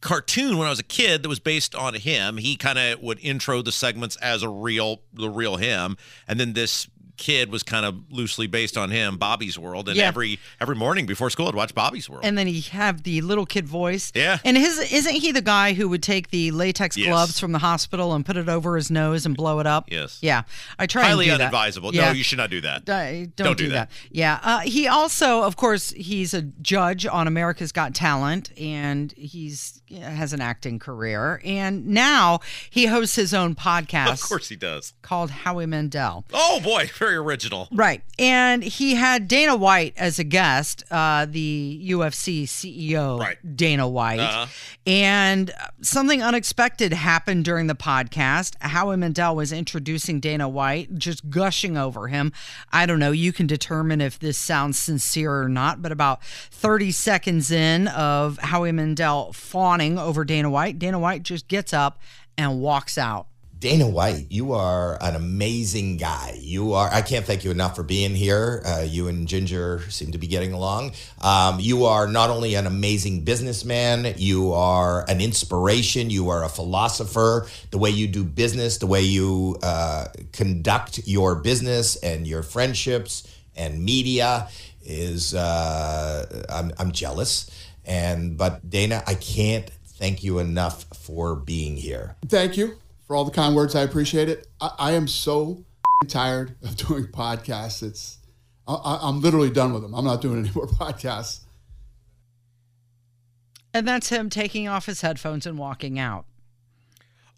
cartoon 0.00 0.56
when 0.58 0.66
I 0.66 0.70
was 0.70 0.78
a 0.78 0.82
kid 0.84 1.22
that 1.22 1.28
was 1.28 1.40
based 1.40 1.74
on 1.74 1.94
him. 1.94 2.36
He 2.36 2.56
kind 2.56 2.78
of 2.78 3.00
would 3.00 3.18
intro 3.20 3.62
the 3.62 3.72
segments 3.72 4.16
as 4.16 4.42
a 4.42 4.48
real 4.48 5.00
the 5.12 5.28
real 5.30 5.56
him, 5.56 5.96
and 6.28 6.38
then 6.38 6.52
this 6.52 6.86
kid 7.16 7.50
was 7.50 7.62
kind 7.62 7.86
of 7.86 7.94
loosely 8.10 8.46
based 8.46 8.76
on 8.76 8.90
him 8.90 9.16
bobby's 9.16 9.58
world 9.58 9.88
and 9.88 9.96
Yeah. 9.96 10.06
every 10.06 10.38
every 10.60 10.76
morning 10.76 11.06
before 11.06 11.30
school 11.30 11.48
i'd 11.48 11.54
watch 11.54 11.74
bobby's 11.74 12.08
world 12.10 12.24
And 12.24 12.36
then 12.36 12.46
he 12.46 12.60
have 12.72 13.02
the 13.04 13.20
little 13.22 13.46
kid 13.46 13.66
voice. 13.66 14.12
Yeah. 14.14 14.38
And 14.44 14.56
his 14.56 14.78
isn't 14.92 15.14
he 15.14 15.32
the 15.32 15.40
guy 15.42 15.72
who 15.74 15.88
would 15.88 16.02
take 16.02 16.30
the 16.30 16.50
latex 16.50 16.96
Yes. 16.96 17.08
gloves 17.08 17.40
from 17.40 17.52
the 17.52 17.58
hospital 17.58 18.14
and 18.14 18.24
put 18.24 18.36
it 18.36 18.48
over 18.48 18.76
his 18.76 18.90
nose 18.90 19.24
and 19.26 19.36
blow 19.36 19.60
it 19.60 19.66
up? 19.66 19.90
Yes. 19.90 20.18
Yeah. 20.22 20.42
I 20.78 20.86
try 20.86 21.04
highly 21.04 21.28
and 21.28 21.34
do 21.34 21.38
that. 21.38 21.52
unadvisable 21.54 21.94
Yeah. 21.94 22.06
no 22.06 22.12
you 22.12 22.22
should 22.24 22.38
not 22.38 22.50
do 22.50 22.60
that 22.62 22.84
don't, 22.84 23.34
Don't 23.36 23.56
do, 23.58 23.64
do 23.64 23.70
that. 23.70 23.90
that. 23.90 23.96
Yeah. 24.10 24.40
Uh, 24.42 24.58
he 24.60 24.86
also, 24.88 25.42
of 25.42 25.56
course, 25.56 25.90
he's 25.92 26.34
a 26.34 26.42
judge 26.42 27.06
on 27.06 27.26
America's 27.26 27.72
Got 27.72 27.94
Talent, 27.94 28.50
and 28.58 29.12
he's 29.16 29.80
has 30.00 30.32
an 30.32 30.40
acting 30.40 30.78
career. 30.78 31.40
And 31.44 31.86
now 31.88 32.40
he 32.70 32.86
hosts 32.86 33.16
his 33.16 33.32
own 33.32 33.54
podcast. 33.68 34.12
of 34.12 34.20
course 34.22 34.48
he 34.48 34.56
does 34.56 34.94
Called 35.02 35.30
Howie 35.30 35.66
Mandel. 35.66 36.24
oh 36.32 36.60
boy 36.60 36.86
very 37.06 37.16
original 37.16 37.68
Right. 37.70 38.02
And 38.18 38.62
he 38.64 38.94
had 38.96 39.28
Dana 39.28 39.54
White 39.56 39.94
as 39.96 40.18
a 40.18 40.24
guest, 40.24 40.82
uh, 40.90 41.26
the 41.26 41.80
UFC 41.84 42.44
CEO, 42.44 43.18
Right. 43.20 43.36
Dana 43.56 43.86
White. 43.88 44.18
Uh-huh. 44.20 44.46
And 44.86 45.52
something 45.82 46.22
unexpected 46.22 46.92
happened 46.92 47.44
during 47.44 47.66
the 47.68 47.74
podcast. 47.74 48.54
Howie 48.60 48.96
Mandel 48.96 49.36
was 49.36 49.52
introducing 49.52 50.20
Dana 50.20 50.48
White, 50.48 50.96
just 50.98 51.30
gushing 51.30 51.76
over 51.76 52.08
him. 52.08 52.32
I 52.72 52.86
don't 52.86 52.98
know. 52.98 53.12
You 53.12 53.32
can 53.32 53.46
determine 53.46 54.00
if 54.00 54.18
this 54.18 54.38
sounds 54.38 54.78
sincere 54.78 55.42
or 55.42 55.48
not, 55.48 55.82
but 55.82 55.92
about 55.92 56.24
30 56.24 56.90
seconds 56.90 57.50
in 57.50 57.88
of 57.88 58.38
Howie 58.38 58.72
Mandel 58.72 59.32
fawning 59.32 59.98
over 59.98 60.24
Dana 60.24 60.50
White, 60.50 60.78
Dana 60.78 60.98
White 60.98 61.22
just 61.22 61.46
gets 61.48 61.72
up 61.72 62.00
and 62.38 62.60
walks 62.60 62.98
out. 62.98 63.28
Dana 63.58 63.88
White, 63.88 64.26
you 64.28 64.52
are 64.52 64.98
an 65.00 65.16
amazing 65.16 65.96
guy. 65.96 66.38
You 66.38 66.74
are, 66.74 66.92
I 66.92 67.00
can't 67.00 67.24
thank 67.24 67.42
you 67.42 67.50
enough 67.50 67.74
for 67.74 67.82
being 67.82 68.14
here. 68.14 68.62
Uh, 68.66 68.84
you 68.86 69.08
and 69.08 69.26
Ginger 69.26 69.82
seem 69.88 70.12
to 70.12 70.18
be 70.18 70.26
getting 70.26 70.52
along. 70.52 70.92
Um, 71.22 71.58
you 71.58 71.86
are 71.86 72.06
not 72.06 72.28
only 72.28 72.54
an 72.54 72.66
amazing 72.66 73.24
businessman, 73.24 74.14
you 74.18 74.52
are 74.52 75.08
an 75.08 75.22
inspiration, 75.22 76.10
you 76.10 76.28
are 76.28 76.44
a 76.44 76.50
philosopher. 76.50 77.46
The 77.70 77.78
way 77.78 77.88
you 77.88 78.08
do 78.08 78.24
business, 78.24 78.76
the 78.76 78.86
way 78.86 79.02
you 79.02 79.56
uh, 79.62 80.08
conduct 80.32 81.06
your 81.06 81.36
business 81.36 81.96
and 81.96 82.26
your 82.26 82.42
friendships 82.42 83.26
and 83.56 83.82
media 83.82 84.48
is, 84.84 85.34
uh, 85.34 86.44
I'm, 86.50 86.72
I'm 86.78 86.92
jealous. 86.92 87.50
And, 87.86 88.36
but 88.36 88.68
Dana, 88.68 89.02
I 89.06 89.14
can't 89.14 89.70
thank 89.98 90.22
you 90.22 90.40
enough 90.40 90.84
for 90.94 91.34
being 91.34 91.78
here. 91.78 92.16
Thank 92.28 92.58
you 92.58 92.76
for 93.06 93.16
all 93.16 93.24
the 93.24 93.30
kind 93.30 93.54
words. 93.54 93.74
I 93.74 93.82
appreciate 93.82 94.28
it. 94.28 94.46
I, 94.60 94.70
I 94.78 94.92
am 94.92 95.06
so 95.08 95.64
tired 96.08 96.56
of 96.62 96.76
doing 96.76 97.04
podcasts. 97.06 97.82
It's 97.82 98.18
I, 98.66 98.74
I- 98.74 99.08
I'm 99.08 99.20
literally 99.20 99.50
done 99.50 99.72
with 99.72 99.82
them. 99.82 99.94
I'm 99.94 100.04
not 100.04 100.20
doing 100.20 100.40
any 100.40 100.50
more 100.54 100.66
podcasts. 100.66 101.40
And 103.72 103.86
that's 103.86 104.08
him 104.08 104.30
taking 104.30 104.68
off 104.68 104.86
his 104.86 105.02
headphones 105.02 105.46
and 105.46 105.58
walking 105.58 105.98
out. 105.98 106.24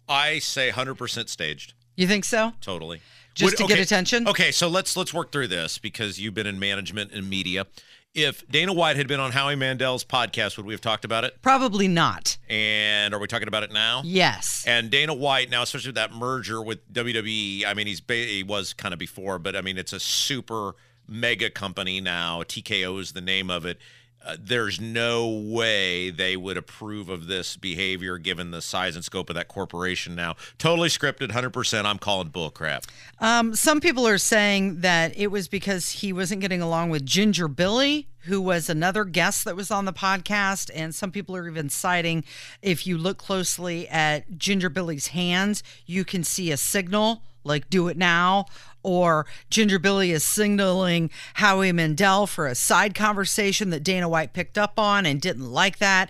i 0.07 0.39
say 0.39 0.71
100% 0.71 1.27
staged 1.27 1.73
You 1.97 2.07
think 2.07 2.23
so? 2.23 2.53
Totally. 2.61 3.01
Just 3.35 3.57
to 3.57 3.67
get 3.67 3.79
attention? 3.79 4.27
Okay, 4.27 4.51
so 4.51 4.67
let's 4.67 4.97
let's 4.97 5.13
work 5.13 5.31
through 5.31 5.47
this 5.47 5.77
because 5.77 6.19
you've 6.19 6.33
been 6.33 6.47
in 6.47 6.59
management 6.59 7.11
and 7.13 7.29
media. 7.29 7.67
If 8.15 8.47
Dana 8.47 8.73
White 8.73 8.95
had 8.95 9.07
been 9.07 9.19
on 9.19 9.31
Howie 9.31 9.55
Mandel's 9.55 10.03
podcast, 10.03 10.57
would 10.57 10.65
we 10.65 10.73
have 10.73 10.81
talked 10.81 11.05
about 11.05 11.23
it? 11.25 11.41
Probably 11.43 11.87
not. 11.87 12.37
And 12.49 13.13
are 13.13 13.19
we 13.19 13.27
talking 13.27 13.47
about 13.47 13.61
it 13.61 13.71
now? 13.71 14.01
Yes. 14.03 14.63
And 14.65 14.89
Dana 14.89 15.13
White 15.13 15.51
now, 15.51 15.61
especially 15.61 15.89
with 15.89 15.95
that 15.95 16.11
merger 16.11 16.59
with 16.61 16.91
WWE. 16.91 17.65
I 17.67 17.73
mean, 17.75 17.85
he's 17.85 18.01
ba- 18.01 18.15
he 18.15 18.41
was 18.41 18.73
kind 18.73 18.93
of 18.93 18.99
before, 18.99 19.37
but 19.37 19.55
I 19.55 19.61
mean, 19.61 19.77
it's 19.77 19.93
a 19.93 19.99
super 19.99 20.73
mega 21.07 21.51
company 21.51 22.01
now. 22.01 22.41
TKO 22.41 22.99
is 22.99 23.11
the 23.11 23.21
name 23.21 23.51
of 23.51 23.65
it. 23.65 23.77
Uh, 24.25 24.35
there's 24.39 24.81
no 24.81 25.27
way 25.29 26.09
they 26.09 26.35
would 26.35 26.57
approve 26.57 27.07
of 27.07 27.27
this 27.27 27.55
behavior 27.55 28.17
given 28.17 28.51
the 28.51 28.61
size 28.61 28.95
and 28.95 29.05
scope 29.05 29.29
of 29.29 29.35
that 29.35 29.47
corporation 29.47 30.13
now. 30.13 30.35
Totally 30.57 30.89
scripted, 30.89 31.29
100%. 31.29 31.85
I'm 31.85 31.97
calling 31.97 32.27
bull 32.27 32.49
crap. 32.49 32.83
Um, 33.19 33.55
some 33.55 33.79
people 33.79 34.05
are 34.05 34.17
saying 34.17 34.81
that 34.81 35.17
it 35.17 35.27
was 35.27 35.47
because 35.47 35.89
he 35.89 36.11
wasn't 36.11 36.41
getting 36.41 36.61
along 36.61 36.89
with 36.89 37.05
Ginger 37.05 37.47
Billy, 37.47 38.07
who 38.23 38.41
was 38.41 38.69
another 38.69 39.05
guest 39.05 39.45
that 39.45 39.55
was 39.55 39.71
on 39.71 39.85
the 39.85 39.93
podcast. 39.93 40.69
And 40.75 40.93
some 40.93 41.11
people 41.11 41.35
are 41.35 41.47
even 41.47 41.69
citing 41.69 42.25
if 42.61 42.85
you 42.85 42.97
look 42.97 43.17
closely 43.17 43.87
at 43.87 44.37
Ginger 44.37 44.69
Billy's 44.69 45.07
hands, 45.07 45.63
you 45.85 46.03
can 46.03 46.25
see 46.25 46.51
a 46.51 46.57
signal 46.57 47.23
like 47.43 47.69
do 47.69 47.87
it 47.87 47.97
now. 47.97 48.45
Or 48.83 49.25
Ginger 49.49 49.79
Billy 49.79 50.11
is 50.11 50.23
signaling 50.23 51.09
Howie 51.35 51.71
Mandel 51.71 52.27
for 52.27 52.47
a 52.47 52.55
side 52.55 52.95
conversation 52.95 53.69
that 53.71 53.83
Dana 53.83 54.07
White 54.07 54.33
picked 54.33 54.57
up 54.57 54.79
on 54.79 55.05
and 55.05 55.19
didn't 55.19 55.51
like 55.51 55.79
that. 55.79 56.09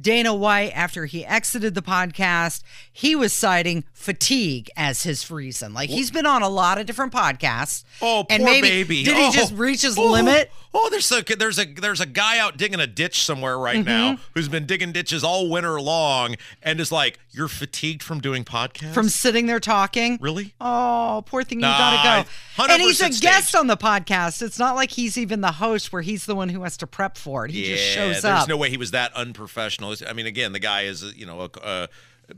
Dana 0.00 0.34
White, 0.34 0.72
after 0.74 1.06
he 1.06 1.24
exited 1.26 1.74
the 1.74 1.82
podcast, 1.82 2.62
he 2.92 3.14
was 3.14 3.32
citing 3.32 3.84
fatigue 3.92 4.70
as 4.76 5.02
his 5.02 5.30
reason. 5.30 5.74
Like 5.74 5.90
he's 5.90 6.10
been 6.10 6.26
on 6.26 6.42
a 6.42 6.48
lot 6.48 6.78
of 6.78 6.86
different 6.86 7.12
podcasts. 7.12 7.84
Oh, 8.00 8.24
and 8.30 8.42
poor 8.42 8.50
maybe, 8.52 8.68
baby. 8.68 9.04
Did 9.04 9.16
Oh, 9.16 9.30
he 9.30 9.32
just 9.36 9.52
reach 9.54 9.82
his 9.82 9.98
oh, 9.98 10.10
limit? 10.10 10.50
Oh, 10.72 10.88
there's 10.90 11.10
a 11.12 11.22
there's 11.36 11.58
a 11.58 11.64
there's 11.64 12.00
a 12.00 12.06
guy 12.06 12.38
out 12.38 12.56
digging 12.56 12.78
a 12.80 12.86
ditch 12.86 13.22
somewhere 13.24 13.58
right 13.58 13.84
now 13.84 14.12
Mm-hmm. 14.12 14.22
who's 14.34 14.48
been 14.48 14.66
digging 14.66 14.92
ditches 14.92 15.24
all 15.24 15.50
winter 15.50 15.80
long 15.80 16.36
and 16.62 16.80
is 16.80 16.92
like, 16.92 17.18
"You're 17.32 17.48
fatigued 17.48 18.02
from 18.02 18.20
doing 18.20 18.44
podcasts." 18.44 18.94
From 18.94 19.08
sitting 19.08 19.46
there 19.46 19.58
talking. 19.60 20.16
Really? 20.20 20.54
Oh, 20.60 21.24
poor 21.26 21.42
thing, 21.42 21.58
you 21.58 21.66
Nah, 21.66 21.76
gotta 21.76 22.28
go. 22.58 22.64
And 22.72 22.82
he's 22.82 23.00
a 23.00 23.08
100% 23.08 23.20
guest 23.20 23.56
on 23.56 23.66
the 23.66 23.76
podcast. 23.76 24.42
It's 24.42 24.58
not 24.58 24.76
like 24.76 24.90
he's 24.92 25.18
even 25.18 25.40
the 25.40 25.52
host 25.52 25.92
where 25.92 26.02
he's 26.02 26.26
the 26.26 26.34
one 26.36 26.48
who 26.48 26.62
has 26.62 26.76
to 26.78 26.86
prep 26.86 27.18
for 27.18 27.44
it. 27.46 27.50
He 27.50 27.68
yeah, 27.68 27.76
just 27.76 27.88
shows 27.88 28.12
there's 28.12 28.24
up. 28.24 28.38
There's 28.40 28.48
no 28.48 28.56
way 28.56 28.70
he 28.70 28.76
was 28.76 28.92
that 28.92 29.12
unprofessional. 29.14 29.89
I 30.06 30.12
mean, 30.12 30.26
again, 30.26 30.52
the 30.52 30.58
guy 30.58 30.82
is, 30.82 31.02
you 31.16 31.26
know, 31.26 31.40
a, 31.40 31.60
uh, 31.64 31.86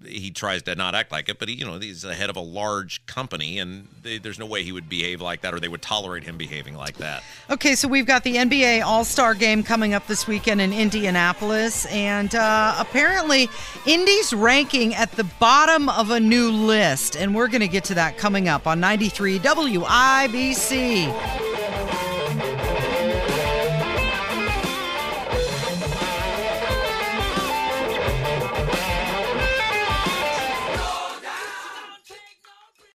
he 0.07 0.31
tries 0.31 0.63
to 0.63 0.75
not 0.75 0.95
act 0.95 1.13
like 1.13 1.29
it, 1.29 1.39
but 1.39 1.49
he, 1.49 1.55
you 1.55 1.65
know, 1.65 1.79
he's 1.79 2.03
the 2.03 2.15
head 2.15 2.31
of 2.31 2.37
a 2.37 2.41
large 2.41 3.05
company, 3.07 3.59
and 3.59 3.89
they, 4.03 4.19
there's 4.19 4.39
no 4.39 4.47
way 4.47 4.63
he 4.63 4.73
would 4.73 4.89
behave 4.89 5.21
like 5.21 5.43
that, 5.43 5.53
or 5.55 5.61
they 5.61 5.69
would 5.69 5.83
tolerate 5.83 6.25
him 6.25 6.39
behaving 6.39 6.75
like 6.75 6.97
that. 6.99 7.23
Okay, 7.51 7.75
so 7.75 7.89
we've 7.89 8.07
got 8.07 8.25
the 8.25 8.37
NBA 8.37 8.83
All 8.85 9.05
Star 9.05 9.35
Game 9.35 9.63
coming 9.63 9.95
up 9.95 10.07
this 10.07 10.27
weekend 10.27 10.61
in 10.61 10.73
Indianapolis, 10.73 11.87
and 11.87 12.35
uh, 12.35 12.75
apparently, 12.79 13.49
Indy's 13.87 14.33
ranking 14.33 14.95
at 14.95 15.13
the 15.13 15.25
bottom 15.25 15.89
of 15.91 16.11
a 16.11 16.21
new 16.21 16.51
list, 16.51 17.17
and 17.17 17.35
we're 17.35 17.49
going 17.49 17.61
to 17.61 17.69
get 17.69 17.85
to 17.85 17.95
that 17.95 18.19
coming 18.19 18.49
up 18.49 18.67
on 18.67 18.81
93 18.81 19.39
WIBC. 19.41 21.13